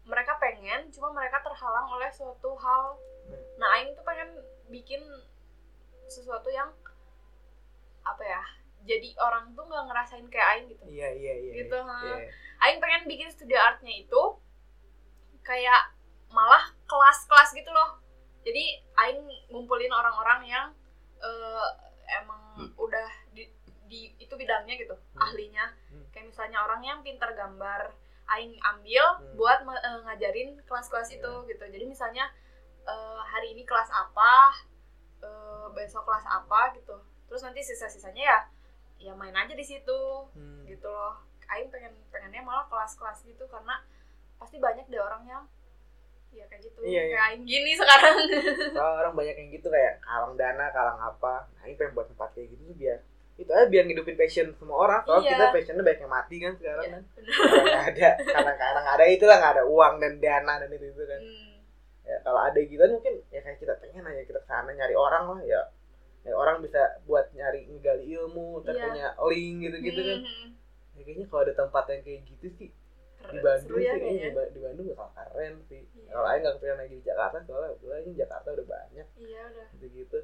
mereka 0.06 0.38
pengen 0.38 0.88
cuma 0.90 1.10
mereka 1.12 1.42
terhalang 1.42 1.90
oleh 1.90 2.10
suatu 2.10 2.54
hal 2.56 2.98
Hmm. 3.26 3.42
nah 3.58 3.74
Aing 3.74 3.98
tuh 3.98 4.06
pengen 4.06 4.30
bikin 4.70 5.02
sesuatu 6.06 6.46
yang 6.48 6.70
apa 8.06 8.22
ya 8.22 8.42
jadi 8.86 9.18
orang 9.18 9.50
tuh 9.52 9.66
nggak 9.66 9.82
ngerasain 9.84 10.30
kayak 10.30 10.48
Aing 10.48 10.66
gitu 10.70 10.86
Iya 10.86 11.10
iya 11.10 11.34
iya. 11.36 11.52
Gitu, 11.58 11.74
iya. 11.74 11.90
ha. 11.90 11.98
Iya. 12.06 12.30
Aing 12.62 12.78
pengen 12.78 13.10
bikin 13.10 13.34
studio 13.34 13.58
artnya 13.58 13.90
itu 13.98 14.22
kayak 15.42 15.90
malah 16.30 16.70
kelas-kelas 16.86 17.50
gitu 17.52 17.70
loh. 17.70 17.98
Jadi 18.42 18.78
Aing 18.96 19.26
ngumpulin 19.50 19.90
orang-orang 19.90 20.46
yang 20.46 20.68
eh, 21.18 21.68
emang 22.14 22.42
udah 22.78 23.10
di, 23.34 23.50
di 23.90 24.14
itu 24.22 24.34
bidangnya 24.38 24.78
gitu, 24.78 24.94
Hmm. 24.94 25.22
ahlinya. 25.26 25.66
Hmm. 25.90 26.06
Kayak 26.14 26.30
misalnya 26.30 26.62
orang 26.62 26.82
yang 26.82 27.00
pintar 27.02 27.34
gambar, 27.34 27.90
Aing 28.28 28.58
ambil 28.60 29.06
Hmm. 29.16 29.34
buat 29.36 29.60
eh, 29.62 30.00
ngajarin 30.04 30.58
kelas-kelas 30.64 31.10
Iya. 31.10 31.18
itu 31.20 31.32
gitu. 31.48 31.64
Jadi 31.64 31.86
misalnya 31.86 32.26
eh, 32.84 33.20
hari 33.22 33.54
ini 33.54 33.64
kelas 33.64 33.90
apa, 33.90 34.54
eh, 35.20 35.66
besok 35.72 36.04
kelas 36.04 36.26
apa 36.26 36.74
gitu. 36.74 36.94
Terus 37.26 37.42
nanti 37.42 37.60
sisa-sisanya 37.60 38.24
ya 38.24 38.40
ya 38.98 39.12
main 39.12 39.34
aja 39.34 39.52
di 39.52 39.62
situ 39.62 40.00
Hmm. 40.32 40.64
gitu 40.64 40.88
loh 40.88 41.20
Aing 41.46 41.70
pengen 41.70 41.94
pengennya 42.10 42.42
malah 42.42 42.66
kelas-kelas 42.66 43.22
gitu 43.24 43.46
karena 43.46 43.78
pasti 44.36 44.58
banyak 44.58 44.88
deh 44.88 44.98
orang 44.98 45.22
yang 45.26 45.44
ya 46.32 46.44
kayak 46.46 46.64
gitu 46.64 46.80
Iya, 46.82 47.02
iya. 47.02 47.12
kayak 47.12 47.26
Aing 47.28 47.44
gini 47.46 47.72
sekarang 47.74 48.16
orang 49.02 49.14
banyak 49.14 49.36
yang 49.36 49.50
gitu 49.52 49.68
kayak 49.68 50.00
kalang 50.00 50.34
dana, 50.36 50.68
kalang 50.70 50.98
apa. 50.98 51.48
Nah, 51.54 51.64
ini 51.64 51.76
pengen 51.76 51.94
buat 51.94 52.08
tempat 52.08 52.34
kayak 52.34 52.50
gitu 52.52 52.64
tuh 52.66 52.76
biar 52.76 53.00
itu 53.36 53.52
aja 53.52 53.68
biar 53.68 53.84
ngidupin 53.84 54.16
passion 54.16 54.48
semua 54.56 54.78
orang. 54.80 55.02
Soalnya 55.04 55.24
Iya. 55.26 55.32
kita 55.36 55.46
passionnya 55.52 55.84
banyak 55.84 56.02
yang 56.02 56.12
mati 56.12 56.36
kan 56.40 56.54
sekarang 56.56 56.84
ya, 56.84 56.92
kan. 56.94 57.04
nggak 57.66 57.84
ada, 57.90 58.10
karena 58.26 58.52
karena 58.54 58.80
nggak 58.80 58.96
ada 58.96 59.06
itulah 59.08 59.36
nggak 59.38 59.54
ada 59.54 59.64
uang 59.66 59.94
dan 60.00 60.14
dana 60.18 60.54
dan 60.64 60.70
itu 60.72 60.86
itu 60.88 61.04
kan. 61.04 61.20
Hmm, 61.20 61.56
ya 62.04 62.16
kalau 62.22 62.40
ada 62.40 62.60
gitu 62.60 62.84
mungkin 62.86 63.14
ya 63.28 63.40
kayak 63.40 63.58
kita 63.58 63.74
pengen 63.78 64.04
aja 64.04 64.22
kita 64.24 64.40
ke 64.40 64.46
sana 64.46 64.70
nyari 64.70 64.94
orang 64.94 65.26
lah 65.28 65.42
ya 65.42 65.62
ya 66.22 66.34
orang 66.34 66.58
bisa 66.58 66.80
buat 67.04 67.30
nyari 67.32 67.66
ngegali 67.68 68.06
ilmu 68.14 68.62
dan 68.62 68.74
Iya. 68.74 68.86
punya 68.88 69.08
link 69.26 69.56
gitu 69.62 69.78
gitu 69.84 70.02
kan 70.02 70.20
Mhm. 70.22 70.48
ya, 70.96 71.02
kayaknya 71.02 71.26
kalau 71.28 71.42
ada 71.44 71.54
tempat 71.56 71.84
yang 71.88 72.02
kayak 72.02 72.22
gitu 72.26 72.48
sih 72.56 72.70
di. 73.26 73.42
Bandung 73.42 73.78
ya 73.78 73.94
sih 73.94 74.00
kayaknya 74.00 74.30
di, 74.32 74.54
di 74.54 74.60
Bandung 74.60 74.86
bakal 74.92 75.10
keren 75.28 75.54
sih 75.66 75.82
Iya. 75.92 76.10
kalau 76.12 76.26
Aing 76.26 76.42
nggak 76.42 76.56
pengen 76.58 76.78
lagi 76.78 76.94
di 76.94 77.04
Jakarta 77.04 77.38
soalnya 77.42 77.70
gue 77.76 77.96
ini 78.00 78.12
Jakarta 78.16 78.48
udah 78.52 78.66
banyak 78.66 79.08
Iya 79.18 79.42
udah. 79.50 79.68
gitu 79.76 79.86
gitu 79.92 80.18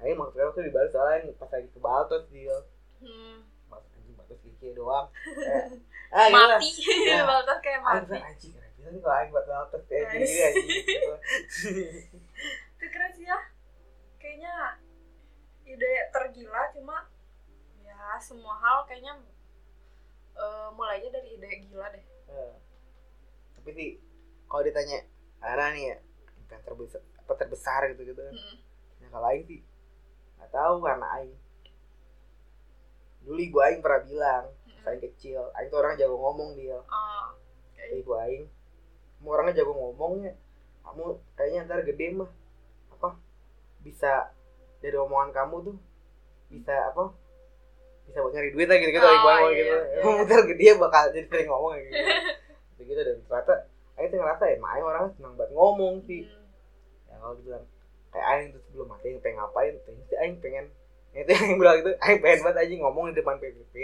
Aing 0.00 0.16
mau 0.16 0.28
sekarang 0.28 0.52
tuh 0.52 0.62
di 0.62 0.72
Bali 0.72 0.88
soalnya 0.88 1.30
pas 1.36 1.50
lagi 1.50 1.68
ke 1.68 1.78
Baltos 1.78 2.24
dia 2.28 2.56
Hmm. 2.98 3.44
Mas 3.68 3.84
anjing 3.92 4.14
Baltos 4.16 4.38
gigi 4.40 4.72
doang 4.72 5.06
Kayak, 5.34 5.70
ah 6.14 6.28
Mati. 6.30 6.70
Ya. 7.04 7.20
Baltas 7.26 7.58
kayak 7.60 7.80
mati. 7.80 8.14
anjing 8.16 8.52
keren 8.54 8.90
nih 8.90 9.00
kalau 9.00 9.16
Aing 9.16 9.30
buat 9.30 9.46
Baltos 9.46 9.82
kayak 9.84 10.04
gini 10.12 10.34
anjing. 10.40 10.68
Itu 12.74 12.86
keren 12.86 13.10
sih 13.12 13.24
ya. 13.24 13.38
Kayaknya 14.16 14.54
ide 15.64 15.92
tergila 16.08 16.62
cuma 16.70 16.96
ya 17.80 17.96
semua 18.18 18.54
hal 18.56 18.84
kayaknya 18.84 19.16
eh, 20.34 20.68
mulainya 20.72 21.08
dari 21.10 21.34
ide 21.34 21.48
gila 21.64 21.88
deh. 21.90 22.04
Eh, 22.28 22.52
tapi 23.54 23.70
sih 23.72 23.90
kalau 24.46 24.62
ditanya 24.62 25.02
ada 25.40 25.72
nih 25.72 25.92
ya 25.92 25.98
yang 26.48 26.62
terbesar 26.62 27.00
apa 27.18 27.32
terbesar 27.34 27.80
gitu 27.90 28.04
gitu 28.06 28.20
kan 28.20 28.32
Mm-mm. 28.32 28.56
ya 29.00 29.08
kalau 29.08 29.26
Aing 29.26 29.44
sih 29.44 29.60
nggak 30.44 30.52
tahu 30.52 30.76
karena 30.84 31.06
Aing. 31.16 31.32
Dulu 33.24 33.40
ibu 33.40 33.58
Aing 33.64 33.80
pernah 33.80 34.04
bilang 34.04 34.44
pas 34.68 34.92
Aing 34.92 35.00
kecil 35.00 35.40
Aing 35.56 35.72
tuh 35.72 35.80
orang 35.80 35.96
jago 35.96 36.20
ngomong 36.20 36.60
dia 36.60 36.76
Kata 36.76 37.32
kayak 37.72 38.04
ibu 38.04 38.12
Aing 38.20 38.44
kamu 39.16 39.28
orangnya 39.32 39.64
jago 39.64 39.72
ngomongnya 39.72 40.36
kamu 40.84 41.16
kayaknya 41.32 41.60
ntar 41.64 41.80
gede 41.80 42.12
mah 42.12 42.28
apa 42.92 43.16
bisa 43.80 44.28
dari 44.84 44.92
omongan 45.00 45.32
kamu 45.32 45.72
tuh 45.72 45.76
bisa 46.52 46.92
apa 46.92 47.08
bisa 48.04 48.20
buat 48.20 48.36
nyari 48.36 48.52
duit 48.52 48.68
lah 48.68 48.76
gitu 48.76 48.92
gitu 48.92 49.06
Oh, 49.08 49.16
ibu 49.16 49.28
Aing 49.32 49.48
iya, 49.48 49.56
gitu. 49.56 49.72
iya. 49.72 50.00
kamu 50.04 50.20
ntar 50.28 50.40
gede 50.44 50.66
bakal 50.76 51.02
jadi 51.16 51.26
sering 51.32 51.48
ngomong 51.48 51.70
kayak 51.72 51.84
gitu. 51.88 51.96
Gitu, 52.84 53.00
dan 53.00 53.16
ternyata 53.24 53.54
Aing 53.96 54.08
tuh 54.12 54.18
ngerasa 54.20 54.44
ya 54.44 54.56
Aing 54.60 54.84
orangnya 54.84 55.10
senang 55.16 55.32
banget 55.40 55.56
ngomong 55.56 55.94
sih. 56.04 56.28
Hmm. 56.28 56.44
ya 57.08 57.14
kalau 57.16 57.34
dibilang 57.40 57.64
kayak 58.14 58.26
Aing 58.30 58.48
tuh 58.54 58.62
sebelum 58.70 58.86
mati 58.86 59.10
Aing 59.10 59.18
pengen 59.18 59.42
ngapain? 59.42 59.74
Tuh 59.82 59.92
sih 60.06 60.14
Aing 60.14 60.38
pengen 60.38 60.70
itu 61.14 61.30
yang 61.30 61.58
bilang 61.58 61.78
itu 61.82 61.90
Aing 61.98 62.18
pengen 62.22 62.46
banget 62.46 62.58
aja 62.62 62.74
ngomong 62.82 63.10
di 63.10 63.14
depan 63.18 63.38
PBB 63.38 63.74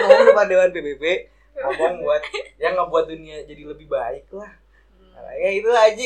ngomong 0.00 0.20
di 0.20 0.28
depan 0.32 0.46
dewan 0.48 0.70
PBB 0.72 1.04
ngomong 1.56 1.92
buat 2.04 2.22
yang 2.60 2.76
ngebuat 2.76 3.04
dunia 3.08 3.44
jadi 3.48 3.62
lebih 3.64 3.88
baik 3.88 4.28
lah. 4.32 4.52
Nah, 5.16 5.32
ya 5.40 5.48
itu 5.48 5.68
aja 5.72 6.04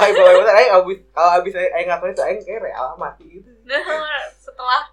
Aing 0.00 0.14
kalau 0.16 0.40
besar 0.40 0.54
Aing 0.56 0.72
abis 0.72 0.98
kalau 1.12 1.30
abis 1.40 1.52
Aing 1.56 1.88
ngapain 1.88 2.12
itu 2.16 2.22
Aing 2.24 2.40
kayak 2.40 2.64
rela 2.64 2.96
mati 2.96 3.24
gitu. 3.28 3.48
Nah, 3.68 3.80
setelah 4.40 4.88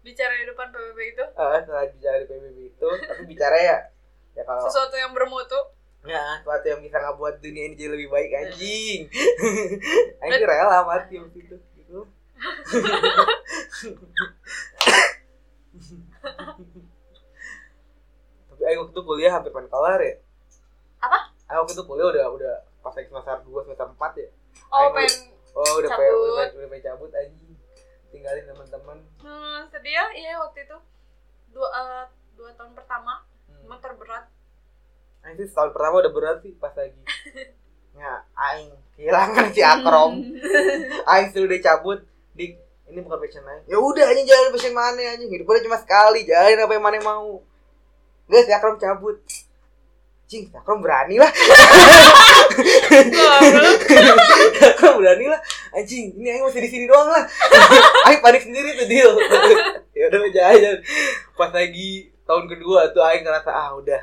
bicara 0.00 0.32
di 0.32 0.48
depan 0.48 0.72
PBB 0.72 0.98
itu? 1.12 1.24
Eh, 1.24 1.60
setelah 1.60 1.84
bicara 1.92 2.16
di 2.20 2.26
PBB 2.28 2.58
itu 2.72 2.88
tapi 3.04 3.22
bicara 3.28 3.56
ya 3.60 3.78
ya 4.36 4.42
kalau 4.46 4.64
sesuatu 4.68 4.96
yang 4.96 5.12
bermutu 5.12 5.58
ya 6.00 6.40
sesuatu 6.40 6.64
yang 6.64 6.80
bisa 6.80 6.96
ngebuat 6.96 7.44
dunia 7.44 7.62
ini 7.68 7.74
jadi 7.76 7.92
lebih 7.92 8.08
baik 8.08 8.30
anjing. 8.32 9.00
Aing 10.24 10.32
tuh 10.40 10.48
rela 10.48 10.80
mati 10.88 11.20
waktu 11.20 11.38
itu 11.44 11.56
gitu. 11.76 12.00
Tapi 18.48 18.62
Aing 18.64 18.80
waktu 18.80 19.00
kuliah 19.04 19.32
hampir 19.36 19.52
pengen 19.52 19.68
kelar 19.68 20.00
ya. 20.00 20.16
Apa? 21.04 21.18
Aing 21.52 21.60
waktu 21.60 21.72
itu 21.76 21.84
kuliah 21.84 22.08
udah 22.08 22.26
udah 22.32 22.54
pas 22.80 22.96
lagi 22.96 23.08
semester 23.12 23.44
2 23.44 23.64
semester 23.68 23.88
4 23.92 24.24
ya. 24.24 24.28
Oh 24.72 24.88
pengen 24.96 25.14
oh 25.52 25.72
udah 25.84 25.90
Cabut. 25.92 26.00
pengen 26.00 26.14
udah, 26.16 26.32
pengen- 26.32 26.56
udah 26.56 26.68
pengen 26.72 26.84
cabut 26.88 27.10
anjing. 27.12 27.52
Tinggalin 28.10 28.44
teman-teman. 28.48 28.98
Hmm, 29.20 29.60
sedih 29.68 29.92
ya 29.92 30.04
iya 30.16 30.32
waktu 30.40 30.64
itu. 30.64 30.78
Dua 31.52 31.68
eh, 31.68 32.04
dua 32.40 32.56
tahun 32.56 32.72
pertama 32.72 33.20
hmm. 33.52 33.68
emang 33.68 33.84
terberat 33.84 34.24
Aing 35.20 35.36
sih 35.36 35.46
setahun 35.52 35.76
pertama 35.76 36.00
udah 36.00 36.12
berat 36.12 36.38
sih 36.40 36.56
pas 36.56 36.72
lagi. 36.72 36.96
Ya 37.92 38.24
Aing 38.32 38.72
kehilangan 38.96 39.52
si 39.52 39.60
Akrom. 39.60 40.14
Aing 41.12 41.28
sudah 41.36 41.44
udah 41.44 41.60
cabut 41.60 42.00
di 42.32 42.56
ini 42.88 42.98
bukan 43.04 43.20
passion 43.20 43.44
Aing. 43.44 43.64
Ya 43.68 43.76
udah 43.76 44.04
anjing 44.08 44.24
jalan 44.24 44.48
passion 44.48 44.72
mana 44.72 45.02
anjing? 45.12 45.28
Hidup 45.28 45.44
udah 45.44 45.60
cuma 45.60 45.76
sekali 45.76 46.24
jalan 46.24 46.64
apa 46.64 46.72
yang 46.72 46.84
mana 46.84 46.98
mau. 47.04 47.44
Enggak 48.32 48.42
si 48.48 48.52
Akrom 48.56 48.80
cabut. 48.80 49.20
Cing, 50.30 50.46
si 50.48 50.54
Akrom 50.56 50.80
berani 50.80 51.20
lah. 51.20 51.28
Akrom 54.72 55.04
berani 55.04 55.26
lah. 55.28 55.40
Anjing, 55.76 56.16
ini 56.16 56.32
Aing 56.32 56.48
masih 56.48 56.64
di 56.64 56.70
sini 56.72 56.88
doang 56.88 57.12
lah. 57.12 57.28
Aing 58.08 58.24
panik 58.24 58.48
sendiri 58.48 58.72
tuh 58.78 58.88
deal 58.88 59.12
Ya 59.92 60.08
udah 60.08 60.30
jalan. 60.32 60.76
Pas 61.36 61.50
lagi 61.52 62.08
tahun 62.24 62.48
kedua 62.48 62.88
tuh 62.94 63.04
Aing 63.04 63.26
ngerasa 63.26 63.50
ah 63.52 63.76
udah 63.76 64.00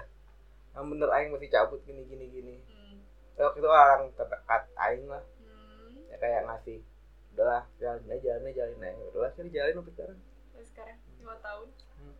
Yang 0.77 0.85
bener 0.93 1.09
Aing 1.09 1.33
masih 1.33 1.49
cabut 1.49 1.81
gini 1.89 2.05
gini 2.05 2.25
gini. 2.29 2.55
Hmm, 2.69 3.01
waktu 3.33 3.57
itu 3.57 3.65
orang 3.65 4.13
terdekat 4.13 4.63
aing 4.77 5.09
lah. 5.09 5.25
Hmm, 5.41 6.05
ya 6.05 6.21
kayak 6.21 6.45
ngasih 6.45 6.85
udahlah 7.33 7.65
jalanin 7.81 8.13
aja 8.13 8.21
jalanin 8.21 8.49
aja 8.53 8.61
jalanin 8.61 8.85
aja 8.85 9.03
udahlah 9.09 9.31
sih 9.33 9.49
jalanin 9.49 9.75
sampai 9.81 9.93
sekarang. 9.97 10.19
Terus 10.53 10.67
sekarang 10.69 10.97
lima 11.17 11.35
tahun. 11.41 11.67
Hmm. 11.97 12.15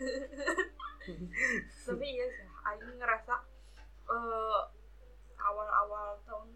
tapi 1.92 2.06
iya 2.08 2.26
sih 2.32 2.48
Aing 2.72 2.96
ngerasa 2.96 3.34
eh, 4.08 4.60
awal-awal 5.40 6.20
tahun 6.24 6.48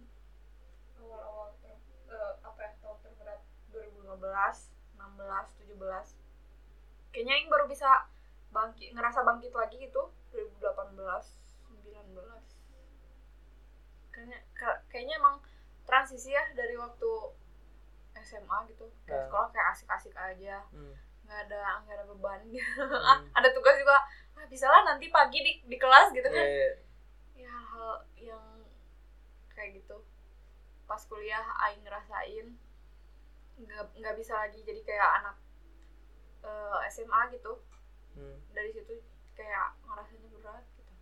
awal-awal 1.00 1.52
ter, 1.60 1.76
eh, 2.08 2.32
apa 2.40 2.60
ya 2.60 2.72
tahun 2.80 2.98
terberat 3.04 3.40
2015 3.72 4.72
16 4.96 5.76
17 5.76 7.12
kayaknya 7.12 7.32
Aing 7.36 7.48
baru 7.52 7.68
bisa 7.68 8.08
bangkit 8.54 8.94
ngerasa 8.94 9.20
bangkit 9.20 9.50
lagi 9.52 9.76
gitu 9.80 10.02
2018 10.30 10.94
19 10.94 12.14
kayaknya 14.08 14.38
ka- 14.54 14.80
kayaknya 14.86 15.18
emang 15.18 15.42
transisi 15.82 16.30
ya 16.30 16.44
dari 16.54 16.74
waktu 16.74 17.10
SMA 18.16 18.58
gitu. 18.70 18.86
Kayak 19.04 19.18
Ya. 19.18 19.24
sekolah 19.26 19.48
kayak 19.50 19.68
asik-asik 19.74 20.14
aja. 20.14 20.62
Hmm. 20.70 20.94
nggak 21.24 21.40
ada 21.48 21.60
nggak 21.80 21.96
ada 21.96 22.04
beban 22.06 22.40
Hmm. 22.44 22.92
ah, 23.02 23.18
ada 23.34 23.48
tugas 23.50 23.74
juga. 23.74 23.96
Ah, 24.34 24.44
bisa 24.44 24.68
lah 24.68 24.84
nanti 24.84 25.08
pagi 25.08 25.40
di, 25.40 25.52
di 25.64 25.76
kelas 25.76 26.12
gitu 26.12 26.24
kan. 26.26 26.36
Ya, 26.36 26.68
ya 27.40 27.50
hal 27.50 27.90
yang 28.14 28.44
kayak 29.50 29.72
gitu. 29.74 30.04
Pas 30.84 31.00
kuliah 31.02 31.40
Aing 31.58 31.80
ngerasain 31.80 32.46
nggak 33.56 33.82
nggak 33.94 34.14
bisa 34.14 34.36
lagi 34.36 34.60
jadi 34.60 34.84
kayak 34.84 35.10
anak 35.18 35.36
eh, 36.42 36.78
SMA 36.88 37.32
gitu 37.32 37.56
hmm. 38.14 38.36
dari 38.50 38.70
situ 38.70 38.94
kayak 39.34 39.74
ngerasanya 39.82 40.28
berat 40.30 40.64
gitu. 40.74 40.92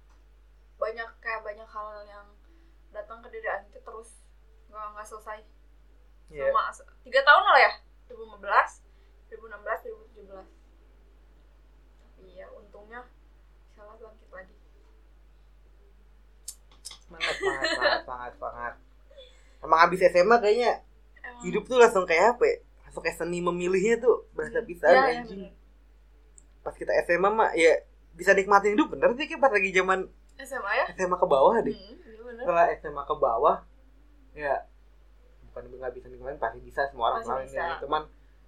Banyak 0.76 1.08
kayak 1.18 1.40
banyak 1.42 1.68
hal 1.68 1.88
yang 2.04 2.26
datang 2.90 3.20
ke 3.20 3.28
diri 3.28 3.48
itu 3.68 3.78
terus 3.78 4.20
nggak 4.68 4.86
nggak 4.92 5.06
selesai. 5.06 5.40
Ya 6.32 6.48
selama 6.48 6.72
se- 6.72 6.88
tiga 7.04 7.20
tahun 7.22 7.44
lah 7.44 7.60
ya 7.60 7.72
2015 8.08 8.40
2016 9.28 9.84
2017 10.16 10.48
tapi 12.02 12.24
ya 12.32 12.46
untungnya 12.50 13.00
salah 13.72 13.96
bangkit 13.96 14.28
lagi. 14.28 14.54
Semangat 17.02 17.34
semangat 17.36 17.68
semangat 18.04 18.32
semangat 18.32 18.74
emang 19.62 19.78
abis 19.86 20.00
SMA 20.08 20.36
kayaknya 20.38 20.72
Emang- 21.22 21.42
hidup 21.46 21.64
tuh 21.68 21.78
langsung 21.78 22.04
kayak 22.04 22.36
apa 22.36 22.44
ya? 22.44 22.56
Langsung 22.84 23.02
kayak 23.04 23.16
seni 23.16 23.38
memilihnya 23.38 24.00
tuh 24.00 24.26
berasa 24.34 24.60
bisa 24.62 24.84
Iya, 24.88 24.92
iya, 24.92 25.20
anjing. 25.22 25.40
bener. 25.46 25.52
Pas 26.62 26.72
kita 26.72 26.94
SMA 27.02 27.28
mah 27.28 27.50
ya 27.52 27.82
bisa 28.12 28.32
nikmatin 28.32 28.74
hidup. 28.74 28.90
Bener 28.90 29.10
sih 29.14 29.26
pas 29.36 29.50
lagi 29.50 29.70
zaman 29.70 30.06
SMA 30.38 30.72
ya? 30.74 30.84
SMA 30.94 31.16
ke 31.16 31.26
bawah 31.26 31.54
deh. 31.58 31.74
Hmm, 31.74 31.94
iya 31.98 32.32
setelah 32.38 32.64
SMA 32.74 33.02
ke 33.02 33.14
bawah 33.14 33.56
ya 34.32 34.54
bukan 35.44 35.62
nggak 35.68 35.92
bisa 35.92 36.06
nikmatin 36.08 36.38
pasti 36.38 36.58
bisa 36.58 36.88
semua 36.88 37.12
orang 37.12 37.22
ngalamin 37.22 37.50
ini. 37.50 37.74
cuman 37.78 38.02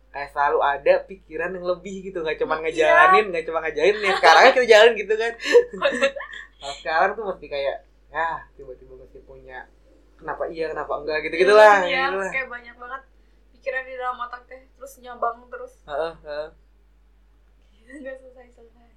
kayak 0.08 0.30
selalu 0.30 0.58
ada 0.62 0.94
pikiran 1.04 1.50
yang 1.52 1.66
lebih 1.66 1.96
gitu 2.02 2.18
nggak 2.18 2.38
cuma 2.38 2.56
Iya. 2.56 2.62
ngejalanin 2.64 3.24
nggak 3.28 3.44
cuma 3.44 3.58
ngajarin. 3.60 3.96
Nih 3.98 4.12
sekarang 4.16 4.42
kita 4.50 4.66
jalan 4.66 4.90
gitu 4.94 5.14
kan. 5.14 5.32
Nah, 6.64 6.72
sekarang 6.80 7.12
tuh 7.12 7.28
mesti 7.28 7.44
kayak 7.44 7.76
ya 8.08 8.40
tiba-tiba 8.56 8.96
mesti 8.96 9.20
punya 9.20 9.68
kenapa 10.16 10.48
iya 10.48 10.72
kenapa 10.72 10.96
enggak 10.96 11.28
gitu 11.28 11.44
gitulah 11.44 11.84
Iya, 11.84 12.08
gitu 12.08 12.16
lah. 12.16 12.32
kayak 12.32 12.48
banyak 12.48 12.76
banget 12.80 13.02
pikiran 13.52 13.82
di 13.84 13.94
dalam 14.00 14.16
otak 14.16 14.42
teh 14.48 14.64
terus 14.72 14.92
nyabang 14.98 15.44
terus. 15.52 15.76
Heeh, 15.84 16.12
heeh. 16.24 16.48
nggak 18.02 18.16
selesai 18.20 18.48
selesai 18.56 18.88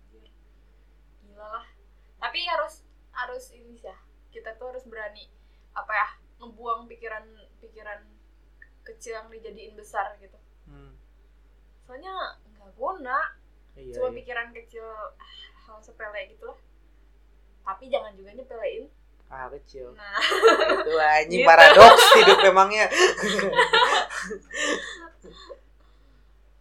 gila 1.28 1.48
lah. 1.48 1.66
Tapi 2.18 2.40
harus 2.48 2.88
harus 3.14 3.52
ini 3.54 3.78
sih 3.78 3.88
ya. 3.90 3.98
Kita 4.34 4.56
tuh 4.58 4.74
harus 4.74 4.86
berani 4.88 5.30
apa 5.78 5.94
ya 5.94 6.10
ngebuang 6.42 6.90
pikiran 6.90 7.26
pikiran 7.62 8.02
kecil 8.82 9.20
yang 9.20 9.28
dijadiin 9.30 9.76
besar 9.76 10.16
gitu. 10.18 10.38
Hmm, 10.66 10.96
soalnya 11.86 12.40
nggak 12.56 12.72
guna. 12.74 13.36
Iya, 13.78 13.94
cuma 13.94 14.10
iya. 14.10 14.18
pikiran 14.24 14.50
kecil 14.58 14.88
ah, 15.22 15.36
hal 15.70 15.78
sepele 15.84 16.34
gitu 16.34 16.50
lah. 16.50 16.58
Tapi 17.68 17.92
jangan 17.92 18.16
juga 18.18 18.34
nyepelein. 18.34 18.90
Hal 19.28 19.52
kecil. 19.60 19.92
Nah. 19.94 20.18
Itu 20.82 20.96
anjing 20.98 21.44
Gitu. 21.44 21.50
paradoks 21.50 22.06
hidup 22.16 22.40
memangnya 22.48 22.88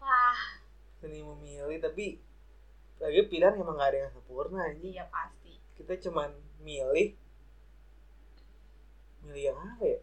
wah 0.03 0.56
seni 1.01 1.21
memilih 1.21 1.79
tapi 1.81 2.21
lagi 2.97 3.29
pilihan 3.29 3.61
emang 3.61 3.77
gak 3.77 3.93
ada 3.93 3.99
yang 4.09 4.13
sempurna 4.13 4.61
anjing. 4.73 4.93
Iya 4.97 5.05
pasti. 5.13 5.53
Kita 5.77 5.93
cuman 6.09 6.33
milih. 6.65 7.13
Milih 9.29 9.43
yang 9.53 9.59
apa 9.61 9.85
ya? 9.85 10.01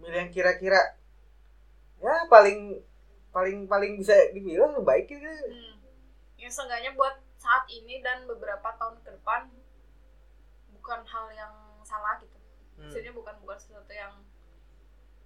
Milih 0.00 0.18
yang 0.24 0.32
kira-kira 0.32 0.80
ya 1.98 2.14
paling 2.30 2.78
paling 3.34 3.66
paling 3.66 3.98
bisa 3.98 4.14
dibilang 4.32 4.72
yang 4.78 4.86
baik 4.86 5.10
gitu. 5.10 5.26
Hmm. 5.26 5.76
yang 6.38 6.54
seenggaknya 6.54 6.94
buat 6.94 7.18
saat 7.34 7.66
ini 7.66 7.98
dan 7.98 8.22
beberapa 8.30 8.70
tahun 8.78 9.02
ke 9.02 9.10
depan 9.18 9.50
bukan 10.78 11.00
hal 11.02 11.26
yang 11.34 11.54
salah 11.82 12.22
gitu. 12.22 12.38
Hmm, 12.78 12.86
maksudnya 12.86 13.10
bukan 13.10 13.34
bukan 13.42 13.58
sesuatu 13.58 13.90
yang 13.90 14.14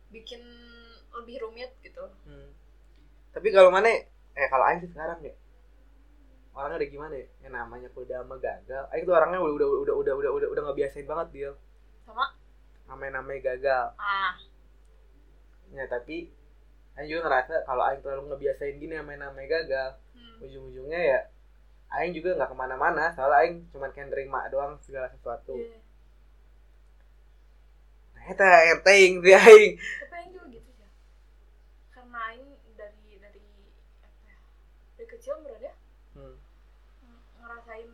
bikin 0.09 0.41
lebih 1.13 1.45
rumit 1.45 1.77
gitu. 1.85 2.09
Hmm. 2.25 2.57
tapi 3.33 3.49
kalau 3.49 3.73
mana 3.73 3.89
eh 4.37 4.47
kalau 4.49 4.65
Aing 4.69 4.85
sekarang 4.85 5.21
ya. 5.21 5.35
Orangnya 6.53 6.85
udah 6.85 6.91
gimana 6.93 7.15
ya? 7.17 7.27
Yang 7.45 7.53
namanya 7.57 7.89
kuda 7.97 8.17
sama 8.21 8.37
gagal. 8.37 8.85
Aing 8.93 9.05
tuh 9.09 9.15
orangnya 9.17 9.41
udah 9.41 9.55
udah 9.57 9.69
udah 9.73 9.95
udah 9.97 10.15
udah 10.17 10.31
udah 10.37 10.49
udah 10.53 10.63
ngebiasain 10.69 11.09
banget 11.09 11.29
dia. 11.33 11.51
Sama. 12.05 12.27
Namanya 12.89 13.21
namanya 13.21 13.41
gagal. 13.53 13.85
Ah. 13.97 14.37
Ya 15.73 15.89
tapi 15.89 16.29
Aing 16.97 17.09
juga 17.09 17.25
ngerasa 17.25 17.65
kalau 17.65 17.83
Aing 17.89 18.05
terlalu 18.05 18.29
ngebiasain 18.33 18.77
gini 18.77 18.93
namanya 18.93 19.33
namanya 19.33 19.49
gagal 19.49 19.91
hmm. 20.13 20.45
ujung-ujungnya 20.45 21.01
ya 21.01 21.21
Aing 21.93 22.13
juga 22.17 22.37
nggak 22.37 22.51
ke 22.53 22.57
mana-mana. 22.57 23.13
Soalnya 23.13 23.37
Aing 23.45 23.69
cuma 23.73 23.89
kayak 23.93 24.09
nerima 24.13 24.49
doang 24.49 24.81
segala 24.81 25.09
sesuatu. 25.13 25.57
Iya. 25.57 25.81
nah 28.17 28.29
itu 28.29 28.45
enteng 28.77 29.13
sih 29.21 29.35
Aing. 29.37 29.73
Tapi 29.77 30.15
Aing 30.17 30.31
juga 30.33 30.47
gitu 30.53 30.71
ya 30.77 30.89
karena 31.93 32.19
Aing 32.33 32.49
dari 32.77 33.21
dari 33.21 33.45
apa 34.05 34.21
ya 34.25 34.37
dari 35.01 35.07
kecil 35.23 35.39
berarti 35.39 35.71
ya 35.71 35.75
hmm. 36.19 36.35
ng- 37.07 37.25
ngerasain 37.39 37.91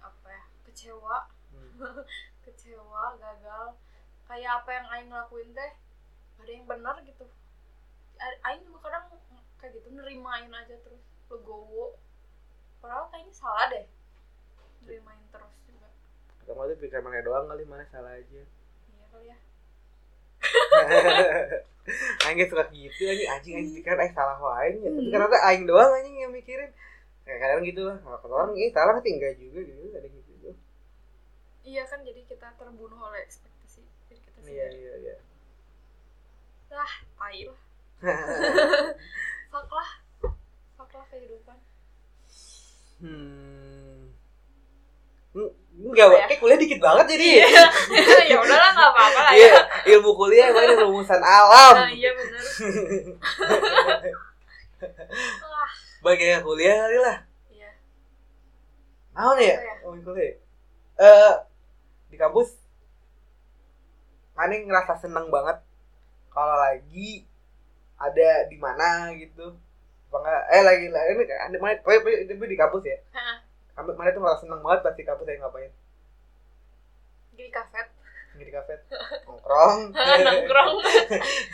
apa 0.00 0.28
ya 0.32 0.42
kecewa. 0.64 1.28
Hmm. 1.52 2.00
kecewa 2.48 3.20
gagal. 3.20 3.76
Kayak 4.24 4.64
apa 4.64 4.70
yang 4.72 4.86
Aing 4.88 5.12
lakuin 5.12 5.52
teh 5.52 5.76
gak 6.40 6.48
ada 6.48 6.52
yang 6.56 6.64
benar 6.64 6.96
gitu. 7.04 7.28
Aing 8.48 8.64
juga 8.64 8.88
kadang 8.88 9.12
kayak 9.60 9.76
gitu 9.76 9.92
nerimain 9.92 10.48
aja 10.48 10.80
terus 10.80 11.04
legowo. 11.28 12.00
Padahal 12.80 13.12
kayaknya 13.12 13.36
salah 13.36 13.68
deh 13.68 13.84
nerimain 14.88 15.20
terus 15.28 15.52
juga. 15.68 15.92
Ketemu 16.40 16.72
tuh 16.72 17.00
mana 17.04 17.20
doang 17.20 17.52
kali 17.52 17.68
mana 17.68 17.84
salah 17.92 18.16
aja. 18.16 18.40
Iya 18.88 19.06
kali 19.12 19.28
ya 19.28 19.38
Aing 22.26 22.36
gak 22.38 22.50
suka 22.50 22.64
gitu 22.70 23.02
anjing. 23.04 23.28
Anjing 23.28 23.54
anjing 23.58 23.74
pikiran 23.80 23.98
Aing 24.00 24.14
salah 24.14 24.38
wae 24.38 24.70
ya. 24.74 24.88
tapi 24.88 25.00
Hmm. 25.00 25.12
ternyata 25.12 25.38
Aing 25.46 25.64
doang 25.66 25.90
anjing 25.92 26.16
yang 26.18 26.32
mikirin. 26.32 26.70
Kayak 27.24 27.38
kadang 27.40 27.60
gitu 27.62 27.80
lah 27.86 27.96
kalau 28.02 28.34
orang 28.36 28.52
ini 28.56 28.68
salah 28.72 28.96
tapi 28.98 29.08
enggak 29.14 29.34
juga 29.38 29.60
gitu 29.62 29.82
ada 29.94 30.08
gitu 30.08 30.32
tuh. 30.40 30.54
Iya 31.62 31.82
kan 31.84 32.00
jadi 32.02 32.20
kita 32.24 32.48
terbunuh 32.56 32.98
oleh 32.98 33.20
ekspektasi 33.22 33.80
diri 34.08 34.20
kita 34.24 34.38
iya 34.48 34.66
sendiri. 34.66 34.76
iya 34.80 34.92
iya. 34.98 35.16
Lah 36.72 36.92
tai 37.18 37.40
lah. 37.46 37.60
Fuck 39.52 39.70
lah. 39.70 39.90
Fuck 40.74 40.92
lah 40.94 41.06
kehidupan. 41.12 41.58
Hmm 43.00 43.00
Hmm, 43.00 43.99
enggak 45.80 46.06
ya? 46.12 46.26
kayak 46.28 46.40
kuliah 46.44 46.58
dikit 46.60 46.80
banget 46.80 47.06
jadi 47.16 47.24
iya 47.24 47.46
ya 48.30 48.36
udahlah 48.36 48.70
nggak 48.76 48.90
apa-apa 48.92 49.20
lah 49.24 49.32
iya 49.32 49.48
ya 49.48 49.60
ilmu 49.96 50.10
kuliah 50.12 50.44
emang 50.52 50.64
ini 50.68 50.74
rumusan 50.76 51.22
alam 51.24 51.74
nah, 51.76 51.88
iya 51.88 52.10
bener 52.12 52.42
wah 55.40 55.70
bagian 56.04 56.40
kuliah 56.44 56.76
kali 56.84 56.98
lah 57.00 57.16
iya 57.48 57.70
Apa 59.16 59.32
nih 59.36 59.46
ya? 59.52 59.56
Ya? 59.60 59.74
Ngomongin 59.84 60.04
kuliah. 60.06 60.34
Eh 61.00 61.34
di 62.12 62.16
kampus 62.16 62.56
Mane 64.36 64.64
ngerasa 64.64 64.96
seneng 64.96 65.28
banget 65.28 65.60
kalau 66.32 66.56
lagi 66.56 67.28
ada 68.00 68.48
di 68.48 68.56
mana 68.56 69.12
gitu. 69.12 69.52
Apa 70.08 70.16
enggak? 70.16 70.42
Eh 70.48 70.62
lagi 70.64 70.86
lagi 70.88 71.12
ini 71.12 71.24
kan 71.28 71.52
itu 71.52 72.44
di 72.48 72.56
kampus 72.56 72.82
ya. 72.88 72.96
Kamu 73.80 73.96
mana 73.96 74.12
tuh 74.12 74.20
ngerasa 74.20 74.44
seneng 74.44 74.60
banget 74.60 74.80
pas 74.82 74.92
di 74.92 75.02
kampus 75.02 75.24
saya 75.24 75.40
ngapain? 75.40 75.72
di 77.32 77.48
kafe 77.48 77.80
Nggak 78.30 78.44
di 78.44 78.52
kafe 78.52 78.72
nongkrong. 79.24 79.78
nongkrong 80.28 80.76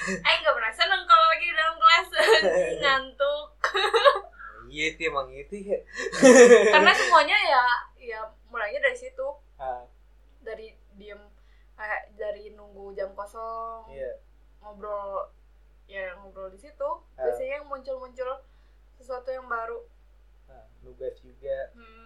eh 0.03 0.35
nggak 0.37 0.51
pernah 0.53 0.73
seneng 0.75 1.07
kalau 1.07 1.27
lagi 1.29 1.47
di 1.47 1.55
dalam 1.55 1.77
kelas 1.77 2.09
ngantuk 2.83 3.49
Iya 4.67 4.87
sih 4.93 5.07
emang 5.07 5.31
itu 5.31 5.55
ya. 5.63 5.79
karena 6.69 6.91
semuanya 6.91 7.39
ya 7.39 7.65
ya 7.97 8.21
mulainya 8.47 8.83
dari 8.83 8.99
situ 8.99 9.27
Ah, 9.55 9.87
dari 10.43 10.75
diem 10.93 11.23
kayak 11.73 12.11
dari 12.13 12.51
nunggu 12.51 12.91
jam 12.93 13.15
kosong 13.15 13.87
iya. 13.89 14.19
ngobrol 14.59 15.31
ya 15.87 16.19
ngobrol 16.19 16.51
di 16.51 16.59
situ 16.59 16.91
Ah. 17.15 17.23
biasanya 17.23 17.63
yang 17.63 17.71
muncul-muncul 17.71 18.43
sesuatu 18.93 19.31
yang 19.31 19.47
baru 19.47 19.87
Nah, 20.47 20.63
nugas 20.81 21.15
juga. 21.19 21.71
hmm, 21.75 22.06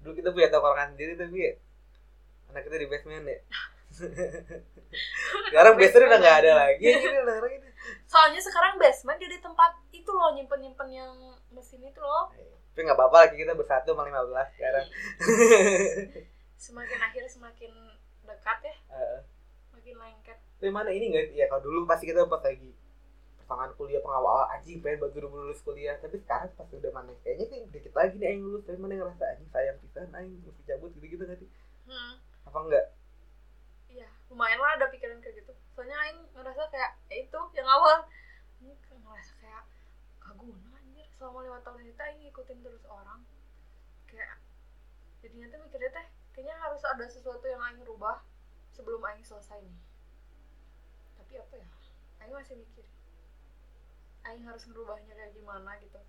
Dulu 0.00 0.12
kita 0.14 0.28
punya 0.30 0.48
tongkrongan 0.48 0.92
sendiri 0.92 1.12
tapi 1.14 1.38
ya, 1.40 1.52
anak 2.48 2.62
kita 2.64 2.76
di 2.76 2.86
basement 2.86 3.24
ya. 3.24 3.38
Sekarang 5.50 5.74
basement 5.76 6.06
udah 6.08 6.18
nggak 6.18 6.36
ada 6.40 6.52
lagi. 6.58 6.84
Ini 6.88 7.18
udah 7.20 7.36
lagi. 7.38 7.56
soalnya 8.04 8.36
sekarang 8.38 8.76
basement 8.76 9.16
jadi 9.16 9.40
tempat 9.40 9.72
itu 9.90 10.06
loh 10.06 10.30
nyimpen 10.30 10.60
nyimpen 10.60 10.88
yang 10.90 11.10
mesin 11.50 11.80
itu 11.80 11.96
loh 11.96 12.28
Tapi 12.70 12.86
nggak 12.86 12.92
apa-apa 12.92 13.16
lagi 13.24 13.40
kita 13.40 13.56
bersatu 13.56 13.96
sama 13.96 14.04
15 14.04 14.30
sekarang. 14.52 14.84
semakin 16.60 16.98
akhir 17.00 17.24
semakin 17.26 17.72
dekat 18.22 18.58
ya 18.62 18.74
Heeh. 18.92 19.20
makin 19.72 19.94
lengket 19.96 20.38
Tapi 20.60 20.68
mana 20.68 20.92
ini 20.92 21.08
nggak? 21.08 21.32
Ya 21.32 21.48
kalau 21.48 21.64
dulu 21.64 21.88
pasti 21.88 22.04
kita 22.04 22.28
pas 22.28 22.44
lagi 22.44 22.68
pertengahan 23.50 23.74
kuliah 23.74 23.98
pengawal 23.98 24.46
anjing 24.54 24.78
pengen 24.78 25.02
buat 25.02 25.10
buru 25.10 25.26
lulus 25.26 25.58
kuliah. 25.66 25.98
Tapi 25.98 26.22
sekarang 26.22 26.54
pas 26.54 26.70
udah 26.70 26.90
mana 26.94 27.10
kayaknya 27.26 27.50
sih 27.50 27.58
dikit 27.74 27.90
lagi 27.98 28.14
nih 28.22 28.38
yang 28.38 28.46
lulus. 28.46 28.62
Tapi 28.62 28.78
mana 28.78 28.94
ngerasa 28.94 29.26
anjing 29.34 29.50
sayang 29.50 29.82
pisan 29.82 30.06
anjing 30.14 30.38
mesti 30.46 30.62
cabut 30.62 30.94
gitu-gitu 30.94 31.26
nggak 31.26 31.42
sih? 31.42 31.50
hmm. 31.90 32.14
Apa 32.46 32.58
enggak? 32.62 32.86
iya 33.90 34.06
lumayan 34.30 34.62
lah 34.62 34.78
ada 34.78 34.86
pikiran 34.88 35.18
kayak 35.18 35.42
gitu 35.42 35.52
soalnya 35.74 35.98
Aing 36.06 36.22
ngerasa 36.30 36.62
kayak 36.70 36.92
ya 37.10 37.16
itu 37.26 37.40
yang 37.58 37.66
awal 37.66 38.06
ini 38.62 38.78
kayak 38.86 39.02
ngerasa 39.02 39.32
kayak 39.42 39.64
kaguna 40.22 40.70
anjir 40.78 41.06
selama 41.18 41.42
lima 41.42 41.58
tahun 41.66 41.82
ini 41.82 41.92
Aing 41.98 42.18
ngikutin 42.22 42.58
terus 42.62 42.84
orang 42.86 43.26
kayak 44.06 44.38
jadinya 45.20 45.50
tuh 45.50 45.58
mikirnya 45.66 45.90
teh 45.90 46.06
kayaknya 46.30 46.54
harus 46.62 46.82
ada 46.86 47.04
sesuatu 47.10 47.42
yang 47.50 47.58
Aing 47.58 47.82
rubah 47.82 48.22
sebelum 48.70 49.02
Aing 49.02 49.26
selesai 49.26 49.58
nih 49.58 49.82
tapi 51.18 51.34
apa 51.42 51.54
ya 51.58 51.68
Aing 52.22 52.34
masih 52.34 52.54
mikir 52.62 52.86
Aing 54.28 54.44
harus 54.44 54.64
ngerubahnya 54.68 55.12
kayak 55.16 55.32
gimana 55.32 55.72
gitu. 55.80 56.00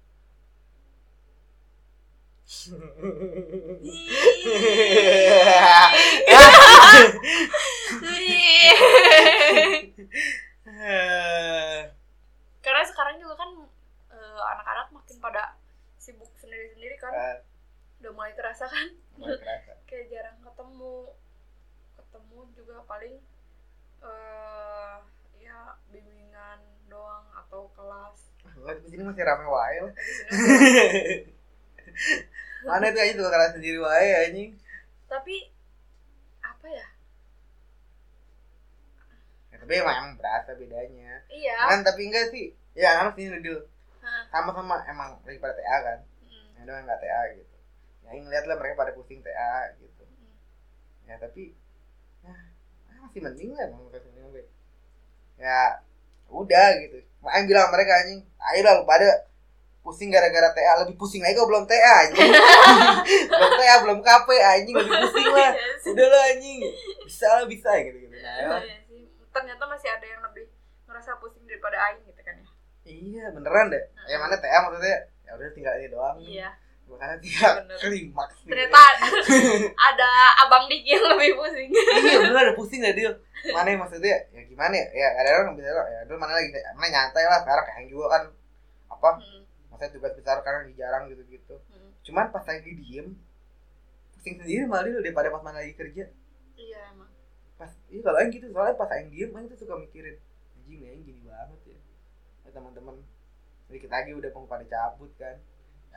Karena 12.61 12.83
sekarang 12.83 13.15
juga 13.23 13.35
kan 13.39 13.49
eh, 14.11 14.41
anak-anak 14.51 14.87
makin 14.91 15.17
pada 15.23 15.55
sibuk 15.95 16.27
sendiri-sendiri 16.43 16.99
kan. 16.99 17.13
Ah, 17.15 17.39
udah 18.03 18.11
mulai 18.11 18.35
kerasa 18.35 18.67
kan? 18.67 18.99
Mulai 19.15 19.39
kerasa. 19.39 19.71
kayak 19.87 20.11
jarang 20.11 20.37
ketemu. 20.43 21.15
Ketemu 21.95 22.39
juga 22.59 22.83
paling 22.83 23.15
bimbingan 24.01 25.10
doang 26.91 27.25
atau 27.33 27.71
kelas 27.71 28.17
Enggak, 28.41 28.75
di 28.83 28.87
sini 28.89 29.03
masih 29.05 29.23
rame 29.23 29.45
wae 29.47 29.77
lah. 29.79 29.93
Mana 32.65 32.85
itu 32.91 32.99
aja 32.99 33.13
tuh 33.13 33.29
kelas 33.29 33.51
sendiri 33.55 33.77
wae 33.79 34.09
anjing. 34.27 34.51
tapi 35.07 35.35
apa 36.41 36.67
ya 36.67 36.87
Ya, 39.51 39.55
tapi 39.59 39.73
emang, 39.77 39.93
emang 39.93 40.11
berasa 40.17 40.51
bedanya. 40.55 41.21
iya 41.27 41.55
Kan 41.69 41.83
tapi 41.83 42.07
enggak 42.07 42.31
sih. 42.31 42.55
Ya 42.73 43.03
anak 43.03 43.13
sini 43.19 43.43
dulu. 43.43 43.61
Sama-sama 44.31 44.79
emang 44.87 45.19
lagi 45.21 45.37
pada 45.37 45.53
TA 45.53 45.77
kan. 45.83 45.99
Mm, 46.23 46.47
Yang 46.57 46.63
doang 46.65 46.83
enggak 46.87 46.99
TA 47.03 47.21
gitu. 47.35 47.55
Ya 48.01 48.09
ngeliat 48.15 48.45
lah 48.47 48.55
mereka 48.57 48.79
pada 48.79 48.91
pusing 48.95 49.19
TA 49.21 49.75
gitu. 49.77 50.01
mm. 50.01 50.33
Ya 51.05 51.15
tapi 51.19 51.51
ya 52.23 52.33
masih 53.03 53.19
mending 53.21 53.51
lah 53.53 53.67
emang 53.67 53.85
gue. 53.91 54.45
Ya 55.37 55.83
udah 56.31 56.67
gitu. 56.81 56.97
Makanya 57.21 57.45
bilang 57.45 57.67
mereka 57.69 57.91
anjing, 58.01 58.19
lah 58.65 58.73
lu 58.79 58.83
pada 58.87 59.29
pusing 59.81 60.13
gara-gara 60.13 60.53
TA 60.53 60.85
lebih 60.85 60.95
pusing 60.95 61.21
lagi 61.25 61.37
kok 61.37 61.49
belum 61.49 61.65
TA 61.65 62.05
anjing. 62.05 62.31
Belum 63.33 63.51
TA 63.57 63.75
belum 63.81 63.99
KP 64.05 64.27
anjing 64.37 64.75
lebih 64.77 64.93
pusing 65.09 65.29
lah. 65.33 65.51
Iya 65.81 65.89
udah 65.91 66.07
lah 66.07 66.23
anjing. 66.33 66.59
Bisa 67.05 67.27
lah 67.27 67.45
bisa 67.49 67.69
gitu 67.81 67.97
gitu. 67.97 68.15
Iya 68.15 68.61
sih. 68.85 69.09
ternyata 69.33 69.63
masih 69.65 69.89
ada 69.89 70.05
yang 70.05 70.21
lebih 70.21 70.45
ngerasa 70.85 71.17
pusing 71.17 71.43
daripada 71.49 71.77
aing 71.89 72.05
gitu 72.05 72.21
kan 72.21 72.35
ya. 72.37 72.47
Iya 72.85 73.25
beneran 73.33 73.73
deh. 73.73 73.83
Yang 74.05 74.21
mana 74.21 74.35
TA 74.37 74.57
maksudnya? 74.69 74.97
Ya 75.25 75.31
udah 75.33 75.49
tinggal 75.57 75.73
ini 75.81 75.87
doang. 75.89 76.17
Iya 76.21 76.49
makanya 76.91 77.17
tinggal 77.23 77.53
Bener. 77.63 77.77
klimaks 77.79 78.37
ternyata 78.43 78.81
ada 79.89 80.09
abang 80.43 80.67
Diki 80.67 80.91
yang 80.91 81.05
lebih 81.15 81.39
pusing. 81.39 81.69
Iya 81.71 82.17
bener 82.19 82.37
ada 82.37 82.53
pusing 82.53 82.81
lah 82.83 82.93
dia 82.93 83.11
mana 83.49 83.67
yang 83.73 83.81
maksudnya? 83.81 84.17
Ya 84.29 84.41
gimana 84.45 84.73
ya? 84.75 84.85
Ya 84.93 85.07
ada 85.17 85.29
orang 85.41 85.57
bisa 85.57 85.73
ya 85.73 85.99
dulu 86.05 86.17
mana 86.21 86.37
lagi? 86.37 86.53
Mana 86.77 86.87
nyantai 86.91 87.25
lah 87.25 87.39
sekarang 87.41 87.65
kayak 87.65 87.87
juga 87.89 88.05
kan. 88.13 88.23
Apa? 88.91 89.09
Hmm, 89.17 89.41
maksudnya 89.71 89.97
tugas 89.97 90.13
besar 90.13 90.37
karena 90.45 90.69
jarang 90.77 91.09
gitu 91.09 91.23
gitu 91.25 91.55
hmm. 91.73 91.89
cuman 92.05 92.29
pas 92.29 92.45
lagi 92.45 92.69
diem 92.69 93.17
pusing 94.13 94.37
sendiri 94.37 94.69
malah 94.69 94.85
dia 94.85 95.01
daripada 95.01 95.33
pas 95.33 95.41
mana 95.41 95.65
lagi 95.65 95.73
kerja. 95.73 96.05
Iya 96.53 96.79
emang. 96.93 97.09
Pas 97.57 97.73
iya 97.89 98.01
kalau 98.05 98.21
aing 98.21 98.29
gitu 98.29 98.45
soalnya 98.53 98.77
pas 98.77 98.89
aing 98.93 99.09
diem 99.09 99.33
aing 99.33 99.49
tuh 99.49 99.57
suka 99.57 99.73
mikirin 99.81 100.21
anjing 100.53 100.85
aing 100.85 101.01
gini 101.01 101.25
banget 101.25 101.73
ya. 101.73 101.79
Ya 102.45 102.49
teman-teman 102.53 103.01
sedikit 103.65 103.89
lagi 103.89 104.13
udah 104.13 104.29
mau 104.37 104.45
pada 104.45 104.61
cabut 104.69 105.09
kan. 105.17 105.33
ya, 105.33 105.50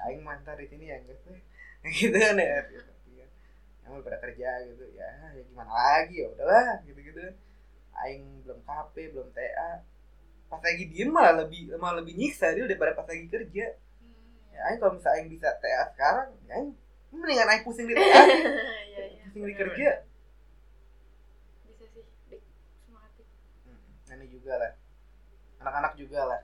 aing 0.08 0.22
mantar 0.22 0.58
di 0.58 0.66
sini 0.66 0.90
ya 0.90 0.98
sih? 1.06 1.38
Gitu 1.98 2.16
kan 2.16 2.40
ya 2.40 2.64
gitu. 2.72 2.90
Iya. 3.12 3.26
yang 3.84 3.90
udah 4.00 4.04
pada 4.08 4.18
kerja 4.24 4.48
gitu 4.64 4.84
ya 4.96 5.08
ya 5.36 5.42
gimana 5.44 5.68
lagi? 5.70 6.24
Ya 6.24 6.26
udahlah 6.32 6.80
gitu 6.88 7.00
gitu 7.04 7.20
aing 7.94 8.42
belum 8.42 8.58
KP 8.64 8.94
belum 9.14 9.28
TA 9.30 9.70
pas 10.50 10.60
lagi 10.60 10.84
diem 10.90 11.10
malah 11.10 11.44
lebih 11.44 11.74
malah 11.78 12.02
lebih 12.02 12.14
nyiksa 12.18 12.52
dia 12.54 12.66
daripada 12.66 12.94
pas 12.96 13.06
lagi 13.06 13.26
kerja. 13.30 13.66
Hmm, 14.00 14.54
ya 14.54 14.60
aing 14.70 14.78
kalau 14.82 14.92
misalnya 14.98 15.16
aing 15.20 15.28
bisa 15.30 15.48
TA 15.62 15.82
sekarang 15.94 16.28
ya 16.48 16.52
aing 16.58 16.70
mendingan 17.14 17.48
aing 17.50 17.62
pusing 17.62 17.86
di 17.86 17.94
TA 17.94 18.22
iya 18.90 19.02
iya 19.14 19.22
pusing 19.30 19.44
di 19.46 19.54
kerja. 19.54 19.90
bisa 21.64 21.84
sih 21.90 22.04
dik 22.32 22.42
semangat 22.86 23.10
Dik. 23.18 23.28
Hmm, 23.68 24.14
ini 24.18 24.26
juga 24.30 24.52
lah. 24.58 24.72
Anak-anak 25.62 25.92
juga 25.96 26.20
lah. 26.26 26.40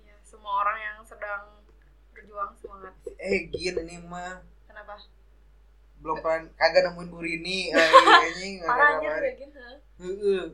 Iya 0.00 0.14
semua 0.24 0.52
orang 0.64 0.78
yang 0.80 0.98
sedang 1.06 1.55
berjuang 2.36 2.52
semangat. 2.60 2.92
Eh 3.16 3.48
gin 3.48 3.76
ini 3.80 3.96
mah 4.04 4.44
kenapa? 4.68 5.00
Belum 5.96 6.20
pernah 6.20 6.44
kagak 6.54 6.82
nemuin 6.84 7.08
Bu 7.08 7.18
Rini. 7.18 7.58
Eh, 7.72 7.88
anjing 8.20 8.52
nggak 8.60 8.68
parah 8.68 8.88
aja 8.92 9.00
kabarin. 9.00 9.24
tuh 9.24 9.36
Gin 9.38 9.50
ha? 9.56 9.70
Heeh. 9.96 10.44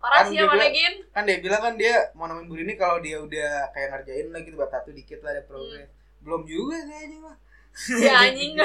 parah 0.00 0.16
Kan 0.16 0.30
sih 0.30 0.36
mana 0.38 0.54
bilang- 0.54 0.72
Gin 0.72 0.94
kan 1.10 1.22
dia 1.26 1.38
bilang 1.42 1.60
kan 1.60 1.74
dia 1.74 1.94
mau 2.14 2.24
nemuin 2.24 2.46
Bu 2.46 2.54
Rini 2.54 2.74
kalau 2.74 3.02
dia 3.02 3.18
udah 3.18 3.50
kayak 3.74 3.88
ngerjain 3.92 4.30
lah 4.30 4.40
gitu 4.40 4.54
bab 4.54 4.70
satu 4.70 4.90
dikit 4.90 5.18
lah 5.20 5.34
ada 5.34 5.42
progres. 5.42 5.90
Belum 6.22 6.46
juga 6.46 6.78
sih 6.80 6.94
anjing 6.96 7.20
mah 7.20 7.36
ya 7.98 8.14
anjing. 8.24 8.52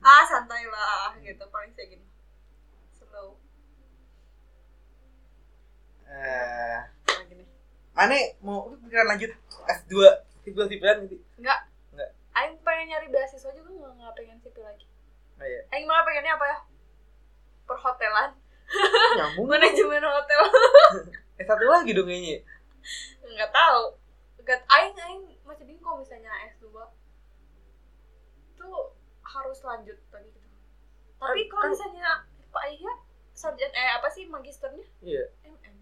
Ah 0.00 0.22
santai 0.24 0.66
lah 0.66 1.14
gitu 1.16 1.44
paling 1.46 1.70
saya 1.70 1.86
gini. 1.88 2.02
Slow. 2.92 3.38
Eh 6.10 6.78
lagi 6.82 6.99
mana 7.90 8.14
mau 8.40 8.70
pikiran 8.78 9.06
lanjut? 9.08 9.30
S2 9.68 9.92
sipil 10.40 10.64
sipilan 10.66 11.04
gitu? 11.04 11.16
Enggak 11.36 11.60
Enggak. 11.90 12.10
Aing 12.32 12.54
pengen 12.60 12.86
nyari 12.88 13.08
beasiswa 13.08 13.50
juga 13.50 13.70
nggak 13.70 13.92
nggak 13.94 14.14
pengen 14.14 14.38
sipil 14.38 14.62
lagi. 14.62 14.86
Oh, 15.36 15.44
iya. 15.44 15.60
Aing 15.70 15.84
malah 15.84 16.02
pengennya 16.02 16.32
apa 16.32 16.46
ya? 16.46 16.58
Perhotelan. 17.64 18.30
Nyambung. 19.16 19.46
Manajemen 19.52 20.02
hotel. 20.02 20.40
Eh 21.40 21.44
satu 21.44 21.64
lagi 21.64 21.90
dong 21.90 22.04
kayaknya. 22.04 22.44
Nggak 23.24 23.50
tahu. 23.50 23.82
Nggak 24.38 24.60
Aing 24.68 24.94
Aing 24.94 25.22
masih 25.42 25.64
bingung 25.64 25.80
kalau 25.80 25.98
misalnya 25.98 26.28
S2 26.48 26.68
tuh 28.54 28.76
harus 29.22 29.58
lanjut 29.60 29.98
lagi 30.06 30.28
gitu. 30.28 30.48
Tapi 31.16 31.40
Kan- 31.42 31.48
kalau 31.48 31.62
kan- 31.62 31.72
misalnya 31.72 32.08
Pak 32.50 32.64
Iya 32.68 32.92
sarjana 33.32 33.72
eh 33.72 33.90
apa 33.94 34.08
sih 34.08 34.26
magisternya? 34.26 34.84
Iya. 35.00 35.24
MM 35.48 35.76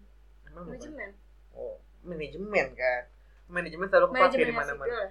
manajemen. 0.49 1.11
Oh 1.51 1.75
manajemen 2.01 2.67
kan. 2.73 3.01
Manajemen 3.47 3.87
selalu 3.87 4.07
kepake 4.11 4.35
di 4.41 4.53
mana-mana. 4.53 4.87
ya? 4.87 5.07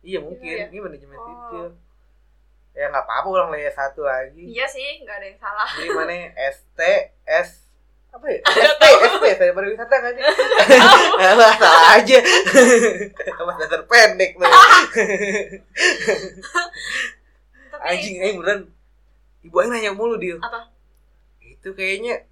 Iya 0.00 0.18
mungkin. 0.18 0.46
Iya, 0.46 0.56
ya? 0.56 0.66
ini 0.70 0.78
manajemen 0.80 1.16
Oh. 1.16 1.26
sipil. 1.26 1.66
Ya 2.70 2.86
nggak 2.86 3.02
apa-apa 3.02 3.28
ulang 3.28 3.50
lagi 3.50 3.66
satu 3.70 4.02
lagi. 4.02 4.46
Iya 4.46 4.64
sih 4.64 5.02
nggak 5.02 5.16
ada 5.16 5.26
yang 5.26 5.38
salah. 5.38 5.68
Jadi 5.74 5.88
mana 5.90 6.14
ST 6.54 6.80
S 7.26 7.50
apa 8.10 8.26
ya? 8.26 8.38
Nggak 8.40 8.66
SP 8.70 8.84
SP 9.10 9.24
saya 9.36 9.52
pariwisata 9.52 9.94
nggak 9.96 10.12
sih? 10.14 10.22
Alah, 11.20 11.52
salah 11.62 11.84
aja. 11.94 12.18
Mas 13.46 13.56
dasar 13.58 13.80
pendek 13.84 14.30
tuh. 14.34 14.46
Anjing 17.80 18.14
eh 18.18 18.32
beneran. 18.34 18.60
Ibu 19.40 19.56
aing 19.56 19.70
nanya 19.72 19.90
mulu 19.90 20.20
dia 20.20 20.36
apa? 20.36 20.68
Itu 21.40 21.72
kayaknya 21.72 22.28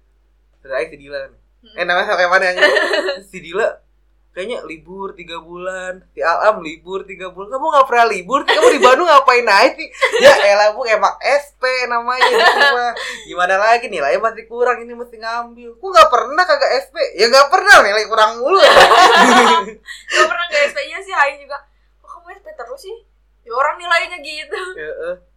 Terus 0.61 0.73
aing 0.73 0.89
si 0.89 0.97
Dila 0.97 1.19
kan 1.19 1.33
Hmm. 1.59 1.75
eh 1.75 1.83
namanya 1.83 2.07
sampai 2.07 2.31
mana 2.31 2.45
anjing? 2.47 2.71
Si 3.27 3.43
Dila 3.43 3.67
kayaknya 4.35 4.61
libur 4.65 5.17
tiga 5.17 5.41
bulan. 5.41 6.05
Si 6.13 6.21
Alam 6.21 6.61
libur 6.61 7.03
tiga 7.03 7.33
bulan. 7.33 7.49
Kamu 7.53 7.65
nggak 7.69 7.87
pernah 7.89 8.05
libur 8.09 8.39
kamu 8.45 8.67
di 8.77 8.81
Bandung 8.81 9.07
ngapain 9.09 9.45
aja 9.45 9.75
sih 9.75 9.89
ya 10.21 10.33
elah 10.53 10.73
bu 10.73 10.85
emang 10.85 11.15
SP 11.21 11.63
namanya 11.89 12.29
di 12.29 12.37
mah 12.73 12.91
gimana 13.25 13.55
lagi? 13.57 13.85
Nilainya 13.89 14.21
masih 14.21 14.45
kurang 14.45 14.81
ini 14.81 14.93
mesti 14.93 15.17
ngambil. 15.17 15.77
Ku 15.77 15.85
nggak 15.89 16.09
pernah 16.09 16.43
kagak 16.45 16.71
SP 16.89 16.95
ya 17.17 17.25
nggak 17.29 17.47
pernah 17.49 17.75
nilai 17.85 18.05
kurang 18.09 18.41
mulu. 18.41 18.59
Gak 20.09 20.25
pernah 20.25 20.45
nggak 20.49 20.63
SP 20.73 20.77
nya 20.89 20.99
sih 21.05 21.13
Aing 21.13 21.37
juga. 21.45 21.57
Kok 22.01 22.09
kamu 22.09 22.27
SP 22.41 22.47
terus 22.57 22.81
sih? 22.81 22.97
Ya 23.45 23.51
orang 23.53 23.75
nilainya 23.77 24.17
gitu. 24.21 24.61
Ya. 24.77 25.28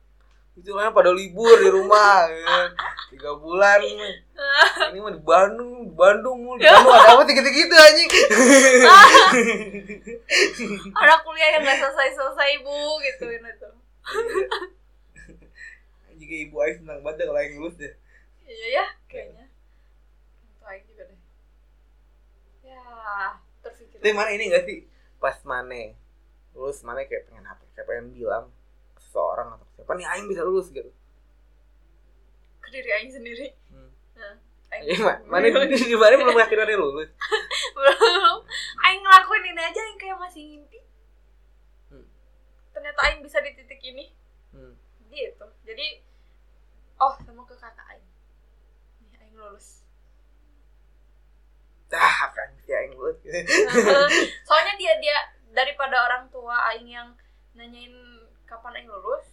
Itu 0.53 0.69
kan 0.77 0.93
pada 0.93 1.09
libur 1.17 1.57
di 1.57 1.71
rumah 1.73 2.29
ya. 2.33 2.69
tiga 3.09 3.33
bulan 3.41 3.81
ini 3.81 4.99
mah 5.01 5.13
di 5.17 5.23
Bandung 5.25 5.89
di 5.89 5.95
Bandung 5.97 6.37
mulu 6.45 6.59
di 6.61 6.69
Bandung 6.69 6.93
ada 6.93 7.17
apa 7.17 7.25
gitu 7.25 7.51
gitu 7.51 7.73
anjing? 7.73 8.11
Anak 11.01 11.19
kuliah 11.25 11.49
yang 11.57 11.63
nggak 11.65 11.79
selesai 11.81 12.09
selesai 12.13 12.51
bu 12.61 12.77
gituin 13.01 13.45
itu 13.49 13.71
Jika 16.21 16.35
ibu 16.47 16.57
Aing 16.61 16.77
senang 16.85 17.01
banget 17.01 17.27
kalau 17.27 17.41
Aing 17.41 17.57
lulus 17.59 17.75
deh. 17.81 17.95
Iya 18.47 18.69
ya 18.83 18.87
kayaknya. 19.09 19.47
Itu 20.53 20.65
Aing 20.69 20.85
juga 20.87 21.03
deh. 21.09 21.21
Ya 22.69 22.83
terpikir. 23.65 23.99
Tapi 23.99 24.11
mana 24.15 24.31
ini 24.37 24.53
gak 24.53 24.65
sih? 24.69 24.87
Pas 25.19 25.39
mana 25.43 25.97
Lulus 26.53 26.85
mana 26.85 27.03
kayak 27.09 27.27
pengen 27.27 27.49
apa? 27.49 27.65
Kayak 27.73 27.87
pengen 27.89 28.07
bilang 28.13 28.45
Seseorang 29.01 29.57
atau 29.57 29.67
siapa 29.83 29.99
nih? 29.99 30.07
Aing 30.07 30.31
bisa 30.31 30.47
lulus 30.47 30.71
gitu. 30.71 30.87
Ke 32.63 32.69
diri 32.71 32.91
Aing 32.95 33.11
sendiri. 33.11 33.51
Hmm. 33.75 33.91
nah, 34.15 34.39
Aing 34.71 35.03
ma- 35.03 35.19
mana 35.27 35.51
di 35.51 35.99
mana 35.99 36.15
belum 36.23 36.39
yakin 36.39 36.59
mana 36.63 36.75
lulus. 36.79 37.11
Belum. 37.77 38.39
Aing 38.87 39.03
ngelakuin 39.03 39.51
ini 39.51 39.63
aja 39.67 39.81
yang 39.83 39.99
kayak 39.99 40.23
masih 40.23 40.43
ngimpi. 40.47 40.79
Hmm. 41.91 42.07
ternyata 42.71 42.99
Aing 43.11 43.27
bisa 43.27 43.43
di 43.43 43.59
titik 43.59 43.83
ini. 43.83 44.15
Hmm. 44.55 44.79
gitu. 45.11 45.47
Jadi 45.67 46.07
oh 47.03 47.19
sama 47.27 47.43
ke 47.43 47.59
kakak 47.59 47.87
Aing. 47.91 48.07
Nih 49.03 49.19
Aing 49.19 49.35
lulus. 49.35 49.83
Ah 51.91 52.31
kan 52.31 52.55
si 52.63 52.71
Aing 52.71 52.95
lulus. 52.95 53.19
Soalnya 54.47 54.79
dia 54.79 54.95
dia 55.03 55.19
daripada 55.51 56.07
orang 56.07 56.31
tua 56.31 56.71
Aing 56.71 56.87
yang 56.87 57.19
nanyain 57.59 57.93
kapan 58.47 58.79
Aing 58.79 58.89
lulus 58.89 59.32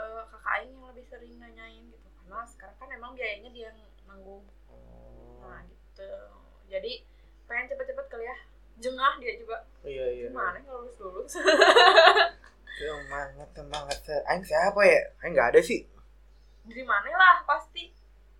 Eh, 0.00 0.22
kakak 0.32 0.52
Aing 0.56 0.70
yang 0.72 0.84
lebih 0.88 1.04
sering 1.04 1.36
nanyain 1.36 1.84
gitu. 1.92 2.08
Karena 2.16 2.40
sekarang 2.48 2.76
kan 2.80 2.88
emang 2.88 3.12
biayanya 3.12 3.50
dia 3.52 3.68
yang 3.68 3.78
nanggung. 4.08 4.48
Nah 5.44 5.60
gitu. 5.68 6.10
Jadi 6.72 7.04
pengen 7.44 7.68
cepet-cepet 7.68 8.06
kali 8.08 8.24
ya 8.24 8.36
jengah 8.80 9.12
dia 9.20 9.32
juga. 9.36 9.58
Iya 9.84 10.06
iya. 10.08 10.26
Gimana 10.32 10.56
nggak 10.56 10.72
lulus 10.72 10.96
lulus 11.04 11.32
Semangat 12.80 13.48
semangat 13.52 13.98
Aing 14.24 14.40
siapa 14.40 14.80
ya? 14.88 15.00
Aing 15.20 15.36
gak 15.36 15.52
ada 15.52 15.60
sih. 15.60 15.84
Dari 16.64 16.80
mana 16.80 17.12
lah 17.12 17.44
pasti. 17.44 17.92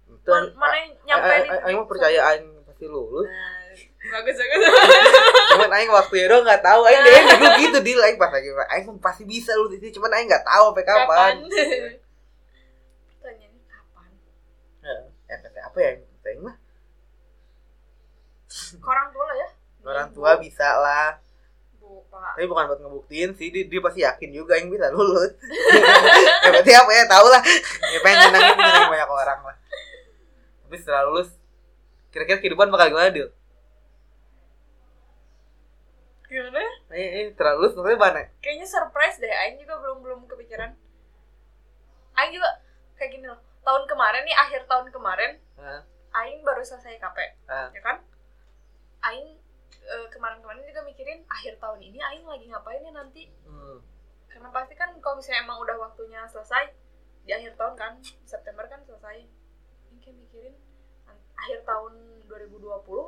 Man- 0.08 0.56
mana 0.56 0.76
yang 0.80 0.90
nyampe 1.04 1.28
di 1.28 1.48
Aing 1.61 1.76
titik 1.76 1.90
percaya 1.92 2.20
Aing 2.32 2.48
pasti 2.64 2.84
lulus. 2.88 3.28
Nah, 3.28 3.59
bagus 4.01 4.36
bagus. 4.40 4.61
Cuman 5.53 5.70
Aing 5.76 5.92
waktu 5.92 6.16
itu 6.24 6.36
nggak 6.40 6.62
tahu. 6.64 6.80
Aing 6.88 7.01
dia 7.05 7.20
dulu 7.36 7.46
gitu 7.61 7.78
deal 7.84 8.01
Aing 8.01 8.16
pas 8.16 8.32
lagi 8.32 8.48
Aing 8.72 8.86
pasti 8.96 9.28
bisa 9.28 9.53
lulus 9.61 9.76
itu 9.76 10.01
cuman 10.01 10.16
Aing 10.16 10.28
nggak 10.28 10.46
tahu 10.48 10.72
sampai 10.72 10.84
kapan. 10.88 11.05
Kapan? 11.05 11.34
Pertanyaannya 13.20 13.62
kapan? 13.68 14.11
Ya 14.80 14.94
ya, 15.28 15.36
kata 15.44 15.59
apa 15.68 15.78
ya 15.78 15.88
Aing 15.92 16.03
Aing 16.24 16.40
mah 16.40 16.57
orang 18.80 19.07
tua 19.12 19.24
lah 19.28 19.36
ya. 19.36 19.48
Orang 19.84 20.09
tua 20.16 20.30
bisa 20.40 20.68
lah. 20.80 21.20
Bu 21.76 22.03
pak. 22.09 22.40
Tapi 22.40 22.46
bukan 22.48 22.64
buat 22.72 22.80
ngebuktiin 22.82 23.30
sih. 23.36 23.48
Dia, 23.53 23.68
dia 23.68 23.80
pasti 23.84 24.01
yakin 24.03 24.30
juga 24.32 24.57
Aing 24.57 24.72
bisa 24.72 24.88
lulus 24.90 25.36
ya 26.44 26.48
berarti 26.48 26.72
apa 26.72 26.90
ya 26.90 27.05
tahu 27.05 27.26
lah. 27.28 27.42
Ya 27.92 27.98
pengen 28.01 28.16
nyenangin 28.32 28.55
nyenangin 28.57 28.90
banyak 28.90 29.11
orang 29.11 29.40
lah. 29.44 29.57
Tapi 30.66 30.76
setelah 30.80 31.05
lulus 31.11 31.28
kira-kira 32.11 32.42
kehidupan 32.42 32.72
bakal 32.72 32.90
gimana 32.90 33.12
Dil? 33.12 33.30
Gimana 36.30 36.62
Eh, 36.88 37.08
eh 37.20 37.26
terlalu 37.34 37.66
maksudnya 37.68 37.98
mana? 37.98 38.22
kayaknya 38.38 38.64
surprise 38.64 39.18
deh 39.18 39.28
Aing 39.28 39.58
juga 39.58 39.74
belum 39.76 39.98
belum 40.00 40.20
kepikiran 40.24 40.70
Aing 42.14 42.32
juga 42.32 42.50
kayak 42.94 43.10
gini 43.10 43.26
loh 43.26 43.36
tahun 43.60 43.82
kemarin 43.84 44.22
nih 44.22 44.36
akhir 44.36 44.64
tahun 44.64 44.86
kemarin 44.88 45.42
Hah? 45.56 45.82
Aing 46.16 46.40
baru 46.40 46.62
selesai 46.62 46.96
KP 46.96 47.18
Ah. 47.46 47.68
ya 47.68 47.80
kan 47.80 47.98
Aing 49.02 49.36
eh, 49.82 50.06
kemarin-kemarin 50.08 50.62
juga 50.62 50.82
mikirin 50.82 51.26
akhir 51.26 51.58
tahun 51.58 51.80
ini 51.80 51.98
Aing 52.00 52.24
lagi 52.24 52.46
ngapain 52.46 52.80
ya 52.80 52.92
nanti 52.92 53.26
Hmm. 53.42 53.82
karena 54.26 54.48
pasti 54.48 54.74
kan 54.74 54.94
kalau 54.98 55.18
misalnya 55.18 55.42
emang 55.42 55.58
udah 55.58 55.76
waktunya 55.76 56.22
selesai 56.24 56.70
di 57.20 57.32
akhir 57.32 57.54
tahun 57.54 57.74
kan 57.74 57.92
September 58.22 58.64
kan 58.64 58.80
selesai 58.80 59.26
Aing 59.84 59.98
kayak 59.98 60.16
mikirin 60.16 60.54
akhir 61.36 61.64
tahun 61.64 61.92
2020 62.26 62.62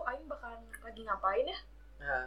Aing 0.04 0.26
bakalan 0.26 0.60
lagi 0.80 1.00
ngapain 1.00 1.46
ya 1.46 1.58
Nah, 1.98 2.26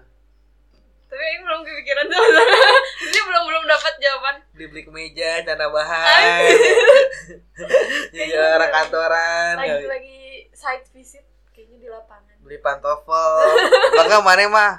tapi 1.06 1.22
Aing 1.22 1.42
belum 1.42 1.62
kepikiran 1.62 2.06
tuh 2.06 2.18
jadi 3.06 3.20
belum 3.22 3.44
belum 3.46 3.64
dapat 3.66 3.94
jawaban 3.98 4.36
dibeli 4.52 4.82
kemeja, 4.82 5.44
celana 5.44 5.68
bahan. 5.68 6.48
Jadi 8.10 8.32
orang 8.32 8.56
lagi- 8.62 8.72
kantoran. 8.74 9.54
lagi 9.58 9.70
kali. 9.70 9.86
lagi 9.86 10.20
site 10.52 10.88
visit 10.92 11.24
kayaknya 11.52 11.78
di 11.78 11.88
lapangan 11.88 12.36
Beli 12.40 12.58
pantofel. 12.60 13.36
Bangga 13.92 14.20
mana 14.22 14.46
mah? 14.48 14.74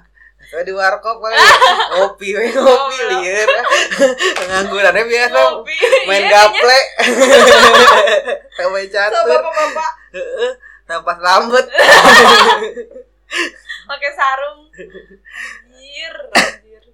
Saya 0.47 0.63
di 0.63 0.73
warkop 0.73 1.19
kali. 1.19 1.37
Ngopi, 1.93 2.29
we 2.33 2.49
ngopi 2.49 2.97
Ngobrol. 2.97 3.09
lieur. 3.21 3.49
Penganggurannya 4.39 5.05
biasa 5.05 5.39
main 6.07 6.23
Iya, 6.23 6.31
gaple. 6.31 6.79
So 8.55 8.65
catur. 8.89 9.41
bapak-bapak 9.43 9.91
Heeh. 10.15 10.51
Napas 10.87 11.19
lambat. 11.19 11.67
pakai 13.87 14.11
sarung 14.11 14.67
anjir 15.87 16.15
anjir 16.35 16.85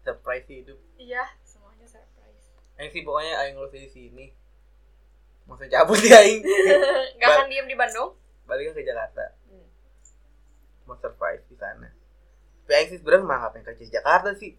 Surprise 0.00 0.48
hidup. 0.48 0.78
iya 0.96 1.28
semuanya 1.44 1.84
surprise 1.84 2.48
Aing 2.80 2.88
sih 2.88 3.04
pokoknya 3.04 3.36
aing 3.44 3.60
lulus 3.60 3.76
di 3.76 3.92
sini. 3.92 4.32
Maksudnya 5.44 5.84
cabut 5.84 6.00
ya 6.00 6.24
aing. 6.24 6.40
nggak 7.20 7.28
akan 7.28 7.46
diem 7.52 7.68
di 7.68 7.76
Bandung 7.76 8.16
Balik 8.48 8.72
ke 8.72 8.80
Jakarta. 8.80 9.36
Hmm. 9.52 9.68
Mau 10.88 10.96
surprise 10.96 11.44
di 11.44 11.60
sana. 11.60 11.92
Tapi 12.64 12.72
aing 12.72 12.88
sih 12.88 12.98
sebenarnya 13.04 13.28
malah 13.28 13.40
ngapain 13.44 13.68
kerja 13.68 13.84
di 13.84 13.92
Jakarta 13.92 14.32
sih. 14.32 14.56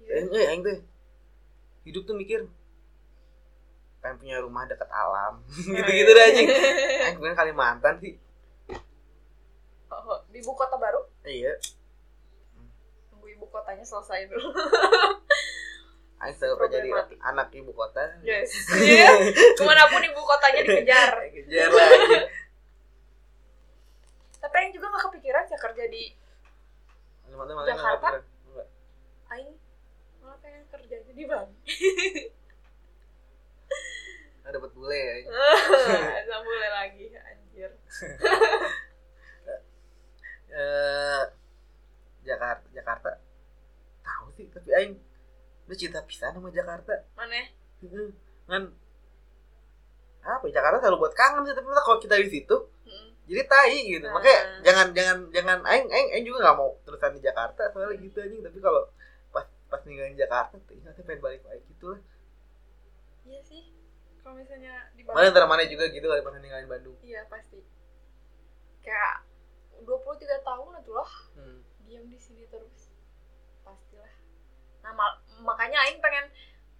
Iya. 0.00 0.12
Aing, 0.24 0.28
eh, 0.32 0.46
aing 0.48 0.62
tuh 0.64 0.76
hidup 1.84 2.08
tuh 2.08 2.16
mikir 2.16 2.48
pengen 4.00 4.16
punya 4.16 4.40
rumah 4.40 4.64
dekat 4.64 4.88
alam 4.88 5.42
gitu-gitu 5.76 6.10
deh 6.14 6.24
anjing 6.32 6.48
aing 7.04 7.16
pengen 7.20 7.36
Kalimantan 7.36 8.00
sih 8.00 8.14
Oh, 9.88 10.20
di 10.32 10.40
ibu 10.40 10.52
kota 10.56 10.76
baru 10.80 11.00
iya 11.24 11.52
ibu 13.38 13.46
kotanya 13.54 13.86
selesai 13.86 14.26
dulu. 14.26 14.50
Aing 16.18 16.34
selalu 16.34 16.58
pengen 16.58 16.74
jadi 16.74 16.90
anak 17.22 17.54
ibu 17.54 17.70
kota? 17.70 18.02
Yes. 18.26 18.50
Iya. 18.74 19.14
ke 19.54 19.62
mana 19.62 19.86
pun 19.86 20.02
ibu 20.02 20.18
kotanya 20.18 20.66
dikejar. 20.66 21.14
Kejar 21.38 21.70
lah 21.70 21.86
anjing. 21.86 22.26
tapi 24.38 24.54
yang 24.54 24.70
juga 24.70 24.86
nggak 24.90 25.02
kepikiran 25.10 25.50
ya 25.50 25.58
kerja 25.58 25.84
di 25.90 26.14
Kalimantan 27.26 27.54
malah 27.58 27.68
Jakarta? 27.70 28.08
Aing 29.30 29.50
malah 30.18 30.38
pengen 30.42 30.66
kerjanya 30.66 31.12
di 31.14 31.24
Bali. 31.24 31.54
Ah, 34.48 34.56
dapat 34.56 34.72
bule 34.72 34.96
ya. 34.96 35.28
Nggak 36.24 36.40
boleh 36.40 36.70
lagi 36.72 37.04
anjir. 37.20 37.68
Eh 40.48 41.22
Jakarta 42.24 42.64
Jakarta 42.72 43.10
sih 44.38 44.46
tapi 44.48 44.70
aing 44.70 44.94
lu 45.66 45.74
cinta 45.74 45.98
pisan 46.06 46.30
sama 46.32 46.48
Jakarta. 46.48 46.94
Mana 47.12 47.42
Heeh. 47.82 48.08
kan 48.46 48.62
apa 50.18 50.44
ya, 50.46 50.60
Jakarta 50.60 50.76
selalu 50.80 50.98
buat 51.02 51.14
kangen 51.14 51.42
sih 51.42 51.52
tapi 51.52 51.66
kalau 51.68 51.98
kita 51.98 52.14
di 52.16 52.30
situ 52.30 52.56
Hmm. 52.88 53.12
jadi 53.28 53.42
tai 53.44 53.76
gitu. 53.84 54.06
Nah. 54.08 54.16
makanya 54.16 54.40
jangan 54.64 54.86
jangan 54.96 55.18
jangan 55.28 55.58
aing 55.66 55.88
aing 55.92 56.08
aing 56.14 56.24
juga 56.24 56.38
nggak 56.40 56.56
mau 56.56 56.72
terusan 56.82 57.12
di 57.12 57.20
Jakarta 57.20 57.68
soalnya 57.68 58.00
gitu 58.00 58.16
anjing. 58.16 58.40
Tapi 58.40 58.58
kalau 58.58 58.88
pas 59.28 59.44
pas 59.68 59.80
ninggalin 59.84 60.16
Jakarta 60.16 60.56
tuh 60.56 60.72
ingatnya 60.72 61.04
pengen 61.04 61.20
balik 61.20 61.42
lagi 61.44 61.60
gitu 61.68 61.92
lah. 61.92 62.00
Iya 63.28 63.40
sih. 63.44 63.62
Kalau 64.24 64.40
misalnya 64.40 64.88
di 64.96 65.04
mana 65.04 65.28
antara 65.28 65.44
mana 65.44 65.68
juga 65.68 65.84
gitu 65.88 66.04
kali 66.04 66.24
pas 66.24 66.32
ninggalin 66.32 66.64
Bandung. 66.64 66.96
Iya 67.04 67.28
pasti. 67.28 67.60
Kayak 68.80 69.28
23 69.84 70.40
tahun 70.40 70.72
itu 70.80 70.92
lah. 70.96 71.12
Hmm. 71.36 71.60
diam 71.84 72.04
di 72.08 72.20
sini 72.20 72.44
terus 72.48 72.87
nah 74.80 74.92
ma- 74.92 75.18
makanya 75.40 75.78
Aing 75.80 75.98
pengen 75.98 76.26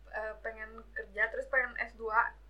eh, 0.08 0.34
pengen 0.38 0.70
kerja 0.90 1.28
terus 1.28 1.46
pengen 1.46 1.72
S2 1.76 2.02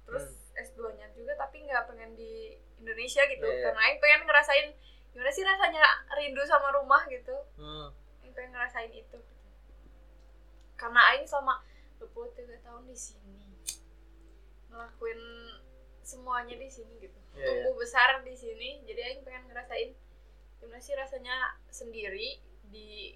terus 0.05 0.27
S2 0.55 0.79
nya 0.95 1.07
juga 1.13 1.35
tapi 1.35 1.63
nggak 1.63 1.85
pengen 1.87 2.15
di 2.15 2.53
Indonesia 2.77 3.23
gitu 3.25 3.43
Iya, 3.43 3.53
iya. 3.53 3.63
karena 3.65 3.81
Aing 3.83 3.99
pengen 3.99 4.23
ngerasain 4.25 4.69
gimana 5.09 5.31
sih 5.31 5.43
rasanya 5.43 5.83
rindu 6.15 6.43
sama 6.43 6.71
rumah 6.73 7.03
gitu 7.07 7.35
Hmm. 7.55 7.91
Aing 8.21 8.33
pengen 8.33 8.53
ngerasain 8.53 8.91
itu 8.91 9.19
karena 10.75 11.01
Aing 11.11 11.25
selama 11.25 11.61
23 11.99 12.39
tahun 12.61 12.87
di 12.87 12.95
sini 12.95 13.37
ngelakuin 14.69 15.21
semuanya 16.01 16.55
di 16.55 16.69
sini 16.69 16.95
gitu 16.99 17.19
Iya, 17.31 17.45
iya. 17.45 17.49
tumbuh 17.61 17.75
besar 17.77 18.23
di 18.23 18.33
sini 18.33 18.83
jadi 18.83 19.01
Aing 19.05 19.23
pengen 19.23 19.47
ngerasain 19.47 19.91
gimana 20.59 20.79
sih 20.79 20.95
rasanya 20.95 21.35
sendiri 21.69 22.39
di 22.65 23.15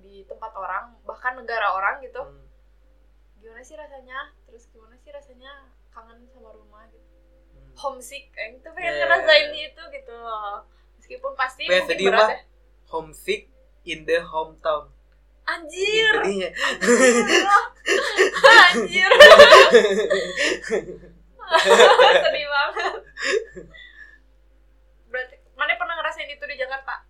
di 0.00 0.24
tempat 0.26 0.52
orang 0.56 0.96
bahkan 1.04 1.36
negara 1.36 1.72
orang 1.76 2.00
gitu. 2.04 2.20
Hmm. 2.20 2.48
gimana 3.40 3.64
sih 3.64 3.72
rasanya? 3.72 4.36
Terus 4.44 4.68
gimana 4.68 5.00
sih 5.00 5.08
rasanya 5.08 5.72
kangen 5.92 6.28
sama 6.28 6.52
rumah 6.52 6.84
gitu? 6.92 7.08
Hmm. 7.56 7.72
homesick 7.72 8.28
Aing 8.36 8.60
tuh 8.60 8.72
pengen 8.76 8.94
iya, 8.96 9.00
ngerasain 9.06 9.50
itu 9.56 9.82
gitu 9.96 10.14
loh. 10.16 10.68
Meskipun 11.00 11.32
pasti 11.32 11.64
Pengen 11.64 11.88
mungkin 11.88 11.90
sedih 11.96 12.06
berat 12.12 12.20
mah. 12.20 12.30
ya 12.36 12.40
homesick 12.90 13.46
in 13.86 14.02
the 14.04 14.18
hometown. 14.20 14.90
Anjir! 15.46 16.14
Jadinya 16.20 16.50
anjir. 18.70 19.10
Sedih 22.22 22.46
banget. 22.46 22.94
Berarti 25.10 25.34
mana 25.58 25.74
pernah 25.74 25.94
ngerasain 25.98 26.30
itu 26.30 26.44
di 26.46 26.56
Jakarta 26.58 27.09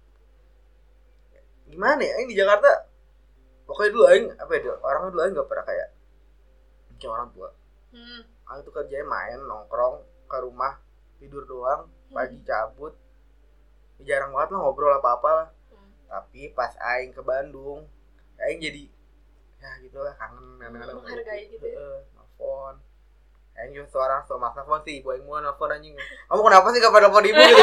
gimana 1.70 2.02
ya 2.02 2.12
aing 2.18 2.28
di 2.28 2.36
Jakarta 2.36 2.70
pokoknya 3.64 3.90
dulu 3.94 4.04
aing 4.10 4.26
apa 4.34 4.52
ya 4.58 4.74
orang 4.82 5.02
dulu 5.14 5.20
aing 5.22 5.34
nggak 5.38 5.48
pernah 5.48 5.64
kayak 5.64 5.88
kayak 6.98 7.12
orang 7.14 7.28
tua 7.30 7.48
hmm. 7.94 8.20
aing 8.50 8.62
tuh 8.66 8.72
kerjanya 8.74 9.06
main 9.06 9.38
nongkrong 9.46 10.02
ke 10.26 10.36
rumah 10.42 10.82
tidur 11.22 11.46
doang 11.46 11.86
pagi 12.10 12.42
cabut 12.42 12.94
Ya, 14.00 14.16
jarang 14.16 14.32
banget 14.32 14.56
lah 14.56 14.64
ngobrol 14.64 14.96
apa 14.96 15.10
apa 15.20 15.30
lah 15.36 15.48
Hmm. 15.70 15.92
tapi 16.08 16.48
pas 16.56 16.72
aing 16.96 17.12
ke 17.12 17.20
Bandung 17.20 17.84
aing 18.40 18.58
jadi 18.58 18.88
ya 19.60 19.70
gitu 19.84 20.00
lah 20.00 20.16
kangen 20.16 20.56
kadang-kadang 20.56 20.96
Menghargai 21.04 21.52
gitu. 21.52 21.68
Heeh, 21.68 22.00
nelfon 22.16 22.74
aing 23.60 23.72
juga 23.72 23.86
seorang 23.88 24.20
so 24.24 24.34
maksa 24.36 24.60
nelfon 24.60 24.80
sih 24.82 24.98
ibu 24.98 25.08
aing 25.10 25.24
mau 25.24 25.38
nelfon 25.38 25.68
anjing. 25.68 25.92
Kamu 26.26 26.40
kenapa 26.40 26.66
sih 26.70 26.80
pada 26.80 27.06
nelfon 27.06 27.24
ibu? 27.24 27.36
Gitu 27.36 27.62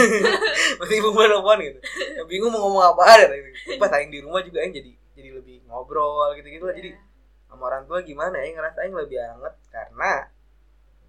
masih 0.80 0.96
ibu 1.00 1.08
mau 1.10 1.24
nelfon 1.24 1.58
gitu. 1.60 1.78
Ya, 2.12 2.22
bingung 2.24 2.50
mau 2.52 2.60
ngomong 2.64 2.84
apa 2.92 3.02
gitu. 3.16 3.26
Tapi 3.32 3.78
pas 3.80 3.92
aing 3.96 4.10
di 4.10 4.20
rumah 4.20 4.40
juga 4.40 4.60
aing 4.60 4.72
jadi 4.72 4.90
jadi 5.16 5.30
lebih 5.32 5.64
ngobrol 5.66 6.36
gitu 6.36 6.48
gitu 6.48 6.64
lah. 6.64 6.76
Jadi 6.76 6.90
Iya. 6.92 7.00
sama 7.48 7.62
orang 7.66 7.82
tua 7.84 7.98
gimana? 8.02 8.36
Aing 8.36 8.54
ngerasa 8.54 8.78
aing 8.82 8.92
lebih 8.92 9.16
hangat 9.16 9.54
karena 9.70 10.12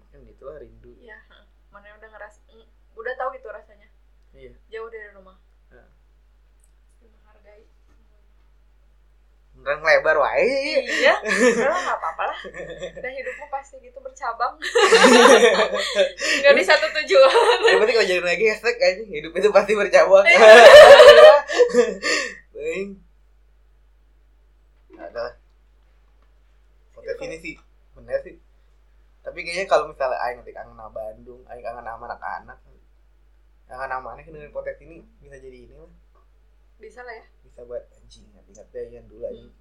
mungkin 0.00 0.18
gitu 0.24 0.42
lah 0.46 0.56
rindu. 0.56 0.92
Iya, 0.96 1.18
heeh. 1.28 1.44
mana 1.68 1.92
udah 1.92 2.08
ngeras 2.08 2.40
mm, 2.48 2.66
udah 2.96 3.12
tahu 3.14 3.28
gitu 3.36 3.48
rasanya? 3.52 3.88
Iya. 4.32 4.52
Jauh 4.72 4.88
dari 4.88 5.12
rumah 5.12 5.36
Ya. 5.68 5.84
menghargai 7.04 7.64
beneran 9.68 9.84
lebar 9.84 10.16
wae 10.16 10.80
iya 10.80 11.20
udah 11.20 11.76
nggak 11.76 11.98
apa-apa 12.00 12.22
lah 12.32 12.38
udah 12.96 13.12
hidupmu 13.12 13.44
pasti 13.52 13.76
gitu 13.84 14.00
bercabang 14.00 14.56
nggak 16.40 16.54
di 16.56 16.64
satu 16.64 16.88
tujuan 16.88 17.58
Yang 17.68 17.78
penting 17.84 17.96
kalau 18.00 18.08
jadi 18.08 18.22
lagi 18.24 18.44
hashtag 18.48 18.80
aja 18.80 19.04
hidup 19.04 19.32
itu 19.36 19.48
pasti 19.52 19.76
bercabang. 19.76 20.24
Iya. 20.24 20.40
Ada. 24.98 25.38
Ini 27.18 27.36
sih 27.38 27.54
bener 27.92 28.18
sih. 28.24 28.40
Tapi 29.20 29.38
kayaknya 29.44 29.68
kalau 29.68 29.92
misalnya 29.92 30.16
aing 30.24 30.40
nanti 30.40 30.54
kangen 30.56 30.78
sama 30.78 30.88
Bandung, 30.94 31.42
aing 31.50 31.60
kangen 31.60 31.84
sama 31.84 32.08
anak-anak. 32.08 32.56
Kangen 33.68 33.90
sama 33.92 34.16
aneh 34.16 34.24
dengan 34.24 34.48
podcast 34.54 34.80
ini 34.80 35.04
bisa 35.20 35.36
jadi 35.36 35.68
ini 35.68 35.76
lah. 35.76 35.92
bisa 36.78 37.02
lah 37.02 37.10
ya 37.10 37.26
Bisa 37.42 37.66
buat 37.66 37.82
anjing 37.90 38.22
ingat-ingat 38.30 38.70
deh 38.70 38.86
yang 38.94 39.02
dulu 39.10 39.26
kuliah 39.26 39.50
lah. 39.50 39.57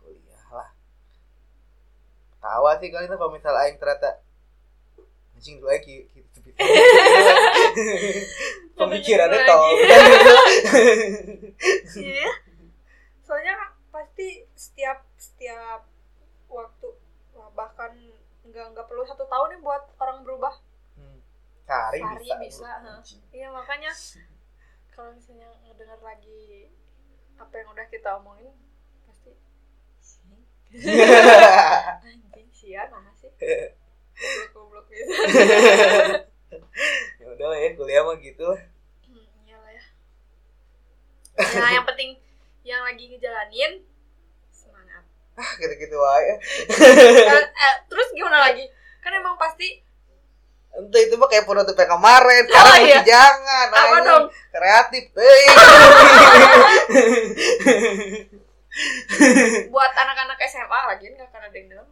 Tawa 2.37 2.71
sih 2.77 2.89
kali 2.89 3.05
itu 3.05 3.15
kalau 3.15 3.31
misalnya 3.31 3.59
aing 3.65 3.77
ternyata 3.77 4.09
anjing 5.33 5.57
dulu 5.57 5.69
aing 5.69 5.83
gitu. 5.83 6.49
Pemikirannya 8.77 9.39
tol. 9.43 9.73
iya 11.97 12.29
soalnya 13.21 13.53
pasti 13.91 14.45
setiap 14.55 15.03
setiap 15.17 15.83
waktu 16.47 16.87
bahkan 17.51 17.91
nggak 18.47 18.65
nggak 18.71 18.85
perlu 18.87 19.03
satu 19.03 19.27
tahun 19.27 19.57
nih 19.57 19.61
buat 19.61 19.83
orang 19.99 20.23
berubah 20.23 20.53
Hmm. 20.95 21.19
Sehari, 21.67 21.99
Sehari 22.01 22.23
bisa. 22.23 22.35
bisa, 22.41 22.69
iya 23.29 23.51
makanya 23.51 23.91
kalau 24.89 25.13
misalnya 25.13 25.45
ngedengar 25.61 25.99
lagi 26.01 26.71
apa 27.37 27.53
yang 27.53 27.69
udah 27.69 27.85
kita 27.85 28.09
omongin 28.17 28.49
pasti 29.05 29.29
sia 32.67 32.83
nah 32.91 33.15
sih? 33.15 33.31
Goblok 34.51 34.51
goblok 34.51 34.85
gitu. 34.91 35.07
Ya 37.17 37.25
udah 37.27 37.47
lah 37.47 37.57
ya 37.57 37.69
kuliah 37.73 38.01
mah 38.01 38.15
gitu 38.17 38.43
lah 38.43 38.59
Hmm, 39.03 39.23
iyalah 39.43 39.71
ya. 39.71 39.83
Ya 41.37 41.67
yang 41.75 41.85
penting 41.89 42.19
yang 42.61 42.83
lagi 42.83 43.03
ngejalanin 43.05 43.71
semangat. 44.49 45.03
Ah 45.33 45.51
gitu-gitu 45.55 45.95
aja. 45.95 46.35
Kan, 47.23 47.43
eh, 47.45 47.75
terus 47.87 48.07
gimana 48.11 48.39
lagi? 48.41 48.67
Kan 48.99 49.11
emang 49.13 49.35
pasti 49.35 49.79
entah 50.69 50.99
itu 50.99 51.15
mah 51.15 51.25
kayak 51.25 51.43
penutup 51.43 51.73
yang 51.73 51.91
kemarin. 51.93 52.41
Sekarang 52.43 52.67
Oh, 52.67 52.77
iya. 52.77 52.99
masih 52.99 53.07
jangan 53.07 53.65
apa 53.65 53.77
anjing. 53.79 54.05
dong? 54.05 54.25
Kreatif 54.49 55.03
teh 55.11 55.43
buat 59.67 59.91
anak-anak 59.91 60.37
SMA 60.45 60.79
lagi 60.85 61.05
nggak 61.09 61.27
karena 61.27 61.47
ada 61.47 61.57
yang 61.57 61.67
dalam 61.71 61.87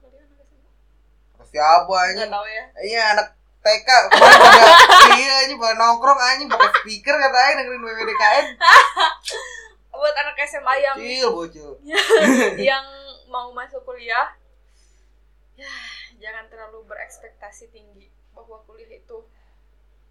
siapa 1.56 1.98
nggak 2.12 2.28
tahu 2.28 2.46
ya. 2.52 2.64
Iya 2.84 3.02
anak 3.16 3.28
TK 3.66 3.88
kemarin 4.14 4.38
pada 4.38 4.70
iya 5.18 5.34
anjing 5.42 5.58
pada 5.58 5.76
nongkrong 5.80 6.20
anjing 6.22 6.48
pakai 6.52 6.70
speaker 6.84 7.16
katanya 7.18 7.66
dengerin 7.66 7.82
WWDKN 7.82 8.46
buat 10.06 10.16
anak 10.22 10.38
SMA 10.46 10.74
yang 10.86 10.98
Cil 11.02 11.30
bocil. 11.34 11.70
yang 12.70 12.86
mau 13.32 13.50
masuk 13.56 13.82
kuliah. 13.88 14.38
Ya 15.56 15.72
jangan 16.22 16.46
terlalu 16.52 16.86
berekspektasi 16.86 17.74
tinggi 17.74 18.12
bahwa 18.38 18.62
kuliah 18.70 18.92
itu 18.92 19.26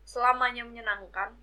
selamanya 0.03 0.67
menyenangkan. 0.67 1.39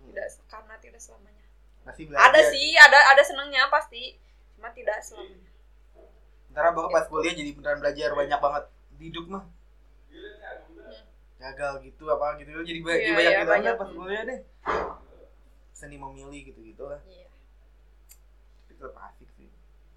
Tidak 0.00 0.26
karena 0.48 0.74
tidak 0.80 1.04
selamanya. 1.04 1.44
Masih 1.84 2.08
belajar. 2.08 2.32
ada 2.32 2.40
sih 2.48 2.72
ada 2.80 2.98
ada 3.12 3.22
senangnya 3.26 3.68
pasti. 3.68 4.16
Cuma 4.56 4.72
tidak 4.72 5.04
selamanya. 5.04 5.52
Ntar 6.54 6.72
abang 6.72 6.88
pas 6.88 7.04
kuliah 7.12 7.36
jadi 7.36 7.52
beneran 7.52 7.82
belajar 7.82 8.16
banyak 8.16 8.40
banget 8.40 8.64
hidup 9.02 9.26
mah. 9.28 9.44
Gagal 11.36 11.82
gitu 11.82 12.06
apa 12.06 12.38
gitu 12.38 12.54
jadi, 12.62 12.80
ba- 12.80 12.94
Iya, 12.94 13.02
jadi 13.02 13.14
banyak 13.18 13.32
gitu 13.34 13.50
banyak. 13.50 13.74
pas 13.74 13.90
kuliah 13.90 14.22
deh. 14.22 14.40
Seni 15.74 15.96
memilih 15.98 16.40
gitu 16.48 16.60
gitu 16.62 16.86
lah. 16.86 17.02
Iya. 17.02 17.26
Itu 18.64 18.72
tetap 18.78 18.94
asik 19.10 19.26
sih. 19.34 19.50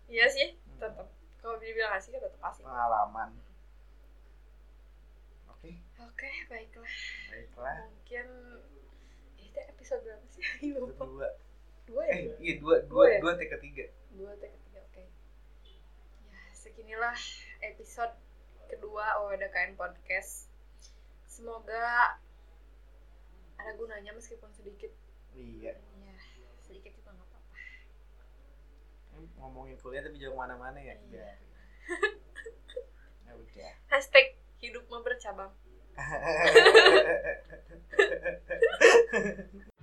Iya 0.06 0.26
sih 0.28 0.48
tetap 0.76 1.06
kalau 1.38 1.62
dibilang 1.62 1.94
asik 1.94 2.18
ya 2.18 2.22
tetap 2.22 2.42
asik. 2.44 2.66
Pengalaman. 2.66 3.30
Oke. 5.50 5.72
Oke 6.02 6.30
baiklah. 6.48 6.94
Baiklah. 7.30 7.78
Mungkin 7.86 8.28
itu 9.38 9.60
episode 9.62 10.02
berapa 10.02 10.26
sih? 10.28 10.44
Lupa. 10.74 11.06
Dua. 11.06 11.30
Dua 11.86 12.02
ya? 12.04 12.14
Eh 12.18 12.22
iya 12.42 12.54
dua 12.58 12.82
dua 12.82 13.06
Dua 13.06 13.14
ya? 13.14 13.20
dua 13.22 13.34
ketiga 13.38 13.86
dua 14.18 14.32
tag 14.42 14.50
ketiga 14.50 14.80
oke. 14.82 15.04
Ya 16.26 16.42
seginilah 16.52 17.20
episode 17.62 18.18
kedua 18.66 19.22
OWDKN 19.24 19.78
podcast. 19.78 20.50
Semoga 21.30 22.18
ada 23.56 23.72
gunanya 23.78 24.12
meskipun 24.14 24.50
sedikit. 24.54 24.92
Iya. 25.36 25.78
Ya 25.78 26.14
sedikit 26.66 26.92
juga 26.98 27.14
nggak 27.14 27.28
apa-apa. 27.30 27.58
Ngomongin 29.40 29.78
kuliah 29.80 30.02
tapi 30.02 30.18
jangan 30.18 30.34
ke 30.34 30.40
mana-mana 30.40 30.80
ya? 30.82 30.96
Iya. 31.12 31.30
ya 33.30 33.32
udah. 33.38 33.72
Hashtag 33.92 34.34
hidup 34.64 34.90
mah 34.90 35.04
bercabang 35.06 35.54